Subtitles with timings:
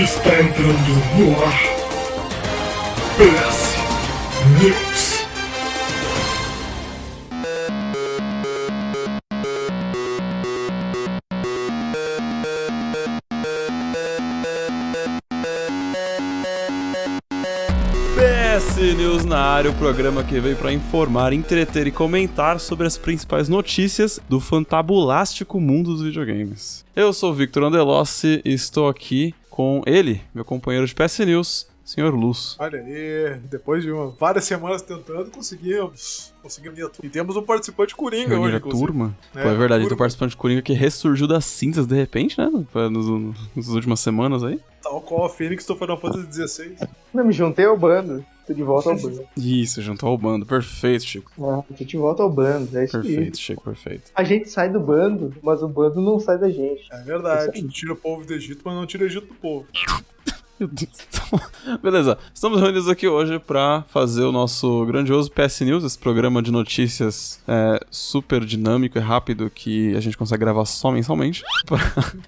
[0.00, 1.60] Está entrando no ar.
[3.16, 3.74] PS
[4.62, 5.26] News.
[18.14, 22.96] PS News na área, o programa que veio para informar, entreter e comentar sobre as
[22.96, 26.84] principais notícias do fantabulástico mundo dos videogames.
[26.94, 31.66] Eu sou o Victor Andelossi e estou aqui com ele, meu companheiro de PS News,
[31.84, 32.54] Senhor Luz.
[32.60, 36.32] Olha aí, depois de uma, várias semanas tentando, conseguimos.
[36.40, 37.08] Conseguimos unir a turma.
[37.08, 39.18] E temos um participante Coringa Reunir hoje, a turma.
[39.34, 39.88] É, Pô, é verdade, turma.
[39.88, 42.48] tem um participante de Coringa que ressurgiu das cinzas de repente, né?
[42.88, 44.60] Nos, nas últimas semanas aí.
[44.80, 46.76] Tal qual a Fênix do Final Fantasy XVI.
[47.12, 48.24] Não, me juntei ao bando.
[48.48, 49.28] Tô de volta ao bando.
[49.36, 50.46] Isso, juntou ao bando.
[50.46, 51.30] Perfeito, Chico.
[51.38, 52.78] Ah, tô de volta ao bando.
[52.78, 53.02] É isso aí.
[53.02, 54.10] Perfeito, Chico, perfeito.
[54.14, 56.88] A gente sai do bando, mas o bando não sai da gente.
[56.90, 57.58] É verdade.
[57.58, 57.70] Isso aí.
[57.70, 59.66] Tira o povo do Egito, mas não tira o Egito do povo.
[60.58, 60.90] Meu Deus.
[61.80, 66.50] Beleza, estamos reunidos aqui hoje pra fazer o nosso grandioso PS News, esse programa de
[66.50, 71.78] notícias é, super dinâmico e rápido que a gente consegue gravar só mensalmente, pra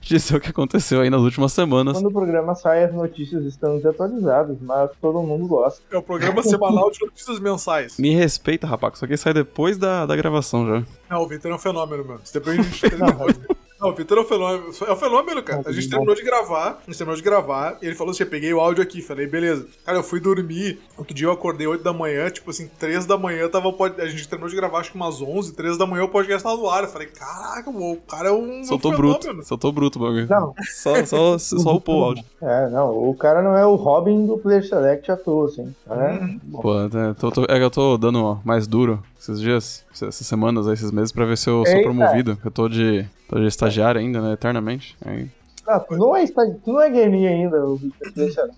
[0.01, 1.95] dizer o que aconteceu aí nas últimas semanas.
[1.95, 5.83] Quando o programa sai, as notícias estão desatualizadas, mas todo mundo gosta.
[5.91, 7.99] É o programa semanal de notícias mensais.
[7.99, 10.85] Me respeita, rapaz, isso aqui sai depois da, da gravação já.
[11.11, 12.21] Não, o Vitor é um fenômeno, mano.
[12.23, 12.81] Isso depois a gente
[13.81, 14.65] Não, o Vitor é um fenômeno.
[14.87, 15.63] É um fenômeno, cara.
[15.65, 16.81] A gente terminou de gravar.
[16.87, 17.79] A gente terminou de gravar.
[17.81, 19.01] E ele falou assim: eu peguei o áudio aqui.
[19.01, 19.67] Falei, beleza.
[19.87, 20.81] Cara, eu fui dormir.
[20.99, 22.29] Outro dia eu acordei 8 da manhã.
[22.31, 23.71] Tipo assim, 3 da manhã tava.
[23.99, 25.55] A gente terminou de gravar, acho que umas 11.
[25.55, 26.83] 3 da manhã o podcast tava no ar.
[26.85, 28.63] Eu falei, caraca, o cara é um.
[28.65, 30.27] Soltou um bruto, soltou bruto o bagulho.
[30.29, 30.55] Não.
[30.75, 32.25] Só, só, só upou o áudio.
[32.43, 35.75] É, não, o cara não é o Robin do Player Select à toa, assim.
[35.87, 36.39] Né?
[36.53, 36.61] Uhum.
[36.61, 40.15] Pô, é, tô- tô- é que eu tô dando ó, mais duro esses dias, essas
[40.27, 41.83] semanas, esses meses, pra ver se eu sou Eita.
[41.83, 42.39] promovido.
[42.45, 44.97] Eu tô de, tô de estagiário ainda, né, eternamente.
[45.05, 45.29] Aí,
[45.69, 48.13] Ah, tu não é, tu não é gaming ainda, o Victor.
[48.17, 48.49] Deixa.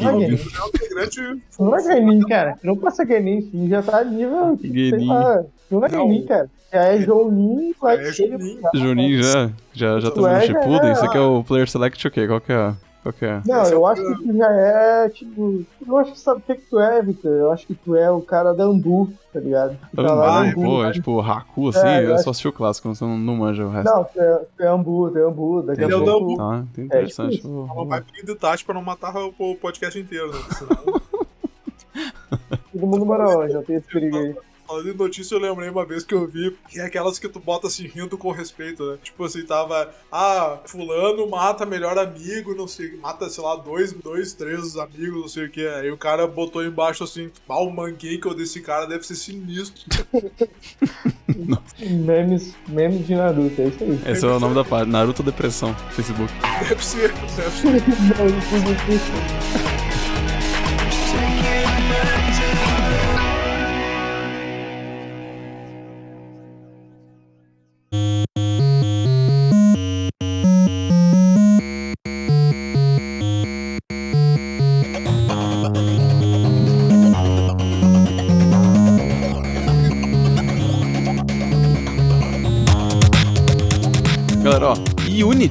[0.00, 0.24] Não é.
[0.24, 0.28] É
[0.68, 1.20] integrante.
[1.56, 2.56] Tu não é gaming, cara.
[2.60, 3.68] Tu não passa gaming, sim.
[3.68, 4.56] Já tá nível.
[4.60, 4.68] Tu
[5.70, 6.06] não é Não.
[6.06, 6.48] gaming, cara.
[6.72, 8.60] Já é Jonin, vai É ser- Juninho.
[8.74, 10.92] Juninho já, já, já tamo no é, Shippuden, é.
[10.92, 12.26] isso aqui é o Player Select o quê?
[12.26, 12.56] Qual que é?
[12.56, 12.76] Qual
[13.22, 13.42] é?
[13.44, 15.64] Não, é eu o acho que tu já é, tipo.
[15.86, 17.32] Eu acho que sabe o que, que tu é, Victor?
[17.32, 19.76] Eu acho que tu é o cara da Ambu, tá ligado?
[19.94, 20.92] Tá lá Ah, Ambu, pô, é né?
[20.92, 23.70] tipo Haku assim, É, eu eu só assisti o clássico, você não, não manja o
[23.70, 23.90] resto.
[23.92, 25.62] Não, tu é, tu é Ambu, tu é Ambu.
[25.62, 26.24] Daqui a Ele é o pouco.
[26.24, 26.36] Ambu.
[26.36, 27.36] Tá, tem interessante.
[27.36, 30.38] tipo Vou- Ela vai pedir de Tati pra não matar o podcast inteiro, né?
[32.72, 33.52] Todo mundo mora onde?
[33.52, 34.34] Já tem esse perigo aí.
[34.72, 37.38] Falando em notícia, eu lembrei uma vez que eu vi que é aquelas que tu
[37.38, 38.96] bota assim, rindo com respeito, né?
[39.02, 44.32] Tipo assim, tava, ah, fulano mata melhor amigo, não sei, mata, sei lá, dois, dois,
[44.32, 45.66] três amigos, não sei o que.
[45.66, 49.82] Aí o cara botou embaixo assim, ah, o desse cara deve ser sinistro.
[51.78, 54.00] Memes, memes de Naruto, é isso aí.
[54.06, 56.32] Esse é o nome da página, Naruto Depressão, Facebook.
[56.66, 57.82] Deve ser, deve ser.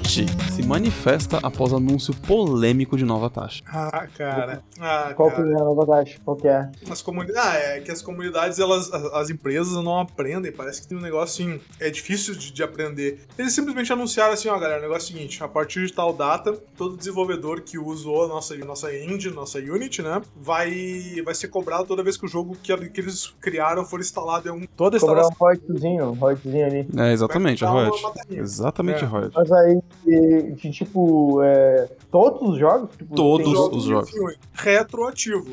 [0.03, 3.61] Unity se manifesta após anúncio polêmico de nova taxa.
[3.67, 4.63] Ah, cara.
[4.79, 5.51] Ah, Qual que cara.
[5.51, 6.17] é a nova taxa?
[6.23, 6.69] Qual que é?
[6.89, 7.31] As comuni...
[7.35, 10.51] Ah, é que as comunidades, elas, as, as empresas não aprendem.
[10.51, 11.59] Parece que tem um negócio assim.
[11.79, 13.21] É difícil de, de aprender.
[13.37, 16.13] Eles simplesmente anunciaram assim: ó, galera, o negócio é o seguinte: a partir de tal
[16.13, 20.71] data, todo desenvolvedor que usou a nossa, nossa engine, nossa Unity, né, vai,
[21.23, 24.51] vai ser cobrado toda vez que o jogo que, que eles criaram for instalado em
[24.51, 24.65] um.
[24.75, 25.31] Toda Cobrar instalação.
[25.31, 26.87] um royaltyzinho, um royaltyzinho ali.
[26.97, 28.41] É, exatamente, a matarinha.
[28.41, 29.07] Exatamente É.
[29.07, 29.31] a Riot.
[29.35, 29.81] Mas aí,
[30.61, 32.89] de, tipo, é, todos os jogos?
[32.95, 34.11] Tipo, Todos tem os jogos.
[34.53, 35.47] Retroativo.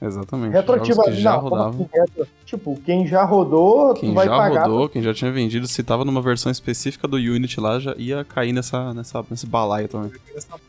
[0.00, 0.52] Exatamente.
[0.52, 1.70] Retroativo Jogos que já rodavam.
[1.70, 2.26] assim, retro?
[2.44, 4.62] Tipo, quem já rodou, Quem tu vai já pagar.
[4.68, 8.24] rodou, quem já tinha vendido, se tava numa versão específica do Unity lá, já ia
[8.24, 10.12] cair nessa, nessa, nesse balaio também.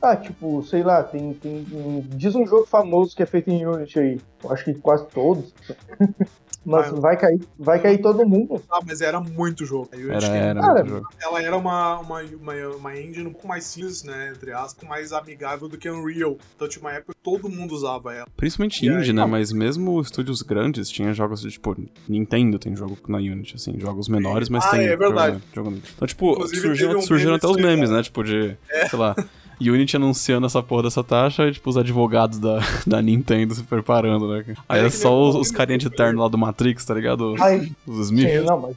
[0.02, 1.66] Ah, tipo, sei lá, tem, tem.
[2.10, 4.22] Diz um jogo famoso que é feito em Unity aí.
[4.44, 5.54] Eu acho que quase todos.
[6.68, 8.62] Mas Ah, vai cair, vai cair todo mundo.
[8.70, 9.90] Ah, mas era muito jogo.
[9.94, 11.08] Unity Era, era Cara, muito jogo.
[11.22, 14.34] ela era uma, uma, uma, uma engine um pouco mais simples, né?
[14.36, 16.38] Entre aspas, mais amigável do que Unreal.
[16.56, 18.28] Então tinha uma época que todo mundo usava ela.
[18.36, 19.22] Principalmente E aí, indie, né?
[19.22, 19.28] não.
[19.30, 21.74] Mas mesmo estúdios grandes tinha jogos de, tipo,
[22.08, 24.82] Nintendo tem jogo na Unity, assim, jogos menores, mas Ah, tem.
[24.88, 25.42] é verdade.
[25.54, 28.04] Jogo, jogo Então, tipo, Inclusive, surgiram, um surgiram até os aí, memes, né?
[28.04, 28.58] Tipo, de,
[28.90, 29.16] sei lá,
[29.60, 34.28] Unity anunciando essa porra dessa taxa e, tipo, os advogados da, da Nintendo se preparando,
[34.28, 34.46] né?
[34.70, 37.36] Aí É é só os, os carinha de terno lá do Matrix, tá ligado?
[37.42, 38.44] Aí, Os sim, Smiths.
[38.46, 38.76] não, mas.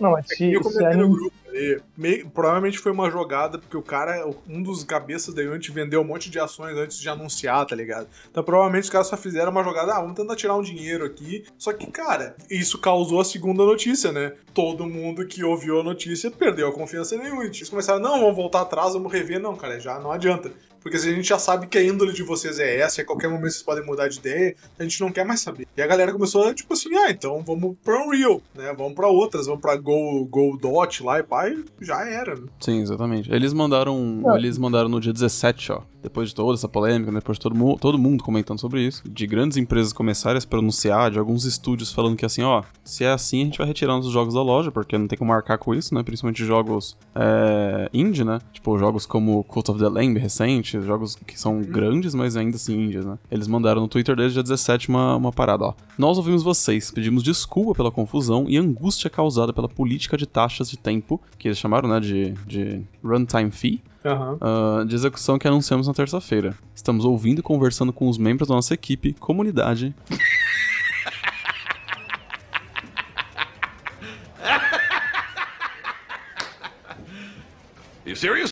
[0.00, 1.80] Não, mas E se, se a Nin- grupo, ali.
[1.96, 6.04] Meio- provavelmente foi uma jogada, porque o cara, um dos cabeças da Unity vendeu um
[6.04, 8.08] monte de ações antes de anunciar, tá ligado?
[8.30, 11.44] Então provavelmente os caras só fizeram uma jogada, ah, vamos tentar tirar um dinheiro aqui.
[11.58, 14.32] Só que, cara, isso causou a segunda notícia, né?
[14.52, 17.60] Todo mundo que ouviu a notícia perdeu a confiança Unity.
[17.60, 19.40] Eles começaram, não, vamos voltar atrás, vamos rever.
[19.40, 20.50] Não, cara, já não adianta.
[20.84, 23.06] Porque se a gente já sabe que a índole de vocês é essa, e a
[23.06, 25.66] qualquer momento vocês podem mudar de ideia, a gente não quer mais saber.
[25.74, 28.72] E a galera começou, tipo assim, ah, então vamos pra Unreal, né?
[28.76, 32.42] Vamos pra outras, vamos pra Go, Go Dot lá e pai, já era, né?
[32.60, 33.32] Sim, exatamente.
[33.32, 37.36] Eles mandaram, eles mandaram no dia 17, ó, depois de toda essa polêmica, né, depois
[37.38, 41.10] de todo, mu- todo mundo comentando sobre isso, de grandes empresas começarem a se pronunciar,
[41.10, 44.06] de alguns estúdios falando que assim, ó, se é assim a gente vai retirar os
[44.12, 48.22] jogos da loja, porque não tem como marcar com isso, né, principalmente jogos é, indie,
[48.22, 52.56] né, tipo jogos como Cult of the Lamb recente, jogos que são grandes, mas ainda
[52.56, 53.18] assim indies, né.
[53.30, 55.74] Eles mandaram no Twitter desde dia 17 uma, uma parada, ó.
[55.96, 60.76] Nós ouvimos vocês, pedimos desculpa pela confusão e angústia causada pela política de taxas de
[60.76, 64.36] tempo, que eles chamaram, né, de, de runtime fee, Aham.
[64.40, 66.54] ah, de execução que anunciamos na terça-feira.
[66.74, 69.94] Estamos ouvindo e conversando com os membros da nossa equipe, comunidade.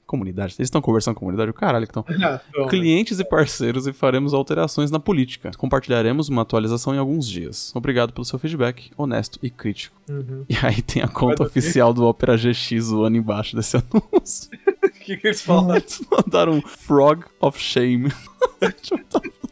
[0.06, 0.54] Comunidade.
[0.58, 1.50] Eles estão conversando com a comunidade?
[1.50, 2.04] O caralho que estão.
[2.08, 5.50] Então, Clientes e parceiros e faremos alterações na política.
[5.56, 7.72] Compartilharemos uma atualização em alguns dias.
[7.74, 9.96] Obrigado pelo seu feedback, honesto e crítico.
[10.08, 10.44] Uhum.
[10.48, 14.50] E aí tem a conta oficial do Opera GX voando embaixo desse anúncio.
[14.84, 15.76] O que, que eles falaram?
[15.76, 18.12] Eles mandaram um Frog of Shame.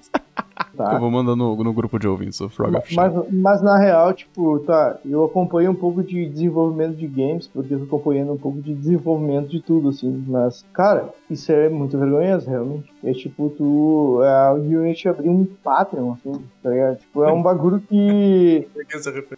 [0.84, 0.94] Tá?
[0.94, 2.96] Eu vou mandar no, no grupo de ouvintes o Frog Shame.
[2.96, 7.74] Mas, mas na real, tipo, tá, eu acompanho um pouco de desenvolvimento de games, porque
[7.74, 10.24] eu tô acompanhando um pouco de desenvolvimento de tudo, assim.
[10.26, 12.90] Mas, cara, isso é muito vergonhoso, realmente.
[13.04, 14.20] É tipo, tu.
[14.22, 16.32] A Unity abriu um Patreon, assim,
[16.62, 16.98] tá ligado?
[16.98, 18.66] Tipo, é um bagulho que.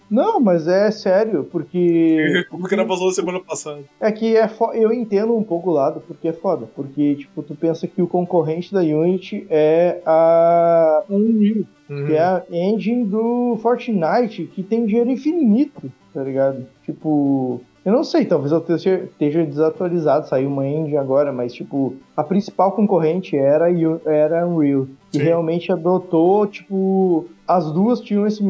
[0.10, 2.44] Não, mas é sério, porque.
[2.50, 3.80] Como que não passou semana passada?
[4.00, 4.72] É que é fo...
[4.72, 6.66] eu entendo um pouco o lado, porque é foda.
[6.74, 12.06] Porque, tipo, tu pensa que o concorrente da Unity é a Unreal, Uhum.
[12.06, 16.64] que é a engine do Fortnite, que tem dinheiro infinito, tá ligado?
[16.84, 22.22] Tipo, eu não sei, talvez eu esteja, desatualizado, saiu uma engine agora, mas, tipo, a
[22.22, 23.66] principal concorrente era,
[24.06, 24.86] era Unreal.
[25.10, 25.24] Que Sim.
[25.24, 28.42] realmente adotou, tipo, as duas tinham esse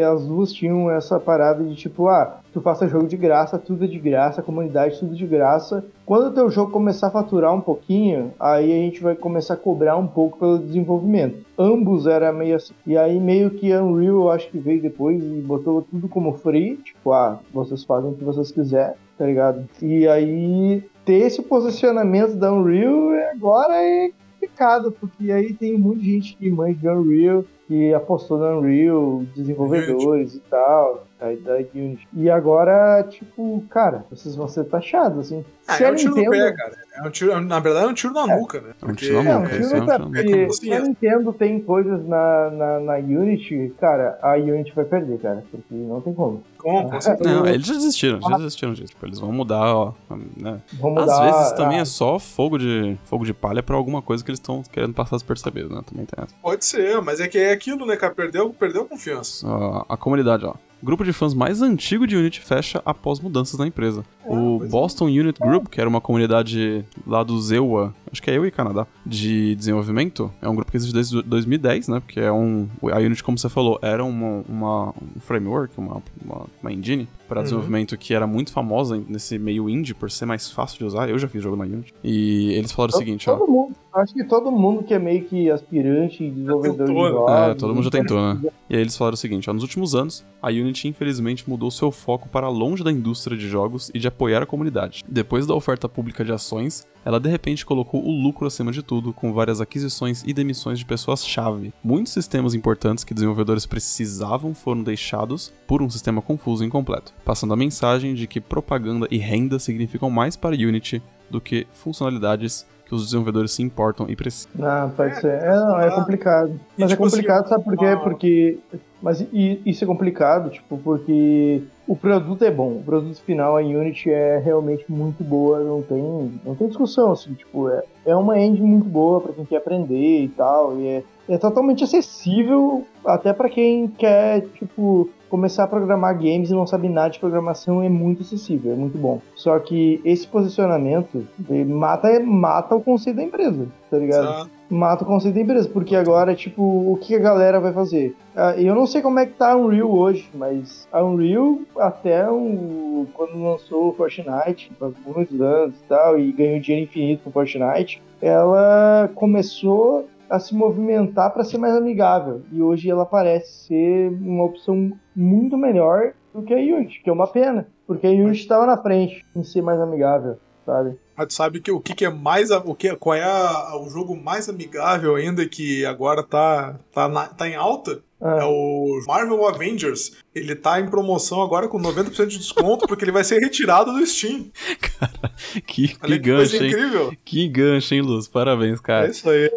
[0.00, 3.86] as duas tinham essa parada de tipo, ah, tu faça jogo de graça, tudo é
[3.86, 5.84] de graça, comunidade tudo de graça.
[6.06, 9.58] Quando o teu jogo começar a faturar um pouquinho, aí a gente vai começar a
[9.58, 11.44] cobrar um pouco pelo desenvolvimento.
[11.58, 12.72] Ambos era meio assim.
[12.86, 16.76] E aí meio que Unreal, eu acho que veio depois e botou tudo como free,
[16.76, 19.68] tipo, ah, vocês fazem o que vocês quiserem, tá ligado?
[19.82, 26.10] E aí ter esse posicionamento da Unreal é- agora é complicado, porque aí tem de
[26.10, 32.06] gente que manja de Unreal, que apostou na Unreal, desenvolvedores e tal, da Unity.
[32.14, 35.44] E agora, tipo, cara, vocês vão ser taxados, assim.
[35.66, 36.72] Ah, Se é um tiro no Nintendo- pé, cara.
[36.96, 38.68] É um tiro, na verdade, é um tiro na nuca, né?
[38.80, 40.10] É um Porque- tiro na É, nuca, é um no tiro na nuca.
[40.22, 44.72] porque É como se a Nintendo tem coisas na, na, na Unity, cara, a Unity
[44.74, 46.42] vai perder, cara, porque não tem como.
[46.58, 47.30] Com, com certeza.
[47.34, 48.88] Não, eles já desistiram, já desistiram disso.
[48.88, 49.92] Tipo, eles vão mudar, ó.
[50.36, 50.60] Né?
[50.72, 54.24] Às mudar vezes a- também é só fogo de, fogo de palha pra alguma coisa
[54.24, 55.80] que eles estão querendo passar despercebido, né?
[55.86, 56.34] Também tem essa.
[56.42, 58.14] Pode ser, mas é que é aquilo, né, cara?
[58.14, 59.46] Perdeu, perdeu a confiança.
[59.46, 60.54] Ó, a comunidade, ó.
[60.86, 64.04] Grupo de fãs mais antigo de Unity fecha após mudanças na empresa.
[64.24, 64.70] o pois é.
[64.72, 68.50] Boston Unit Group, que era uma comunidade lá do ZEWA, acho que é eu e
[68.52, 72.00] Canadá, de desenvolvimento, é um grupo que existe desde 2010, né?
[72.00, 72.68] Porque é um.
[72.92, 77.38] A Unity, como você falou, era uma, uma- um framework, uma, uma, uma engine para
[77.40, 77.42] Uhum.
[77.44, 81.08] desenvolvimento que era muito famosa nesse meio indie por ser mais fácil de usar.
[81.10, 81.92] Eu já fiz jogo na Unity.
[82.04, 83.36] E eles falaram o seguinte, ó.
[83.36, 87.04] Todo mundo, acho que todo mundo que é meio que aspirante e desenvolvedor de tentou,
[87.04, 87.10] né?
[87.10, 87.32] jogos.
[87.32, 88.40] É, todo mundo já tentou, né?
[88.70, 91.90] E aí eles falaram o seguinte, ó, nos últimos anos, a Unity infelizmente mudou seu
[91.90, 95.04] foco para longe da indústria de jogos e de apoiar a comunidade.
[95.08, 99.12] Depois da oferta pública de ações, ela de repente colocou o lucro acima de tudo,
[99.12, 101.72] com várias aquisições e demissões de pessoas-chave.
[101.82, 107.54] Muitos sistemas importantes que desenvolvedores precisavam foram deixados por um sistema confuso e incompleto, passando
[107.54, 112.94] a mensagem de que propaganda e renda significam mais para Unity do que funcionalidades que
[112.94, 114.50] os desenvolvedores se importam e precisam.
[114.54, 115.42] Não, pode ser.
[115.42, 116.50] É, não, é complicado.
[116.78, 117.84] E, Mas tipo é complicado, assim, sabe por quê?
[117.86, 118.58] uma- Porque.
[119.02, 122.72] Mas isso é complicado, tipo, porque o produto é bom.
[122.78, 127.34] O produto final, a Unity, é realmente muito boa, não tem, não tem discussão, assim,
[127.34, 131.02] tipo, é, é uma engine muito boa pra quem quer aprender e tal, e é,
[131.28, 136.88] é totalmente acessível até pra quem quer, tipo, começar a programar games e não sabe
[136.88, 139.20] nada de programação é muito acessível, é muito bom.
[139.34, 141.26] Só que esse posicionamento
[141.66, 144.50] mata, mata o conceito da empresa, tá ligado?
[144.70, 148.16] Mata o conceito da empresa, porque agora, tipo, o que a galera vai fazer?
[148.34, 152.28] Ah, eu não sei como é que tá a Unreal hoje, mas a Unreal, até
[152.30, 157.30] o, quando lançou o Fortnite, faz muitos anos e tal, e ganhou dinheiro infinito com
[157.30, 162.42] o Fortnite, ela começou a se movimentar para ser mais amigável.
[162.52, 167.12] E hoje ela parece ser uma opção muito melhor do que a Unity, que é
[167.12, 170.96] uma pena, porque a Unity estava na frente em ser mais amigável, sabe?
[171.16, 172.50] Mas tu sabe que o que, que é mais.
[172.50, 177.28] O que, qual é a- o jogo mais amigável ainda que agora tá, tá, na-
[177.28, 178.02] tá em alta?
[178.20, 178.38] Ah.
[178.40, 180.12] É o Marvel Avengers.
[180.34, 184.06] Ele tá em promoção agora com 90% de desconto porque ele vai ser retirado do
[184.06, 184.46] Steam.
[185.66, 186.70] Que, Olha que que gancho, hein?
[186.70, 187.12] incrível.
[187.24, 188.26] Que gancho, hein, Luz?
[188.28, 189.08] Parabéns, É cara.
[189.08, 189.50] isso aí.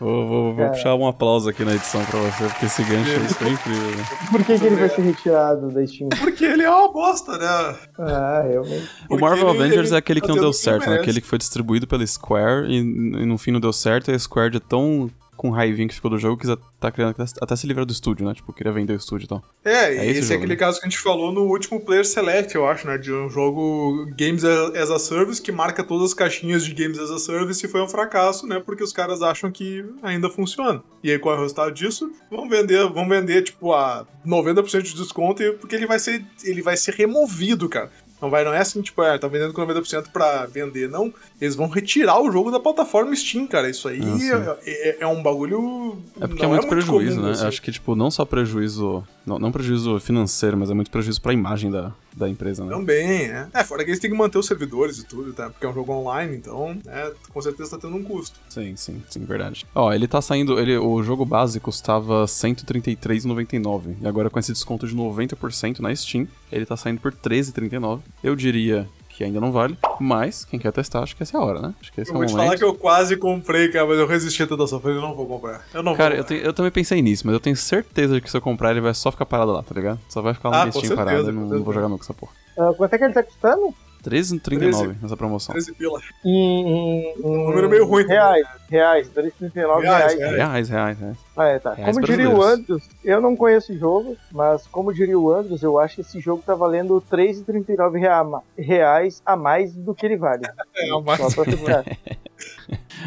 [0.00, 0.68] Vou, vou, vou É.
[0.68, 3.90] puxar um aplauso aqui na edição pra você, porque esse gancho aí foi incrível.
[3.96, 4.04] né?
[4.30, 6.08] Por que, que ele vai ser retirado da Steam?
[6.20, 7.76] Porque ele é uma bosta, né?
[7.98, 8.88] Ah, realmente.
[9.06, 10.96] O Porque Marvel ele- Avengers ele é aquele que não deu certo, né?
[11.00, 14.18] Aquele que foi distribuído pela Square e, e no fim não deu certo, e a
[14.18, 17.86] Square de tão com raivinha que ficou do jogo, quis tá querendo até, se livrar
[17.86, 18.34] do estúdio, né?
[18.34, 19.42] Tipo, queria vender o estúdio e tal.
[19.64, 20.56] É, É e esse esse, é aquele né?
[20.56, 22.98] caso que a gente falou no último Player Select, eu acho, né?
[22.98, 27.10] De um jogo Games as a Service que marca todas as caixinhas de Games as
[27.10, 28.60] a Service e foi um fracasso, né?
[28.64, 30.82] Porque os caras acham que ainda funciona.
[31.02, 32.10] E aí qual é o resultado disso?
[32.30, 36.60] Vão vender, vão vender tipo a 90% de desconto e- porque ele vai ser ele
[36.60, 37.90] vai ser removido, cara.
[38.20, 41.12] Não vai, não é assim, tipo, é, tá vendendo com 90% pra vender, não.
[41.40, 43.70] Eles vão retirar o jogo da plataforma Steam, cara.
[43.70, 45.98] Isso aí Ah, é, é- é um bagulho.
[46.20, 47.32] É porque não é muito prejuízo, comum, né?
[47.32, 47.46] assim.
[47.46, 49.04] Acho que, tipo, não só prejuízo.
[49.28, 52.70] Não, não prejuízo financeiro, mas é muito prejuízo pra imagem da, da empresa, né?
[52.70, 53.46] Também, é.
[53.52, 55.50] É, fora que eles têm que manter os servidores e tudo, tá?
[55.50, 58.40] Porque é um jogo online, então, é, com certeza tá tendo um custo.
[58.48, 59.66] Sim, sim, sim, verdade.
[59.74, 60.58] Ó, ele tá saindo.
[60.58, 63.96] Ele, o jogo base custava R$ 133,99.
[64.00, 68.00] E agora com esse desconto de 90% na Steam, ele tá saindo por R$ 13,39.
[68.24, 71.42] Eu diria que ainda não vale, mas quem quer testar, acho que essa é a
[71.44, 71.74] hora, né?
[71.80, 72.46] Acho que esse Eu é o vou te momento.
[72.46, 74.78] falar que eu quase comprei, cara, mas eu resisti a tentação.
[74.80, 75.64] Falei, eu não vou comprar.
[75.74, 76.18] Eu não Cara, vou.
[76.18, 78.70] eu, tenho- eu também pensei nisso, mas eu tenho certeza de que se eu comprar
[78.70, 79.98] ele vai só ficar parado lá, tá ligado?
[80.08, 82.14] Só vai ficar lá Ah, no Steam parado e não, não vou jogar nunca essa
[82.14, 82.30] porra.
[82.56, 83.74] Ah, quanto é que ele tá custando?
[84.08, 85.52] 13,39 nessa promoção.
[85.54, 86.00] 13 pila.
[86.24, 88.16] Em, em Um número meio ruim também.
[88.18, 90.20] Reais, reais, 339 Reais, reais.
[90.20, 90.36] é.
[90.36, 91.16] Reais, reais, reais.
[91.36, 91.74] Ah, é, tá.
[91.74, 92.42] Reais Como diria o.
[92.42, 96.20] Andros, eu não conheço o jogo, mas como diria o Andros, eu acho que esse
[96.20, 100.42] jogo tá valendo R$ 3,39 rea- reais a mais do que ele vale.
[100.76, 101.18] É, mas...
[101.20, 101.84] Só pra ficar.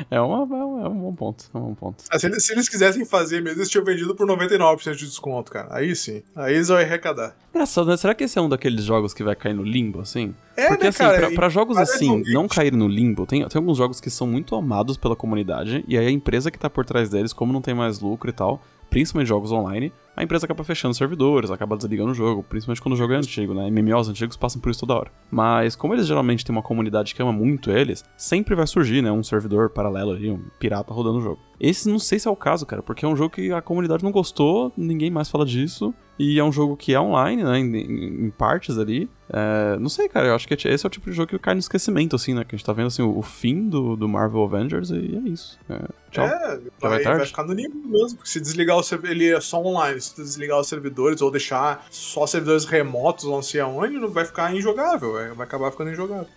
[0.09, 1.45] É, uma, é, um, é um bom ponto.
[1.53, 2.03] É um bom ponto.
[2.09, 5.51] Ah, se, eles, se eles quisessem fazer mesmo, eles tinham vendido por 99% de desconto,
[5.51, 5.67] cara.
[5.71, 6.23] Aí sim.
[6.35, 7.35] Aí eles vão arrecadar.
[7.53, 7.97] Engraçado, né?
[7.97, 10.33] Será que esse é um daqueles jogos que vai cair no limbo, assim?
[10.55, 11.17] É, Porque, né, assim, cara?
[11.19, 14.55] pra, pra jogos assim não caírem no limbo, tem, tem alguns jogos que são muito
[14.55, 17.73] amados pela comunidade, e aí a empresa que tá por trás deles, como não tem
[17.73, 22.13] mais lucro e tal, principalmente jogos online, a empresa acaba fechando servidores, acaba desligando o
[22.13, 23.71] jogo, principalmente quando o jogo é antigo, né?
[23.71, 25.11] MMOs antigos passam por isso toda hora.
[25.31, 29.09] Mas como eles geralmente têm uma comunidade que ama muito eles, sempre vai surgir, né?
[29.09, 31.39] Um servidor paralelo ali, um pirata rodando o jogo.
[31.63, 34.03] Esse não sei se é o caso, cara, porque é um jogo que a comunidade
[34.03, 37.59] não gostou, ninguém mais fala disso, e é um jogo que é online, né?
[37.59, 39.07] Em, em- em partes ali.
[39.29, 41.53] É, não sei, cara, eu acho que esse é o tipo de jogo que cai
[41.53, 42.43] no esquecimento, assim, né?
[42.43, 45.29] Que a gente tá vendo, assim, o, o fim do, do Marvel Avengers e é
[45.29, 45.59] isso.
[45.69, 46.25] É, tchau.
[46.25, 48.17] É, vai vai, ficar no nível mesmo.
[48.17, 50.01] porque Se desligar o servidor, ele é só online.
[50.01, 55.19] Se desligar os servidores ou deixar só servidores remotos, não sei aonde, vai ficar injogável.
[55.19, 56.27] é, Vai acabar ficando injogável.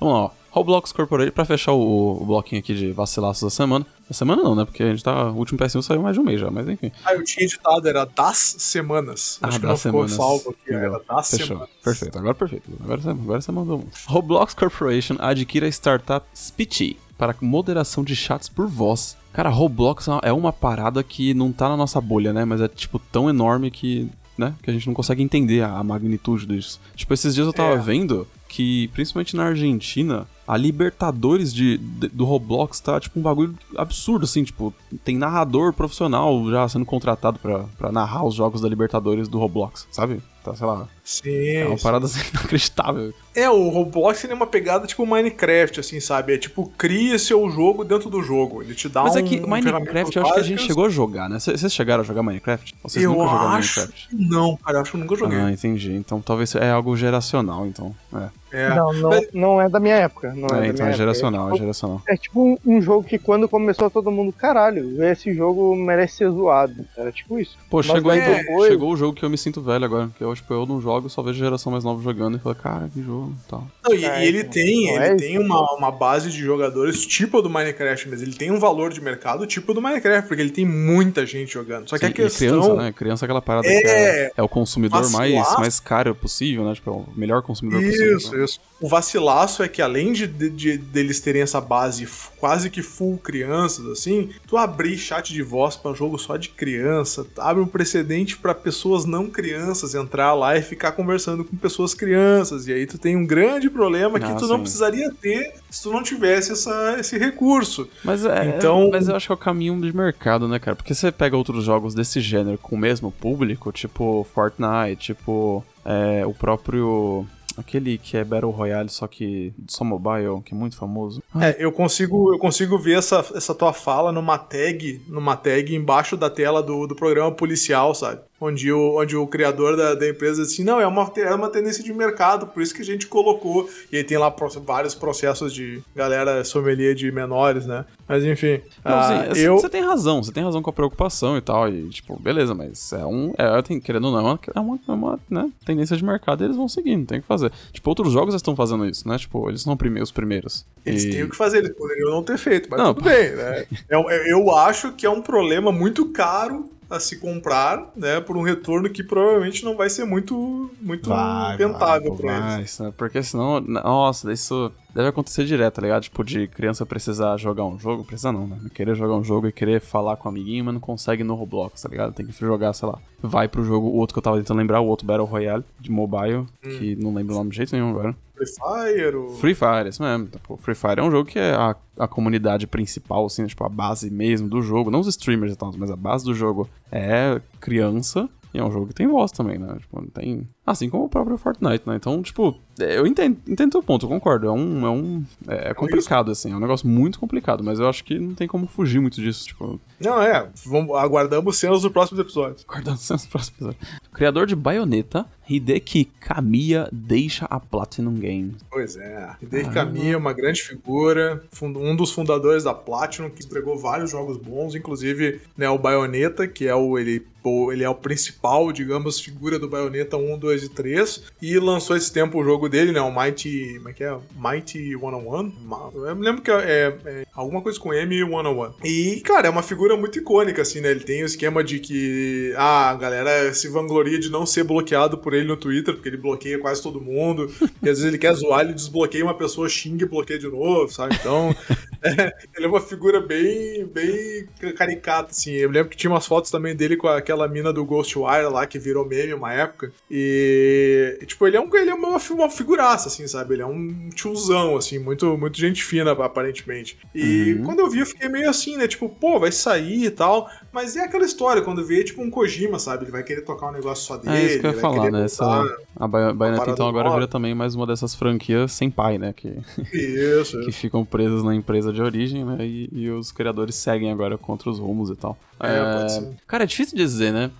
[0.00, 0.30] Vamos lá, ó.
[0.50, 3.86] Roblox Corporation, pra fechar o, o bloquinho aqui de vacilaços da semana.
[4.08, 4.64] Da semana não, né?
[4.64, 5.30] Porque a gente tá.
[5.30, 6.90] O último PS1 saiu mais de um mês já, mas enfim.
[7.04, 9.38] Ah, eu tinha editado, era das semanas.
[9.40, 10.12] Ah, Acho que das não ficou semanas.
[10.40, 10.74] salvo aqui.
[10.74, 11.46] Era das Fechou.
[11.46, 11.68] semanas.
[11.82, 12.64] Perfeito, agora perfeito.
[12.82, 13.84] Agora você, agora você mandou um.
[14.06, 19.16] Roblox Corporation adquire a startup Speechy para moderação de chats por voz.
[19.32, 22.44] Cara, Roblox é uma- é uma parada que não tá na nossa bolha, né?
[22.44, 24.54] Mas é, tipo, tão enorme que, né?
[24.62, 26.80] Que a gente não consegue entender a, a magnitude disso.
[26.96, 27.78] Tipo, esses dias eu tava É.
[27.78, 33.54] vendo que, principalmente na Argentina, a Libertadores de, de- do Roblox tá, tipo, um bagulho
[33.76, 39.28] absurdo, assim, tipo, tem narrador profissional já sendo contratado pra narrar os jogos da Libertadores
[39.28, 40.20] do Roblox, sabe?
[40.42, 41.28] Tá, sei lá, Sim.
[41.56, 41.82] é uma sim.
[41.82, 43.12] parada assim, inacreditável.
[43.34, 46.34] É, o Roblox ele é uma pegada tipo Minecraft, assim, sabe?
[46.34, 48.62] É tipo, cria seu jogo dentro do jogo.
[48.62, 50.88] Ele te dá Mas um é que Minecraft, eu acho que a gente chegou a
[50.88, 51.38] jogar, né?
[51.38, 52.74] Vocês chegaram a jogar Minecraft?
[52.82, 54.08] Ou Vocês Eu nunca jogaram acho Minecraft?
[54.12, 54.78] não, cara.
[54.78, 55.38] Eu acho que eu nunca joguei.
[55.38, 55.92] Ah, entendi.
[55.92, 57.94] Então talvez é algo geracional, então.
[58.14, 58.68] É, É.
[58.74, 60.32] Não, não, Mas- não é da minha época.
[60.34, 60.96] Não é, É, da então minha é época.
[60.96, 61.98] geracional, é É, geracional.
[61.98, 66.16] tipo, é tipo um, um jogo que quando começou todo mundo, caralho, esse jogo merece
[66.16, 66.84] ser zoado.
[66.96, 67.56] Era tipo isso.
[67.70, 70.24] Pô, Mas chegou, então, depois- chegou o jogo que eu me sinto velho agora, que
[70.24, 72.54] é eu, tipo, eu não jogo, só vejo a geração mais nova jogando e falo,
[72.54, 73.66] cara, que jogo e tal.
[73.84, 77.42] Não, e, É, e ele tem, ele é tem uma, uma base de jogadores tipo
[77.42, 80.64] do Minecraft, mas ele tem um valor de mercado tipo do Minecraft, porque ele tem
[80.64, 81.88] muita gente jogando.
[81.88, 82.48] Só que Sim, a questão.
[82.60, 82.92] Criança, né?
[82.92, 85.60] Criança é aquela parada É, que é, é o consumidor mais, vacilaço.
[85.60, 86.74] mais caro possível, né?
[86.74, 88.16] Tipo, é o melhor consumidor possível.
[88.16, 88.44] Isso, né?
[88.44, 88.60] isso.
[88.80, 92.06] O vacilaço é que além de, de- de- deles terem essa base
[92.38, 97.26] quase que full crianças, assim, tu abrir chat de voz pra jogo só de criança,
[97.38, 102.66] abre um precedente pra pessoas não crianças entrar lá e ficar conversando com pessoas crianças.
[102.66, 104.62] E aí tu tem um grande problema que Ah, tu não sim.
[104.62, 107.88] precisaria ter se tu não tivesse essa, esse recurso.
[108.04, 110.76] Mas, é, Então- mas eu acho que é o caminho de mercado, né, cara?
[110.76, 116.24] Porque você pega outros jogos desse gênero com o mesmo público, tipo Fortnite, tipo é,
[116.26, 117.26] o próprio.
[117.56, 121.22] Aquele que é Battle Royale, só que só mobile, que é muito famoso.
[121.38, 126.16] É, eu consigo, eu consigo ver essa, essa tua fala numa tag, numa tag embaixo
[126.16, 128.20] da tela do, do programa policial, sabe?
[128.42, 131.50] Onde o, onde o criador da, da empresa diz assim, não, é uma, é uma
[131.50, 133.68] tendência de mercado, por isso que a gente colocou.
[133.92, 137.84] E aí tem lá pro- vários processos de galera sommelier de menores, né?
[138.08, 138.60] Mas enfim.
[138.82, 139.58] Não, ah, assim, eu.
[139.58, 142.92] Você tem razão, você tem razão com a preocupação e tal, e tipo, beleza, mas
[142.94, 143.32] é um.
[143.36, 144.18] É, tem, querendo ou não,
[144.54, 147.26] é uma, é uma, é né, tendência de mercado e eles vão seguindo, tem que
[147.26, 147.52] fazer.
[147.72, 149.18] Tipo, outros jogos estão fazendo isso, né?
[149.18, 150.64] Tipo, eles são os primeiros.
[150.86, 153.32] Eles E- têm o que fazer, eles poderiam não ter feito, mas Não, tudo bem,
[153.36, 153.66] né?
[153.88, 158.42] Eu, eu acho que é um problema muito caro a se comprar, né, por um
[158.42, 162.78] retorno que provavelmente não vai ser muito, muito Vai, rentável pra eles.
[162.78, 162.94] vai, né?
[162.96, 166.02] Porque senão, nossa, isso deve acontecer direto, tá ligado?
[166.02, 168.58] Tipo, de criança precisar jogar um jogo, precisa não, né?
[168.74, 171.80] Querer jogar um jogo e querer falar com o amiguinho, mas não consegue no Roblox,
[171.82, 172.12] tá ligado?
[172.12, 172.98] Tem que jogar, sei lá.
[173.22, 175.90] Vai pro jogo, o outro que eu tava tentando lembrar, o outro Battle Royale de
[175.92, 178.16] mobile, que não lembro o nome de jeito nenhum agora.
[178.40, 179.28] Free Fire, o...
[179.30, 180.26] Free Fire, isso mesmo.
[180.28, 183.68] Tipo, Free Fire é um jogo que é a, a comunidade principal, assim, tipo, a
[183.68, 184.90] base mesmo do jogo.
[184.90, 188.28] Não os streamers e tal, mas a base do jogo é criança.
[188.52, 189.76] E é um jogo que tem voz também, né?
[189.78, 190.48] Tipo, tem.
[190.66, 191.94] Assim como o próprio Fortnite, né?
[191.94, 194.46] Então, tipo, eu entendo, entendo teu ponto, eu concordo.
[194.46, 194.86] É um.
[194.86, 196.52] É, um, é complicado, assim.
[196.52, 199.46] É um negócio muito complicado, mas eu acho que não tem como fugir muito disso.
[199.46, 200.48] Tipo, Não, é.
[200.64, 202.64] Vamos, aguardamos cenas do próximo episódio.
[202.66, 203.82] guardando cenas próximos episódios.
[204.08, 208.54] O criador de Bayonetta, Hideki Kamiya, deixa a Platinum Games.
[208.70, 209.30] Pois é.
[209.42, 214.74] Hideki Kamiya, uma grande figura, um dos fundadores da Platinum, que entregou vários jogos bons,
[214.74, 219.58] inclusive né, o Bayonetta, que é o ele, o- ele é o principal, digamos, figura
[219.58, 223.14] do Bayonetta 1, 2 e 3, e lançou esse tempo o jogo dele, né, o
[223.14, 224.16] Mighty, como é que é?
[224.36, 225.52] Mighty 101?
[225.64, 228.72] Ma- Eu me lembro que é, é alguma coisa com M 101.
[228.84, 232.54] E, cara, é uma figura muito icônica, assim, né, ele tem o esquema de que,
[232.56, 236.16] ah, a galera se vangloria de não ser bloqueado por ele no Twitter, porque ele
[236.16, 240.04] bloqueia quase todo mundo, e às vezes ele quer zoar, ele desbloqueia uma pessoa, xinga
[240.04, 241.16] e bloqueia de novo, sabe?
[241.20, 241.54] Então,
[242.02, 245.52] é, ele é uma figura bem, bem caricata, assim.
[245.52, 248.78] Eu lembro que tinha umas fotos também dele com aquela mina do Ghostwire lá, que
[248.78, 249.92] virou meme uma época.
[250.10, 253.54] E, tipo, ele é, um, ele é uma, uma figuraça, assim, sabe?
[253.54, 256.98] Ele é um tiozão, assim, muito, muito gente fina, aparentemente.
[257.14, 257.64] E Uhum.
[257.64, 258.86] quando eu vi, eu fiquei meio assim, né?
[258.86, 260.48] Tipo, pô, vai sair e tal.
[260.72, 263.04] Mas é aquela história, quando vê, tipo, um Kojima, sabe?
[263.04, 264.36] Ele vai querer tocar um negócio só dele.
[264.36, 265.24] É isso que eu ia falar, né?
[265.24, 265.64] Essa,
[265.96, 269.32] a Ba- Bayonetta, então, agora vira também mais uma dessas franquias sem pai, né?
[269.32, 269.56] Que,
[269.92, 272.56] Isso, que ficam presas na empresa de origem, né?
[272.66, 275.36] E, e os criadores seguem agora contra os rumos e tal.
[275.58, 276.28] É, pode ser.
[276.46, 277.50] Cara, é difícil dizer, né?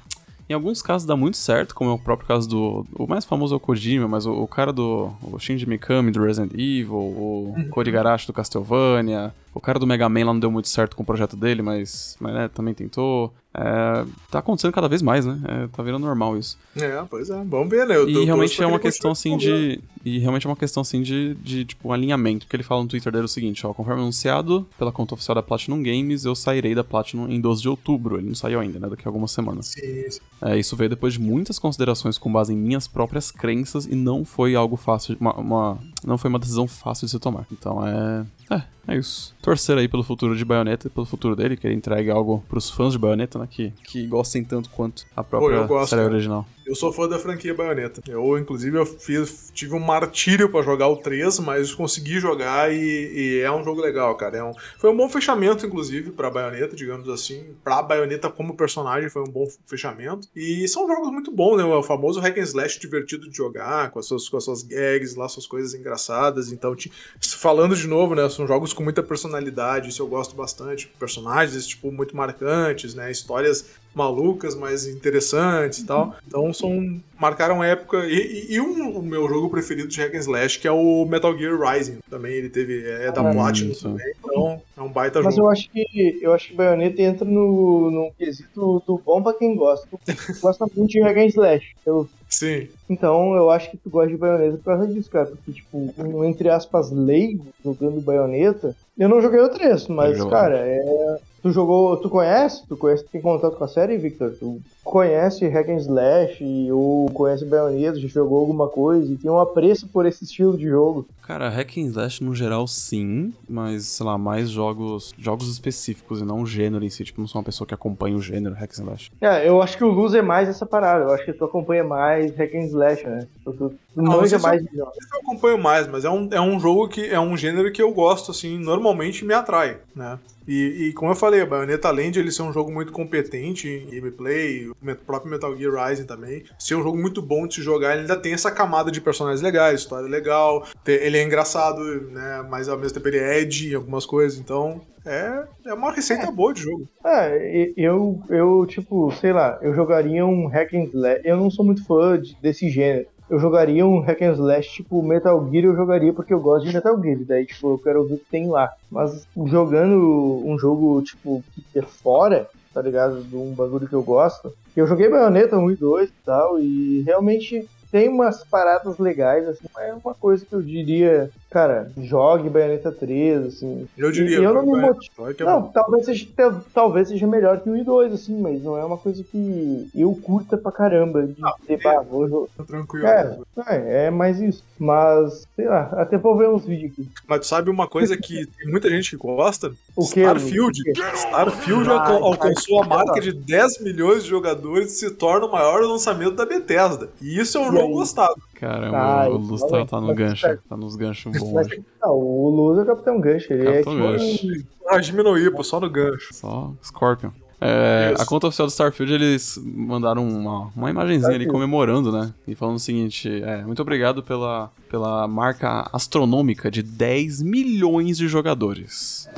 [0.49, 2.85] Em alguns casos dá muito certo, como é o próprio caso do.
[2.99, 5.13] O mais famoso é o Kojima, mas o, o cara do.
[5.23, 7.69] O Shinji Mikami do Resident Evil, o Uhum.
[7.71, 11.05] Code Garashi do Castlevania, o cara do Mega Man lá não deu muito certo com
[11.05, 13.33] o projeto dele, mas, mas né, também tentou.
[13.53, 15.41] É, tá acontecendo cada vez mais, né?
[15.49, 16.57] É, tá virando normal isso.
[16.77, 17.45] É, pois é.
[17.45, 17.97] Vamos ver, né?
[17.97, 19.81] Eu E realmente é que uma questão assim de.
[20.05, 22.47] E realmente é uma questão assim de, de tipo, alinhamento.
[22.47, 25.43] Porque ele fala no Twitter dele o seguinte, ó, conforme anunciado pela conta oficial da
[25.43, 28.19] Platinum Games, eu sairei da Platinum em 12 de outubro.
[28.19, 28.89] Ele não saiu ainda, né?
[28.89, 29.67] Daqui a algumas semanas.
[29.67, 30.21] Sim, sim.
[30.43, 34.25] É, isso veio depois de muitas considerações com base em minhas próprias crenças e não
[34.25, 37.47] foi algo fácil, uma, uma- não foi uma decisão fácil de se tomar.
[37.53, 39.35] Então é, é, é isso.
[39.43, 42.71] Torcer aí pelo futuro de Bayonetta e pelo futuro dele, que ele entregue algo pros
[42.71, 46.47] fãs de Bayonetta, né, que, que gostem tanto quanto a própria gosto, série original.
[46.71, 48.01] Eu sou fã da franquia Bayonetta.
[48.09, 52.79] Eu, inclusive, eu fiz, tive um martírio pra jogar o 3, mas consegui jogar e,
[52.79, 54.37] e é um jogo legal, cara.
[54.37, 57.57] É um, foi um bom fechamento, inclusive, pra Bayonetta, digamos assim.
[57.65, 60.29] Pra Bayonetta como personagem foi um bom fechamento.
[60.37, 61.65] E são jogos muito bons, né?
[61.65, 65.17] O famoso hack and slash divertido de jogar, com as suas, com as suas gags
[65.17, 66.53] lá, suas coisas engraçadas.
[66.53, 68.29] Então, ti- falando de novo, né?
[68.29, 70.87] São jogos com muita personalidade, isso eu gosto bastante.
[71.01, 73.11] Personagens, tipo, muito marcantes, né?
[73.11, 76.15] Histórias malucas, mais interessantes e tal.
[76.27, 78.07] Então são marcaram época.
[78.07, 81.05] E, e, e um, o meu jogo preferido de Hack and Slash, que é o
[81.05, 81.99] Metal Gear Rising.
[82.09, 82.83] Também ele teve.
[82.89, 83.83] É da Ah, Platinum isso.
[83.89, 84.13] também.
[84.19, 85.49] Então é um baita Mas jogo.
[85.49, 89.55] eu acho que eu acho que Bayonetta entra no, no quesito do bom pra quem
[89.57, 89.87] gosta.
[90.07, 91.67] Tu gosta muito de Hack and Slash.
[91.85, 92.69] Eu, Sim.
[92.89, 95.27] então eu acho que tu gosta de Bayonetta por causa disso, cara.
[95.27, 98.75] Porque, tipo, um, entre aspas, leigo jogando Bayonetta.
[98.97, 101.19] Eu não joguei o 3, mas, cara, é.
[101.43, 101.97] Tu jogou.
[101.99, 102.67] Tu conhece?
[102.67, 104.33] Tu conhece, tem contato com a série, Victor?
[104.39, 109.39] Tu conhece Hack and Slash ou conhece Bayonetta, já jogou alguma coisa e tem um
[109.39, 111.07] apreço por esse estilo de jogo.
[111.27, 116.25] Cara, hack and slash no geral sim, mas sei lá, mais jogos jogos específicos e
[116.25, 118.71] não o gênero em si, tipo, não sou uma pessoa que acompanha o gênero hack
[118.71, 119.13] and slash.
[119.21, 121.05] É, eu acho que o Luz é mais essa parada.
[121.05, 123.27] Eu acho que tu acompanha mais Hack and Slash, né?
[123.45, 124.95] Tu, tu, tu Não, manja vocês mais de jogos.
[125.13, 127.93] Eu acompanho mais, mas é um, é um jogo que é um gênero que eu
[127.93, 130.19] gosto, assim, normalmente me atrai, né?
[130.49, 133.69] E, e como eu falei, a Bayonetta, além de ele ser um jogo muito competente
[133.69, 137.63] em gameplay, o próprio Metal Gear Rising também, ser um jogo muito bom de se
[137.63, 141.81] jogar, ele ainda tem essa camada de personagens legais, história legal, ele é engraçado,
[142.11, 142.45] né?
[142.49, 146.31] Mas ao mesmo tempo ele é edgy em algumas coisas, então é, é uma receita
[146.31, 146.87] boa de jogo.
[147.05, 151.21] É, eu, eu, tipo, sei lá, eu jogaria um Hack and Slash.
[151.25, 153.07] Eu não sou muito fã de- desse gênero.
[153.31, 156.75] Eu jogaria um Hack and Slash, tipo, Metal Gear eu jogaria porque eu gosto de
[156.75, 157.19] Metal Gear.
[157.27, 158.71] Daí, tipo, eu quero ver o que tem lá.
[158.91, 163.23] Mas jogando um jogo, tipo, que é fora, tá ligado?
[163.23, 164.53] De um bagulho que eu gosto.
[164.77, 169.67] Eu joguei Bayonetta 1 e 2 e tal, e realmente tem umas paradas legais, assim,
[169.75, 173.89] mas é uma coisa que eu diria, cara, jogue Bayonetta 3, assim.
[173.99, 174.39] Eu diria.
[174.39, 175.29] E eu não me motivo.
[175.31, 178.77] é Não, talvez seja, tal- talvez seja melhor que o I 2, assim, mas não
[178.79, 181.27] é uma coisa que eu curta pra caramba.
[181.27, 181.35] De
[181.67, 182.01] ter, é.
[182.03, 183.07] vou tranquilo.
[183.07, 183.37] É,
[183.67, 184.65] é, é mais isso.
[184.79, 187.09] Mas, sei lá, até vou ver uns vídeos aqui.
[187.29, 189.73] Mas tu sabe uma coisa que tem muita gente que gosta?
[189.97, 190.81] O quê, Starfield.
[190.89, 191.17] O?
[191.17, 192.89] Starfield Ah, alca- alcançou a Starfield.
[192.89, 197.11] marca de 10 milhões de jogadores e se torna o maior lançamento da Bethesda.
[197.21, 197.93] E isso é um E jogo aí?
[197.93, 198.41] gostado.
[198.61, 201.67] Caramba, Ai, o Luz tá, tá no gancho, tá- nos ganchos bons
[202.03, 203.51] não, o Luz é o Capitão Gancho.
[203.55, 204.37] Ele Capitão é Gancho.
[204.37, 204.69] tipo.
[204.87, 206.35] Ah, diminuir, pô, só no gancho.
[206.35, 207.31] Só Scorpion.
[207.61, 212.33] É, a conta oficial do Starfield, eles mandaram uma, uma imagenzinha ali comemorando, né?
[212.47, 218.27] E falando o seguinte: é, muito obrigado pela, pela marca astronômica de 10 milhões de
[218.29, 219.29] jogadores.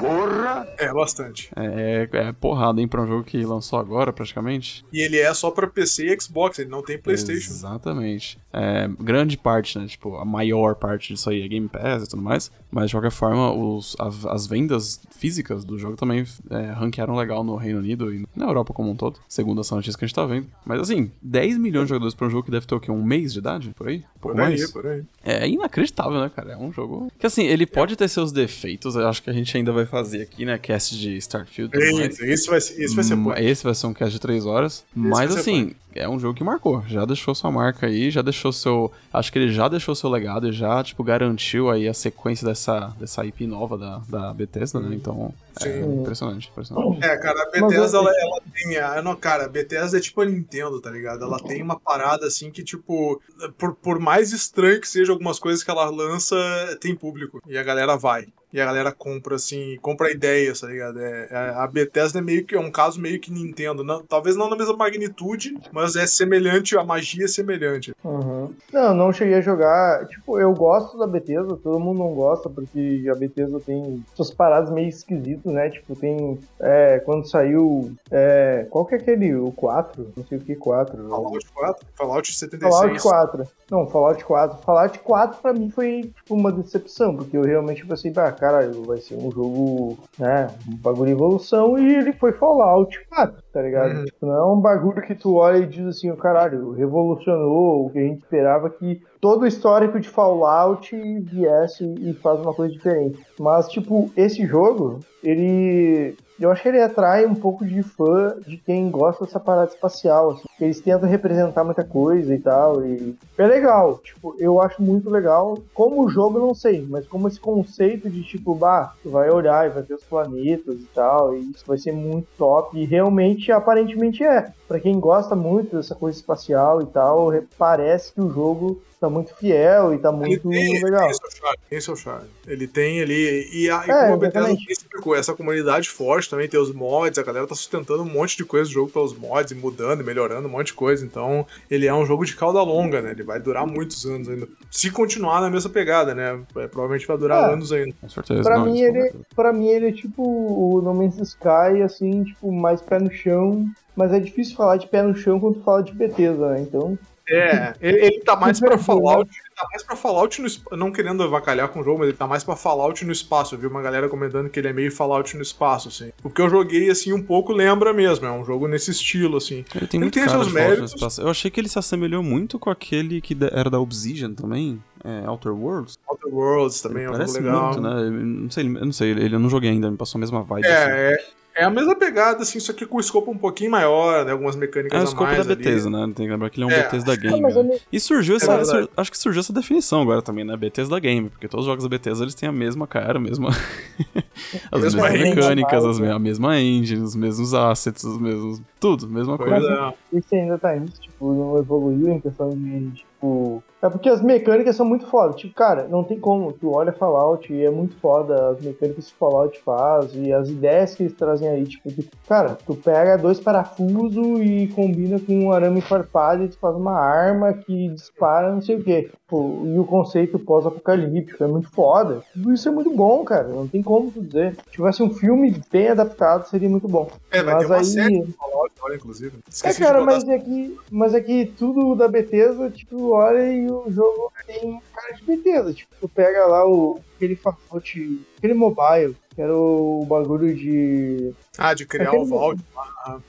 [0.78, 1.50] É, bastante.
[1.56, 4.84] É, é, é porrada, hein, pra um jogo que lançou agora, praticamente.
[4.92, 7.50] E ele é só pra PC e Xbox, ele não tem PlayStation.
[7.50, 8.38] Exatamente.
[8.52, 9.86] É, grande parte, né?
[9.86, 12.50] Tipo, a maior parte disso aí é Game Pass e tudo mais.
[12.70, 17.42] Mas, de qualquer forma, os, a- as vendas físicas do jogo também é, ranquearam legal
[17.44, 20.14] no Reino Unido e na Europa como um todo, segundo essa notícia que a gente
[20.14, 20.46] tá vendo.
[20.64, 22.90] Mas, assim, 10 milhões de jogadores pra um jogo que deve ter o quê?
[22.90, 23.70] Um mês de idade?
[23.76, 24.04] Por aí?
[24.16, 24.70] Um Por aí, mais?
[24.70, 25.02] por aí.
[25.24, 26.52] É inacreditável, né, cara?
[26.52, 27.10] É um jogo.
[27.18, 30.22] Que assim, ele pode ter seus defeitos, eu acho que a gente ainda vai fazer
[30.22, 30.58] aqui, né?
[30.58, 31.74] Cast de Starfield.
[31.76, 33.34] Eita, esse vai ser, esse vai ser Hum, bom.
[33.34, 34.84] Esse vai ser um cast de 3 horas.
[34.94, 36.82] mas vai ser assim, é um jogo que marcou.
[36.86, 38.90] Já deixou sua marca aí, já deixou seu.
[39.12, 42.94] Acho que ele já deixou seu legado e já, tipo, garantiu aí a sequência dessa,
[42.98, 44.94] dessa IP nova da, da Bethesda, né?
[44.94, 46.00] Então, é Sim.
[46.00, 47.04] impressionante, impressionante.
[47.04, 48.76] É, cara, a Bethesda, ela, ela tem.
[48.78, 51.24] A, não, cara, a Bethesda é tipo a Nintendo, tá ligado?
[51.24, 53.20] Ela tem uma parada assim que, tipo,
[53.58, 56.36] por, por mais estranho que seja algumas coisas que ela lança,
[56.80, 57.40] tem público.
[57.46, 58.26] E a galera vai.
[58.52, 61.00] E a galera compra, assim, compra ideias, tá ligado?
[61.00, 63.82] É, é- a Bethesda é meio que é um caso meio que Nintendo.
[63.82, 67.94] Não, talvez não na mesma magnitude, mas é semelhante, a magia é semelhante.
[68.04, 68.52] Uhum.
[68.72, 70.06] Não, não cheguei a jogar.
[70.06, 74.70] Tipo, eu gosto da Bethesda, todo mundo não gosta, porque a Bethesda tem suas paradas
[74.70, 75.70] meio esquisitas, né?
[75.70, 76.38] Tipo, tem.
[76.60, 77.92] é, quando saiu.
[78.10, 79.34] é, qual que é aquele?
[79.34, 80.12] O 4?
[80.16, 81.08] Não sei o que 4.
[81.08, 82.74] Fallout 4, Fallout 76.
[82.74, 83.48] Fallout 4.
[83.70, 84.58] Não, Fallout 4.
[84.62, 88.98] Fallout 4 pra mim foi tipo uma decepção, porque eu realmente pensei, ah, caralho, vai
[88.98, 93.98] ser um jogo, né, um bagulho de evolução e ele foi Fallout 4, tá ligado?
[93.98, 94.04] Uhum.
[94.04, 97.90] Tipo, não é um bagulho que tu olha e diz assim, oh, caralho, revolucionou o
[97.90, 102.72] que a gente esperava que todo o histórico de Fallout viesse e faz uma coisa
[102.72, 103.24] diferente.
[103.38, 106.16] Mas, tipo, esse jogo, ele.
[106.40, 110.30] Eu acho que ele atrai um pouco de fã de quem gosta dessa parada espacial.
[110.30, 110.42] Assim.
[110.60, 112.84] Eles tentam representar muita coisa e tal.
[112.84, 113.98] E é legal.
[113.98, 115.58] Tipo, eu acho muito legal.
[115.72, 116.84] Como o jogo, não sei.
[116.88, 120.74] Mas como esse conceito de tipo, bah, tu vai olhar e vai ter os planetas
[120.76, 121.34] e tal.
[121.36, 122.76] E isso vai ser muito top.
[122.76, 124.50] E realmente, aparentemente é.
[124.66, 129.10] Pra quem gosta muito dessa coisa espacial e tal, re- parece que o jogo tá
[129.10, 131.02] muito fiel e tá Ele muito tem, ele legal.
[131.08, 132.28] tem seu charme, tem seu charme.
[132.46, 133.48] Ele tem ali.
[133.52, 134.74] E, a, e É, como a Bethesda exatamente.
[134.76, 138.44] sempre essa comunidade forte também, tem os mods, a galera tá sustentando um monte de
[138.44, 141.04] coisa do jogo pelos mods, e mudando e melhorando um monte de coisa.
[141.04, 143.10] Então, ele é um jogo de cauda longa, né?
[143.10, 144.46] Ele vai durar muitos anos ainda.
[144.70, 146.40] Se continuar na mesma pegada, né?
[146.56, 147.52] É, provavelmente vai durar É.
[147.52, 147.94] anos ainda.
[148.00, 148.42] Com certeza.
[148.44, 152.24] Pra não, mim, ele, é- pra mim, ele é tipo o No Man's Sky, assim,
[152.24, 153.66] tipo, mais pé no chão.
[153.94, 156.60] Mas é difícil falar de pé no chão quando tu fala de Bethesda, né?
[156.62, 156.98] Então,
[157.32, 161.22] É, ele, ele tá mais pra Fallout, ele tá mais pra Fallout no não querendo
[161.22, 163.54] avacalhar com o jogo, mas ele tá mais pra Fallout no espaço.
[163.54, 166.12] Eu vi uma galera comentando que ele é meio Fallout no espaço, assim.
[166.22, 169.64] O que eu joguei, assim, um pouco lembra mesmo, é um jogo nesse estilo, assim.
[169.74, 170.94] Ele tem Ele muito tem cara seus de Fallout no méritos.
[170.94, 171.22] espaço.
[171.22, 175.28] Eu achei que ele se assemelhou muito com aquele que era da Obsidian também, é,
[175.28, 175.98] Outer Worlds.
[176.06, 177.64] Outer Worlds também é um jogo legal.
[177.68, 177.90] muito, né?
[178.02, 180.42] Eu não sei, eu não sei, ele eu não joguei ainda, me passou a mesma
[180.42, 180.66] vibe.
[180.66, 180.90] assim.
[180.90, 181.16] É,
[181.54, 184.32] é, é a mesma pegada, assim, só que com o escopo um pouquinho maior, né?
[184.32, 185.62] Algumas mecânicas É o escopo mais da ali.
[185.62, 186.12] Bethesda, né?
[186.14, 186.82] Tem que lembrar que ele é um É.
[186.82, 187.40] Bethesda Game.
[187.40, 187.78] né?
[187.92, 188.56] E surgiu essa.
[188.56, 188.68] verdade.
[188.68, 190.56] sur- acho que surgiu essa definição agora também, né?
[190.56, 193.50] Bethesda Game, porque todos os jogos da Bethesda eles têm a mesma cara, a mesma.
[194.70, 198.60] as Mesma mesmas mecânicas, as me- a mesma engine, os mesmos assets, os mesmos.
[198.82, 199.94] Tudo, mesma coisa.
[200.12, 200.18] é.
[200.18, 203.62] esse ainda tá nisso, tipo, não evoluiu em questão de, tipo...
[203.80, 205.34] É porque as mecânicas são muito foda.
[205.34, 206.52] Tipo, cara, não tem como.
[206.52, 210.48] Tu olha Fallout e é muito foda as mecânicas que o Fallout faz e as
[210.48, 211.64] ideias que eles trazem aí.
[211.64, 216.58] Tipo, de- cara, tu pega dois parafusos e combina com um arame farpado e tu
[216.58, 219.10] faz uma arma que dispara não sei o quê.
[219.32, 222.22] Tipo, e o conceito pós-apocalíptico é muito foda.
[222.34, 223.48] Tudo isso é muito bom, cara.
[223.48, 224.54] Não tem como tu dizer.
[224.56, 227.10] Se tivesse um filme bem adaptado, seria muito bom.
[227.30, 228.34] É, Mas uma aí- série
[228.82, 229.38] olha, inclusive.
[229.64, 233.84] É, cara, mas é, que, mas é que tudo da Bethesda, tipo, olha e o
[233.88, 235.72] jogo tem cara de Bethesda.
[235.72, 241.32] Tipo, tu pega lá o, aquele Fallout, aquele mobile, que era o bagulho de...
[241.58, 242.62] Ah, de criar Aquele- o Vault.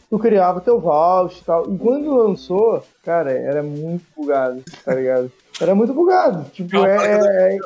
[0.09, 1.73] Tu criava teu vault e tal.
[1.73, 5.31] E quando lançou, cara, era muito bugado, tá ligado?
[5.59, 6.43] Era muito bugado.
[6.51, 7.57] Tipo, é, mas- é-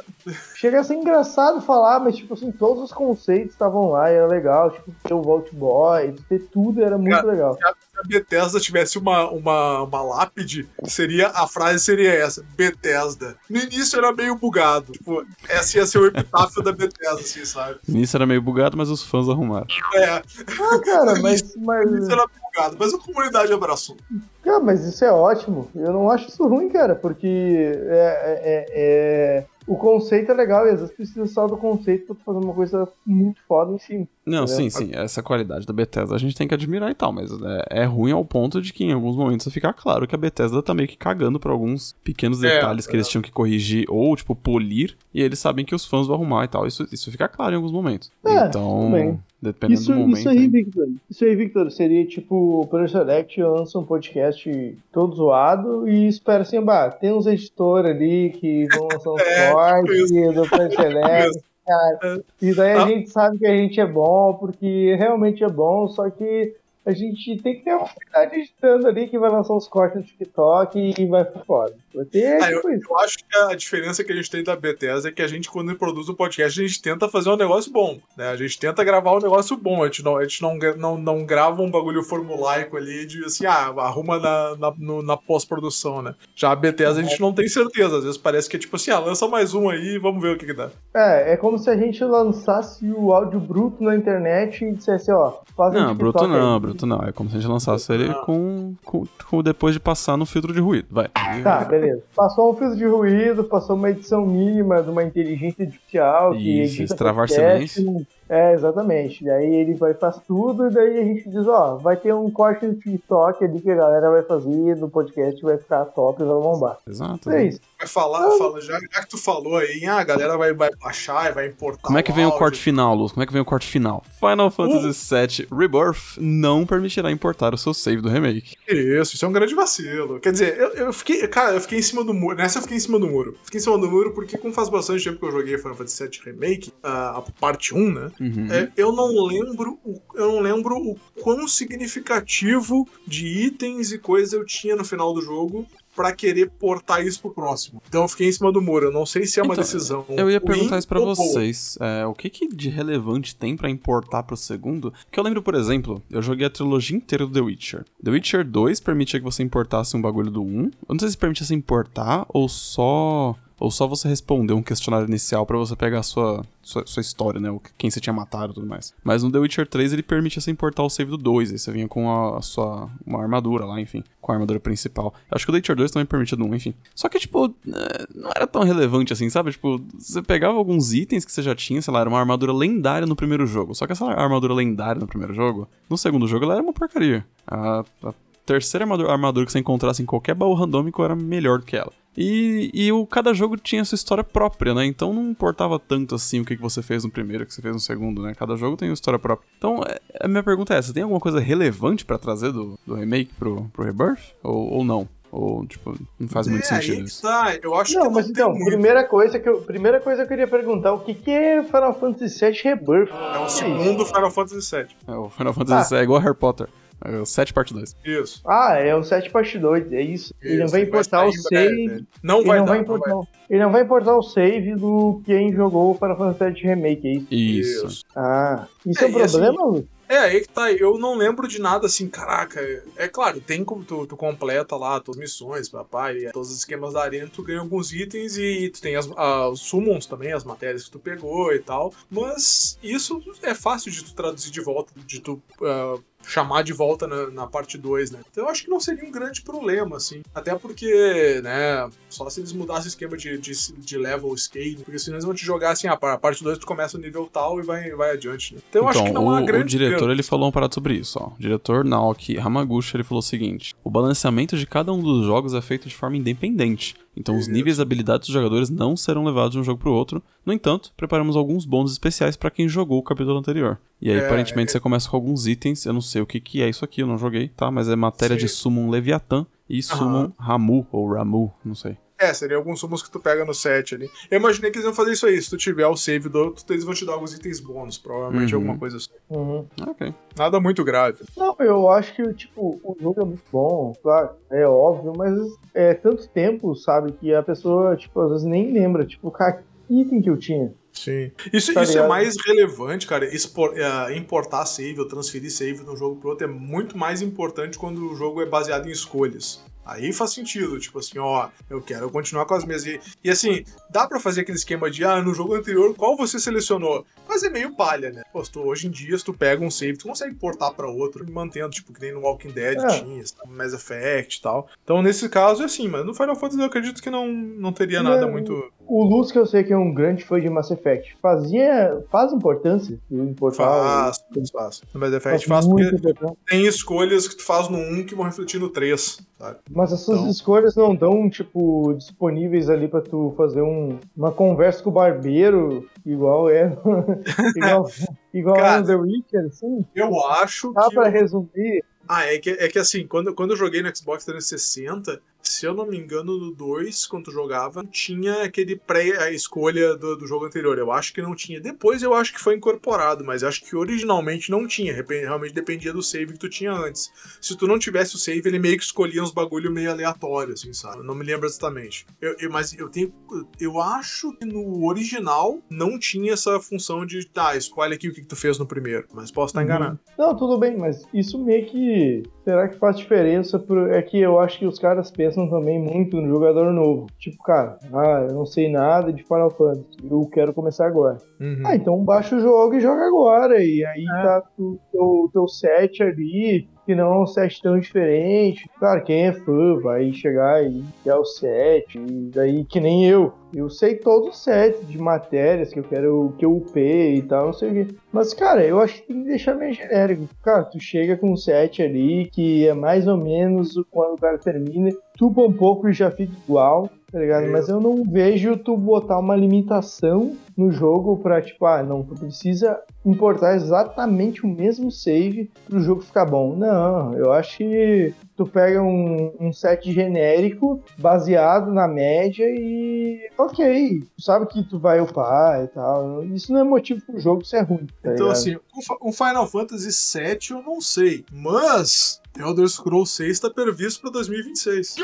[0.55, 4.27] Chega a ser engraçado falar, mas, tipo assim, todos os conceitos estavam lá e era
[4.27, 4.71] legal.
[4.71, 7.57] Tipo, ter o Vault Boy, ter tudo era muito Cara, legal.
[7.97, 13.35] Se a Bethesda tivesse uma, uma, uma lápide, seria, a frase seria essa, Bethesda.
[13.49, 14.91] No início era meio bugado.
[14.91, 17.79] Tipo, esse ia ser o epitáfio da Bethesda, assim, sabe?
[17.87, 19.65] No início era meio bugado, mas os fãs arrumaram.
[19.95, 23.97] É, Ah, cara, mas, mas, no início era bugado, mas a comunidade abraçou.
[24.43, 25.69] cara, mas isso é ótimo.
[25.75, 30.71] Eu não acho isso ruim, cara, porque é, é- é- o conceito é legal e
[30.71, 34.07] às vezes precisa só do conceito pra tu fazer uma coisa muito foda em cima.
[34.27, 34.47] Não, Entendeu?
[34.47, 37.81] sim, sim, essa qualidade da Bethesda a gente tem que admirar e tal, mas é,
[37.81, 40.73] é ruim ao ponto de que em alguns momentos fica claro que a Bethesda tá
[40.73, 44.35] meio que cagando pra alguns pequenos É, detalhes que eles tinham que corrigir ou, tipo,
[44.35, 46.67] polir, e eles sabem que os fãs vão arrumar e tal.
[46.67, 48.11] Isso, isso fica claro em alguns momentos.
[48.25, 49.19] É, então, bem.
[49.41, 50.17] dependendo Isso, do momento.
[50.19, 50.49] isso aí, hein.
[50.49, 50.87] Victor.
[51.09, 56.59] Isso aí, Victor, seria tipo o Select lança um podcast todo zoado e espera assim,
[56.61, 61.39] bah, tem uns editores ali que vão lançar uns É, tipo do Player Select.
[61.67, 62.87] Cara, e daí a Ah.
[62.87, 67.35] gente sabe que a gente é bom, porque realmente é bom, só que a gente
[67.43, 71.05] tem que ter uma qualidade editando ali que vai lançar uns cortes no TikTok e
[71.07, 71.73] vai por fora.
[72.05, 72.87] Ter Ah, tipo isso.
[72.89, 75.49] Eu acho que a diferença que a gente tem da Bethesda é que a gente,
[75.49, 77.99] quando produz um podcast, a gente tenta fazer um negócio bom.
[78.17, 78.29] Né?
[78.29, 79.83] A gente tenta gravar um negócio bom.
[79.83, 83.45] A gente não, a gente não, não, não grava um bagulho formulaico ali de assim,
[83.45, 86.15] ah, arruma na, na, no- na pós-produção, né?
[86.35, 87.97] Já a Bethesda a gente não tem certeza.
[87.97, 90.35] Às vezes parece que é tipo assim, ah, lança mais um aí e vamos ver
[90.35, 90.69] o que, que dá.
[90.95, 95.33] É, é como se a gente lançasse o áudio bruto na internet e dissesse, ó,
[95.55, 96.59] faz um Não, TikTok bruto não, aí.
[96.59, 97.01] bruto não.
[97.03, 98.21] É como se a gente lançasse ele não.
[98.25, 100.87] com, com, com depois de passar no filtro de ruído.
[100.91, 101.07] Vai.
[101.43, 101.86] Tá, beleza.
[102.15, 107.27] Passou um filtro de ruído, passou uma edição mínima de uma inteligência artificial Isso, extravar
[107.27, 108.07] podcast.
[108.29, 109.23] É, exatamente.
[109.23, 112.29] E aí ele vai faz tudo, e daí a gente diz, ó, vai ter um
[112.29, 116.25] corte no TikTok ali que a galera vai fazer, do podcast vai ficar top e
[116.25, 116.77] vai bombar.
[116.87, 117.29] Exato.
[117.29, 117.61] É isso.
[117.79, 121.29] Vai falar, fala, já, já que tu falou aí, ah, a galera vai, vai baixar
[121.29, 121.83] e vai importar.
[121.83, 122.39] Como é que vem o áudio.
[122.39, 123.11] corte final, Luz?
[123.11, 124.03] Como é que vem o corte final?
[124.19, 128.55] Final Fantasy VII Rebirth não permitirá importar o seu save do remake.
[128.67, 130.19] Isso, isso é um grande vacilo.
[130.19, 131.27] Quer dizer, eu, eu fiquei.
[131.27, 132.35] Cara, eu fiquei em cima do muro.
[132.35, 133.37] Nessa eu fiquei em cima do muro.
[133.43, 136.03] Fiquei em cima do muro porque, como faz bastante tempo que eu joguei Final Fantasy
[136.03, 138.11] VII Remake, a, a parte 1, né?
[138.19, 138.47] Uhum.
[138.51, 139.77] é, eu não lembro.
[139.85, 145.13] o- Eu não lembro o quão significativo de itens e coisas eu tinha no final
[145.13, 147.81] do jogo pra querer portar isso pro próximo.
[147.89, 148.85] Então eu fiquei em cima do muro.
[148.85, 150.05] Eu não sei se é uma Então, decisão.
[150.09, 151.15] Eu ia perguntar isso boa.
[151.15, 151.77] vocês.
[151.81, 154.93] É, o que, que de relevante tem pra importar pro segundo?
[155.05, 157.83] Porque eu lembro, por exemplo, eu joguei a trilogia inteira do The Witcher.
[158.03, 160.63] The Witcher 2 permitia que você importasse um bagulho do 1.
[160.65, 165.07] Eu não sei se permitia você importar ou só ou só você responder um questionário
[165.07, 167.49] inicial pra você pegar a sua, sua, sua história, né?
[167.77, 168.93] Quem você tinha matado e tudo mais.
[169.03, 171.71] Mas no The Witcher 3 ele permite você importar o save do 2, aí você
[171.71, 175.13] vinha com a, a sua uma armadura lá, enfim, com a armadura principal.
[175.31, 176.73] Eu acho que o The Witcher 2 também permite do 1, enfim.
[176.93, 179.51] Só que, tipo, é, não era tão relevante assim, sabe?
[179.51, 183.07] Tipo, você pegava alguns itens que você já tinha, sei lá, era uma armadura lendária
[183.07, 183.73] no primeiro jogo.
[183.73, 187.25] Só que essa armadura lendária no primeiro jogo, no segundo jogo ela era uma porcaria.
[187.47, 188.13] A, a
[188.45, 191.91] terceira armadura, armadura que você encontrasse em qualquer baú randômico era melhor do que ela.
[192.17, 194.85] E, e o, cada jogo tinha sua história própria, né?
[194.85, 197.61] Então não importava tanto assim o que, que você fez no primeiro, o que você
[197.61, 198.33] fez no segundo, né?
[198.33, 199.47] Cada jogo tem uma história própria.
[199.57, 202.95] Então, é- a minha pergunta é essa: tem alguma coisa relevante pra trazer do, do
[202.95, 204.33] remake pro, pro Rebirth?
[204.43, 205.07] Ou, ou não?
[205.31, 207.21] Ou, tipo, não faz muito é, sentido isso?
[207.21, 207.53] tá.
[207.61, 208.65] Eu acho que Não, não mas então, muito.
[208.65, 211.93] primeira coisa, que eu, primeira coisa que eu queria perguntar, o que, que é Final
[211.99, 213.11] Fantasy VII Rebirth?
[213.35, 214.87] É o segundo Final Fantasy VII.
[215.07, 216.67] É, o Final Fantasy é igual Harry Potter.
[217.05, 217.95] É o 7 parte 2.
[218.03, 218.41] Isso.
[218.45, 220.33] Ah, é o 7 parte 2, é isso.
[220.41, 221.85] ele não Isso, vai vai importar o sair em save.
[221.85, 222.05] breve.
[222.23, 223.19] Não Ele vai não dar, vai não importar, vai.
[223.19, 227.07] o- ele não vai importar o save do quem jogou o Final Fantasy VII Remake,
[227.07, 227.27] é isso?
[227.31, 227.85] Isso.
[227.87, 228.01] Isso.
[228.15, 229.87] Ah, isso é, É, um assim, problema, Lu?
[230.09, 230.71] É, aí que tá.
[230.71, 232.61] Eu não lembro de nada assim, caraca.
[232.61, 236.57] É, é claro, tem como tu, tu completa lá tuas missões, papai, e todos os
[236.59, 240.31] esquemas da arena, tu ganha alguns itens e tu tem as, a- os summons também,
[240.31, 241.93] as matérias que tu pegou e tal.
[242.09, 245.41] Mas isso é fácil de tu traduzir de volta, de tu.
[245.61, 248.19] ah, chamar de volta na, na parte 2, né?
[248.29, 250.21] Então eu acho que não seria um grande problema, assim.
[250.35, 254.99] Até porque, né, só se eles mudassem o esquema de, de, de level scale, porque
[254.99, 257.59] senão eles vão te jogar assim, ah, a parte 2 tu começa no nível tal
[257.59, 258.61] e vai, vai adiante, né?
[258.69, 260.13] Então eu acho que não o, há o grande diretor perda.
[260.13, 261.27] ele falou uma parada sobre isso, ó.
[261.27, 265.53] O diretor Naoki Hamaguchi ele falou o seguinte: o balanceamento de cada um dos jogos
[265.53, 266.95] é feito de forma independente.
[267.19, 270.21] Então os níveis e habilidades dos jogadores não serão levados de um jogo pro outro.
[270.45, 273.79] No entanto, preparamos alguns bônus especiais pra quem jogou o capítulo anterior.
[274.01, 275.85] E aí, É, aparentemente, é- você começa com alguns itens.
[275.85, 277.71] Eu não sei o que, que é isso aqui, eu não joguei, tá?
[277.71, 278.45] Mas é matéria Sim.
[278.45, 281.97] de Summon Leviathan e Summon Ramu, ou Ramu, não sei.
[282.19, 284.09] É, seria alguns sumos que tu pega no set ali.
[284.31, 285.39] Eu imaginei que eles iam fazer isso aí.
[285.41, 288.55] Se tu tiver o save do outro, eles vão te dar alguns itens bônus, provavelmente
[288.55, 288.61] Uhum.
[288.61, 289.09] alguma coisa assim.
[289.29, 289.65] Uhum.
[289.87, 290.13] Ok.
[290.35, 291.23] Nada muito grave.
[291.37, 295.33] Não, eu acho que, tipo, o jogo é muito bom, claro, é óbvio, mas
[295.73, 300.01] é tanto tempo, sabe, que a pessoa, tipo, às vezes nem lembra, tipo, cara, que
[300.01, 300.73] item que eu tinha?
[300.91, 301.31] Sim.
[301.53, 303.25] Isso, Tá isso é mais relevante, cara.
[303.25, 307.21] Expor- é, importar save ou transferir save de um jogo pro outro é muito mais
[307.21, 309.63] importante quando o jogo é baseado em escolhas.
[309.87, 312.85] Aí faz sentido, tipo assim, ó, eu quero continuar com as minhas.
[312.85, 316.39] E, e assim, dá pra fazer aquele esquema de, ah, no jogo anterior, qual você
[316.39, 317.05] selecionou?
[317.27, 318.23] Mas é meio palha, né?
[318.33, 321.25] Pô, tu- hoje em dia, se tu pega um save, tu consegue portar pra outro,
[321.31, 322.87] mantendo, tipo, que nem no Walking Dead É.
[322.99, 324.67] tinha, no Mass Effect e tal.
[324.83, 328.03] Então, nesse caso, é assim, mas no Final Fantasy eu acredito que não, não teria
[328.03, 328.31] nada Não.
[328.31, 328.71] muito.
[328.87, 332.31] O Luz, que eu sei que é um grande fã de Mass Effect, fazia, faz
[332.31, 334.81] importância do importar Faz, faz, faz.
[334.93, 336.37] No Mass Effect faz muito porque importância.
[336.47, 339.57] tem escolhas que tu faz no 1 que vão refletir no 3, sabe?
[339.69, 344.81] Mas essas Então- escolhas não estão, tipo, disponíveis ali pra tu fazer um, uma conversa
[344.81, 346.71] com o barbeiro, igual é
[347.55, 347.87] igual,
[348.33, 349.85] igual é Cara, no The Witcher, assim.
[349.95, 350.95] Eu acho Dá que.
[350.95, 351.83] pra o- resumir.
[352.09, 355.73] Ah, é que, é que assim, quando, quando eu joguei no Xbox 360, se eu
[355.73, 360.77] não me engano, no 2, quando tu jogava, tinha aquele pré-escolha do, do jogo anterior.
[360.77, 361.59] Eu acho que não tinha.
[361.59, 364.93] Depois eu acho que foi incorporado, mas acho que originalmente não tinha.
[364.93, 367.11] Realmente dependia do save que tu tinha antes.
[367.41, 370.73] Se tu não tivesse o save, ele meio que escolhia uns bagulho meio aleatório, assim,
[370.73, 370.97] sabe?
[370.99, 372.05] Eu não me lembro exatamente.
[372.21, 373.13] Eu, eu- mas eu tenho.
[373.59, 378.21] Eu acho que no original não tinha essa função de, tá, escolhe aqui o que,
[378.21, 379.07] que tu fez no primeiro.
[379.13, 379.99] Mas posso estar enganado.
[380.17, 382.23] Não, tudo bem, mas isso meio que.
[382.47, 383.59] Será que faz diferença?
[383.59, 383.91] Pro...
[383.93, 387.07] É que eu acho que os caras pensam também muito no jogador novo.
[387.19, 391.17] Tipo, cara, ah, eu não sei nada de Final Fantasy, eu quero começar agora.
[391.41, 391.61] Uhum.
[391.65, 393.61] Ah, então baixa o jogo e joga agora.
[393.61, 394.21] E aí É.
[394.23, 398.69] tá o teu, teu set ali, que não é um set tão diferente.
[398.79, 401.99] Claro, quem é fã vai chegar e quer o set.
[401.99, 403.33] E daí, que nem eu.
[403.53, 407.47] Eu sei todos os sets de matérias que eu quero que eu upei e tal,
[407.47, 407.95] não sei o quê.
[408.11, 410.29] Mas, cara, eu acho que tem que deixar meio genérico.
[410.41, 414.37] Cara, tu chega com um set ali que é mais ou menos quando o cara
[414.37, 417.43] termina, tupa um pouco e já fica igual, tá ligado?
[417.43, 417.51] Isso.
[417.51, 422.15] Mas eu não vejo tu botar uma limitação no jogo pra, tipo, ah, não, tu
[422.15, 426.55] precisa importar exatamente o mesmo save pro jogo ficar bom.
[426.55, 433.99] Não, eu acho que tu pega um, um set genérico baseado na média e ok,
[434.15, 436.23] tu sabe que tu vai upar e tal.
[436.25, 437.85] Isso não é motivo pro jogo ser ruim.
[438.01, 438.31] Tá Então, ligado?
[438.31, 439.89] assim, o o Final Fantasy
[440.19, 444.95] VII eu não sei, mas Elder Scrolls 6 tá previsto pra 2026.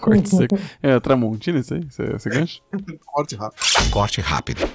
[0.00, 0.56] Corte seco.
[0.82, 1.80] É, Tramontina isso aí?
[2.14, 2.60] Esse gancho?
[3.06, 3.60] Corte rápido.
[3.90, 4.68] Corte rápido.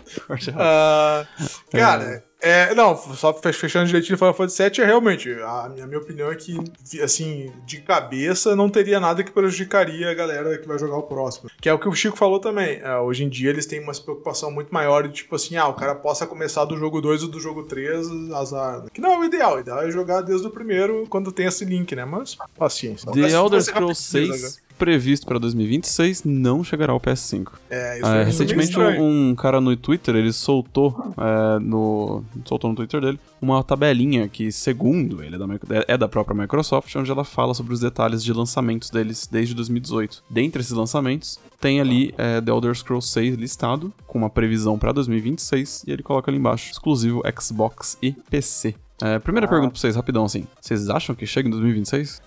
[0.58, 1.26] Ah,
[1.72, 5.88] cara, é, não, só fech- fechando direitinho Final Fantasy VII, é realmente, a minha, a
[5.88, 6.58] minha opinião é que,
[7.04, 11.50] assim, de cabeça, não teria nada que prejudicaria a galera que vai jogar o próximo.
[11.62, 12.80] Que é o que o Chico falou também.
[12.82, 15.74] é, hoje em dia eles têm uma preocupação muito maior de, tipo assim, ah, o
[15.74, 18.86] cara possa começar do jogo 2 ou do jogo 3, azar.
[18.94, 21.64] Que não é o ideal, o ideal é jogar desde o primeiro, quando tem esse
[21.66, 22.06] link, né?
[22.06, 23.12] Mas, paciência.
[23.12, 24.60] The Elder Scrolls rapidinho, 6, né?
[24.80, 27.50] Previsto para 2026, não chegará ao PS5.
[27.70, 32.70] É, isso É, é recentemente um, um cara no Twitter, ele soltou é, no soltou
[32.70, 35.46] no Twitter dele uma tabelinha que, segundo ele, é da,
[35.88, 40.24] é da própria Microsoft, onde ela fala sobre os detalhes de lançamentos deles desde 2018.
[40.30, 44.92] Dentre esses lançamentos, tem ali é, The Elder Scrolls 6 listado, com uma previsão para
[44.92, 48.76] 2026, e ele coloca ali embaixo, exclusivo Xbox e PC.
[49.02, 50.46] É, primeira pergunta pra vocês, rapidão assim.
[50.60, 52.22] Vocês acham que chega em 2026?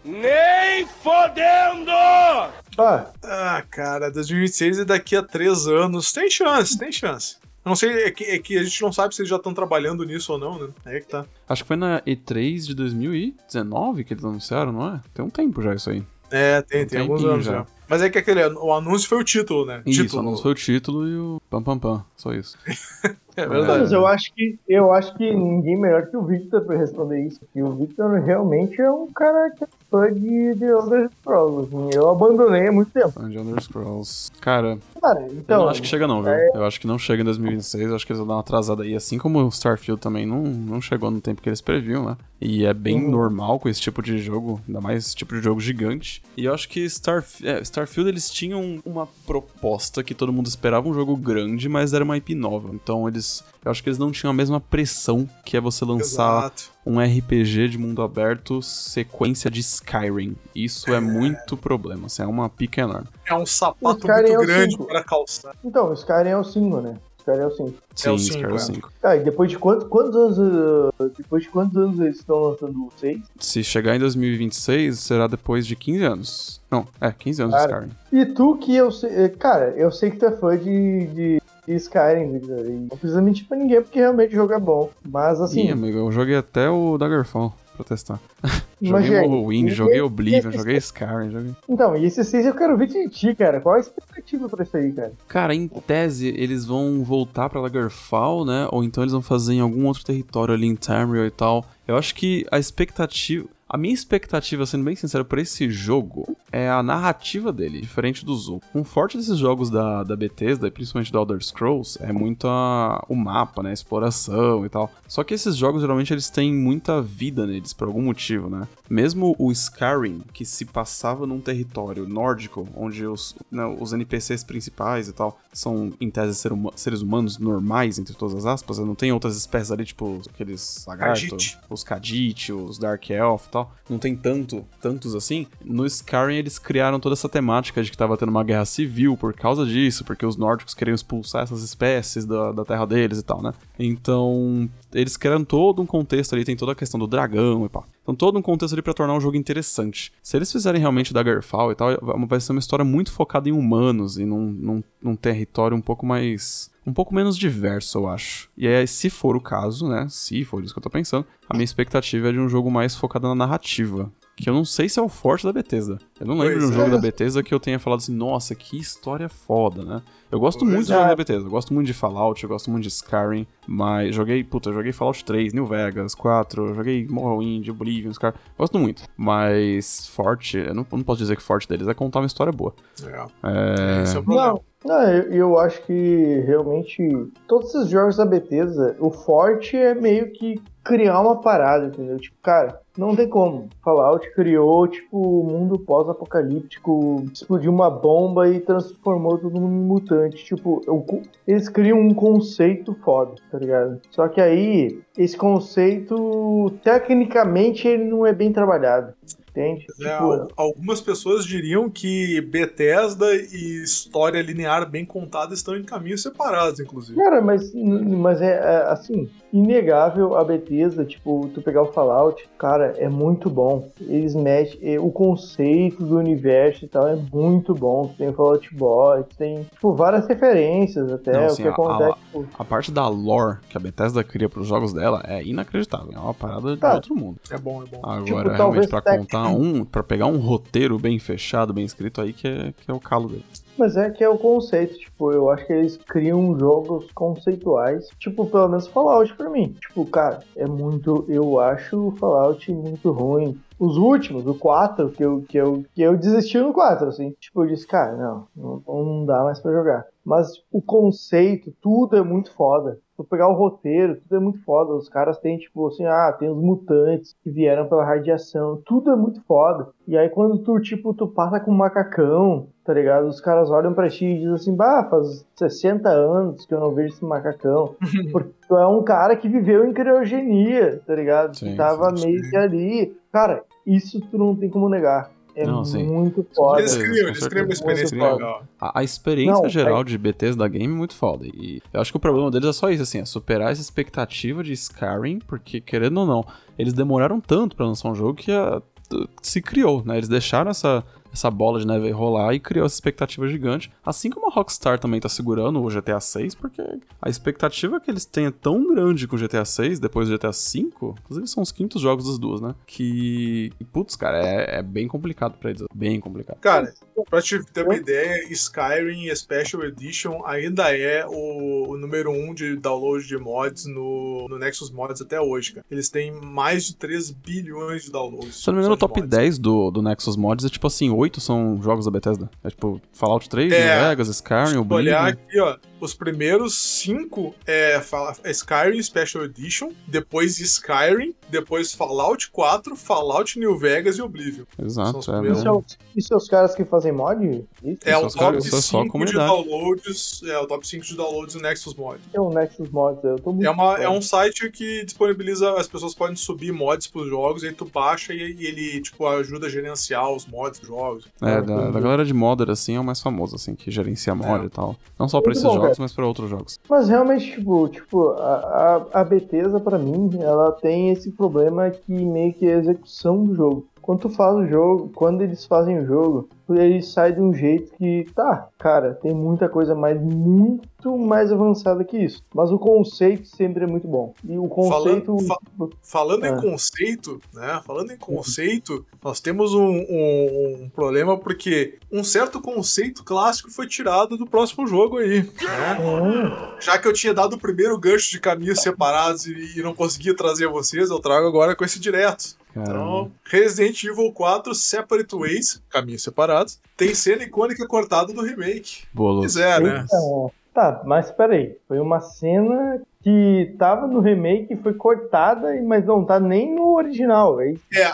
[2.79, 6.13] Ah, Ah, cara, 2026 e daqui a três anos.
[6.13, 7.37] Tem chance, tem chance.
[7.65, 9.55] Eu não sei, é que, é que a gente não sabe se eles já estão
[9.55, 10.69] trabalhando nisso ou não, né?
[10.85, 11.25] É que tá.
[11.49, 15.01] Acho que foi na E3 de 2019 que eles anunciaram, não é?
[15.15, 16.03] Tem um tempo já isso aí.
[16.31, 17.53] É, tem, Um tem alguns anos já.
[17.53, 17.67] já.
[17.89, 19.83] Mas é que aquele, o anúncio foi o título, né?
[19.85, 20.23] Isso, título.
[20.23, 22.57] o anúncio foi o título e o pam pam pam, só isso.
[23.37, 23.95] É mas verdade.
[23.95, 27.41] eu acho que eu acho que ninguém melhor que o Victor pra responder isso.
[27.41, 31.69] Porque o Victor realmente é um cara que é fã de The Elder Scrolls.
[31.75, 31.91] assim.
[31.95, 33.11] Eu abandonei há muito tempo.
[33.11, 34.31] Fã de Elder Scrolls.
[34.41, 35.63] Cara, Cara, eu então.
[35.63, 36.33] não acho que chega não, viu?
[36.55, 38.83] Eu acho que não chega em 2026, eu acho que eles vão dar uma atrasada
[38.83, 42.17] aí, assim como o Starfield também não, não chegou no tempo que eles previam, né?
[42.41, 43.11] E é bem Uhum.
[43.11, 46.21] normal com esse tipo de jogo, ainda mais esse tipo de jogo gigante.
[46.37, 50.89] E eu acho que Starf é, Starfield eles tinham uma proposta que todo mundo esperava
[50.89, 52.71] um jogo grande, mas era uma IP nova.
[52.75, 53.22] Então eles,
[53.65, 56.65] eu acho que eles não tinham a mesma pressão que é você lançar Exato.
[56.85, 60.37] um RPG de mundo aberto sequência de Skyrim.
[60.55, 63.09] Isso é, muito problema, assim, é uma pica enorme.
[63.27, 64.85] É um sapato Skyrim muito é o grande cinco.
[64.87, 65.55] para calçar.
[65.65, 66.97] Então, o Skyrim é o 5, né?
[67.19, 67.75] O Skyrim é o 5.
[67.95, 68.59] Sim, o Skyrim cinco, é.
[68.59, 68.93] 5.
[69.05, 70.39] Ah, e depois de quantos, quantos anos.
[70.39, 73.21] uh, Depois de quantos anos eles estão lançando o 6?
[73.39, 76.61] Se chegar em 2026, será depois de 15 anos.
[76.69, 78.21] Não, é, 15 anos Cara, de Skyrim.
[78.23, 79.11] E tu que eu sei.
[79.11, 82.59] eh, Cara, eu sei que tu é fã de, de, de Skyrim, Victor.
[82.67, 84.91] E não precisa mentir pra ninguém, porque realmente o jogo é bom.
[85.05, 85.67] Mas assim.
[85.67, 88.21] Ih, amigo, eu joguei até o Daggerfall pra testar.
[88.85, 91.53] Joguei gente, Morrowind, e- joguei e- Oblivion, esse- joguei Skyrim, joguei...
[91.69, 93.61] Então, e esse 6 eu quero ver de ti, cara.
[93.61, 95.13] Qual a expectativa pra isso aí, cara?
[95.29, 98.67] Cara, em tese, eles vão voltar pra Daggerfall, né?
[98.73, 101.65] Ou então eles vão fazer em algum outro território ali em Tamriel e tal.
[101.87, 103.47] Eu acho que a expectativa...
[103.73, 108.47] A minha expectativa, sendo bem sincero, por esse jogo é a narrativa dele, diferente dos
[108.47, 108.71] outros.
[108.75, 113.17] Um forte desses jogos da, da Bethesda, principalmente do Elder Scrolls, é muito a- o
[113.17, 113.71] mapa, né?
[113.71, 114.93] A exploração e tal.
[115.09, 118.69] Só que esses jogos, geralmente, eles têm muita vida neles, por algum motivo, né?
[118.93, 125.09] Mesmo o Skyrim, que se passava num território nórdico, onde os, né, os NPCs principais
[125.09, 128.85] e tal são, em tese, ser huma- seres humanos normais, entre todas as aspas, né?
[128.85, 133.75] não tem outras espécies ali, tipo aqueles lagartos, os Khajiit, os Dark Elf e tal,
[133.89, 135.47] não tem tanto, tantos assim.
[135.65, 139.33] No Skyrim eles criaram toda essa temática de que tava tendo uma guerra civil por
[139.33, 143.41] causa disso, porque os nórdicos queriam expulsar essas espécies da, da terra deles e tal,
[143.41, 143.55] né?
[143.79, 147.85] Então, eles criaram todo um contexto ali, tem toda a questão do dragão e pá.
[148.03, 150.13] Então, todo um contexto ali pra tornar um jogo interessante.
[150.23, 151.89] Se eles fizerem realmente Daggerfall e tal,
[152.27, 156.05] vai ser uma história muito focada em humanos e num, num, num território um pouco
[156.05, 158.51] mais um pouco menos diverso, eu acho.
[158.57, 160.07] E aí, se for o caso, né?
[160.09, 162.97] Se for isso que eu tô pensando, a minha expectativa é de um jogo mais
[162.97, 164.11] focado na narrativa.
[164.35, 165.99] Que eu não sei se é o forte da Bethesda.
[166.19, 166.91] Eu não lembro Pois de um jogo é.
[166.91, 170.03] da Bethesda que eu tenha falado assim, nossa, que história foda, né?
[170.31, 170.97] Eu gosto Pois muito de é.
[170.97, 171.47] jogo da Bethesda.
[171.47, 174.91] Eu gosto muito de Fallout, eu gosto muito de Skyrim, mas joguei, puta, eu joguei
[174.91, 178.35] Fallout 3, New Vegas, 4, eu joguei Morrowind, Oblivion, Skyrim.
[178.57, 179.03] Gosto muito.
[179.17, 182.53] Mas forte, eu não, eu não posso dizer que forte deles é contar uma história
[182.53, 182.75] boa.
[183.05, 183.27] É.
[183.43, 184.03] É...
[184.03, 184.61] Esse é o problema.
[184.85, 187.07] Não, não eu, eu acho que realmente
[187.47, 192.17] todos esses jogos da Bethesda, o forte é meio que criar uma parada, entendeu?
[192.19, 193.69] Tipo, cara, não tem como.
[193.83, 200.45] Fallout criou, tipo, o mundo pós-apocalíptico, explodiu uma bomba e transformou todo mundo em mutante.
[200.45, 204.01] Tipo, co- eles criam um conceito foda, tá ligado?
[204.11, 209.13] Só que aí, esse conceito, tecnicamente, ele não é bem trabalhado.
[209.51, 209.85] Entende?
[210.01, 215.83] É, Tipo, al- algumas pessoas diriam que Bethesda e história linear bem contada estão em
[215.85, 217.19] caminhos separados, inclusive.
[217.21, 222.95] Cara, mas, mas é, é, assim, inegável a Bethesda, tipo, tu pegar o Fallout, cara,
[222.97, 223.91] é muito bom.
[224.01, 228.15] Eles mexem, é, o conceito do universo e tal é muito bom.
[228.17, 232.11] Tem o Fallout Boy, tem, tipo, várias referências até, Não, o assim, que a- acontece,
[232.11, 235.43] a- tipo, A parte da lore que a Bethesda cria pros jogos dela dela é
[235.43, 236.13] inacreditável.
[236.15, 236.91] É uma parada Tá.
[236.91, 237.37] de outro mundo.
[237.51, 238.01] É bom, é bom.
[238.03, 242.21] Agora, Tipo, realmente, pra tec- contar um, pra pegar um roteiro bem fechado, bem escrito
[242.21, 243.45] aí, que é, que é o calo dele.
[243.77, 248.47] Mas é que é o conceito, tipo, eu acho que eles criam jogos conceituais, tipo,
[248.47, 249.75] pelo menos Fallout pra mim.
[249.81, 253.59] Tipo, cara, é muito, eu acho o Fallout muito ruim.
[253.79, 257.35] Os últimos, o 4, que eu, que eu, que eu desisti no 4, assim.
[257.41, 258.47] Tipo, eu disse, cara, não,
[258.87, 260.05] não, não dá mais pra jogar.
[260.25, 262.99] Mas o conceito, tudo é muito foda.
[263.13, 264.95] Se tu pegar o roteiro, tudo é muito foda.
[264.95, 268.81] Os caras têm, tipo, assim, ah, tem os mutantes que vieram pela radiação.
[268.87, 269.89] Tudo é muito foda.
[270.09, 273.27] E aí quando tu, tipo, tu passa com um macacão, tá ligado?
[273.27, 276.95] Os caras olham pra ti e dizem assim, bah, faz 60 anos que eu não
[276.95, 277.95] vejo esse macacão.
[278.33, 281.55] Porque tu é um cara que viveu em criogenia, tá ligado?
[281.59, 282.51] Sim, que tava sim, meio sim.
[282.51, 283.17] que ali.
[283.31, 285.31] Cara, isso tu não tem como negar.
[285.55, 286.83] É Não, muito foda.
[286.83, 287.73] Criam uma certeza.
[287.73, 288.65] experiência Muito legal.
[288.81, 291.47] A, a experiência Não, geral de BTs da game é muito foda.
[291.47, 294.65] E eu acho que o problema deles é só isso, assim, é superar essa expectativa
[294.65, 296.45] de Skyrim, porque, querendo ou não,
[296.79, 298.81] eles demoraram tanto pra lançar um jogo que a-
[299.11, 300.17] t- se criou, né?
[300.17, 303.91] Eles deixaram essa, essa bola de neve rolar e criou essa expectativa gigante.
[304.05, 306.83] Assim como a Rockstar também tá segurando o GTA 6, porque
[307.21, 310.53] a expectativa que eles têm é tão grande com o GTA 6, depois do GTA
[310.53, 312.75] 5, inclusive são os quintos jogos das duas, né?
[312.87, 315.83] Que, putz, cara, é, é bem complicado pra eles.
[315.95, 316.59] Bem complicado.
[316.61, 316.93] Cara,
[317.29, 322.55] pra te ter uma ideia, Skyrim Special Edition ainda é o, o número 1 um
[322.55, 325.87] de download de mods no, no Nexus Mods até hoje, cara.
[325.91, 328.57] Eles têm mais de 3 bilhões de downloads.
[328.57, 329.31] Se eu não me engano, o top mods.
[329.31, 332.51] 10 do, do Nexus Mods é tipo assim, 8 são jogos da Bethesda.
[332.65, 334.09] É tipo Fallout 3, É.
[334.09, 334.97] Vegas, Skyrim, Oblivion.
[334.97, 338.01] olhar aqui, ó, os primeiros cinco é,
[338.45, 344.65] é Skyrim Special Edition, depois Skyrim, depois Fallout 4, Fallout New Vegas e Oblivion.
[344.77, 345.53] São Exato, os é.
[345.53, 347.65] Isso é, os, isso é os caras que fazem mod?
[347.85, 349.47] Isso É o top é só a 5 de comunidade.
[349.47, 352.21] downloads, é o top 5 de downloads do Nexus Mod.
[352.33, 353.23] é o Nexus Mods.
[353.25, 357.07] Eu tô muito É, uma, é um site que disponibiliza, as pessoas podem subir mods
[357.07, 360.89] pros jogos, aí tu baixa e, e ele, tipo, ajuda a gerenciar os mods dos
[360.89, 361.29] jogos.
[361.41, 364.65] É, da, da galera de modder, assim, é o mais famoso, assim, que gerencia mod
[364.65, 364.67] É.
[364.67, 364.97] e tal.
[365.19, 366.05] Não só pra Muito esses bom, jogos, cara.
[366.05, 366.79] mas pra outros jogos.
[366.89, 372.13] Mas realmente, tipo, tipo a, a, a Bethesda, pra mim, ela tem esse problema que
[372.13, 373.87] meio que é a execução do jogo.
[374.03, 377.93] Quando tu faz o jogo, quando eles fazem o jogo, eles saem de um jeito
[377.97, 382.43] que, tá, cara, tem muita coisa mais, muito mais avançada que isso.
[382.55, 384.35] Mas o conceito sempre é muito bom.
[384.45, 385.39] E o conceito.
[385.47, 386.49] fa- tipo, Falando É.
[386.51, 387.81] em conceito, né?
[387.87, 393.87] Falando em conceito, nós temos um, um- um problema porque um certo conceito clássico foi
[393.87, 395.43] tirado do próximo jogo aí.
[395.43, 395.99] né?
[396.01, 399.95] hum, Já que eu tinha dado o primeiro gancho de caminhos separados e, e não
[399.95, 402.57] conseguia trazer vocês, eu trago agora com esse direto.
[402.75, 402.91] Caramba.
[402.91, 409.05] Então, Resident Evil 4 Separate Ways, caminhos separados, tem cena icônica cortada do remake.
[409.13, 410.01] Boa, Pois é, né?
[410.01, 411.77] Eita, Tá, mas peraí.
[411.87, 417.61] Foi uma cena que tava no remake, foi cortada, mas não tá nem no original.
[417.61, 417.83] É isso.
[417.95, 418.13] É,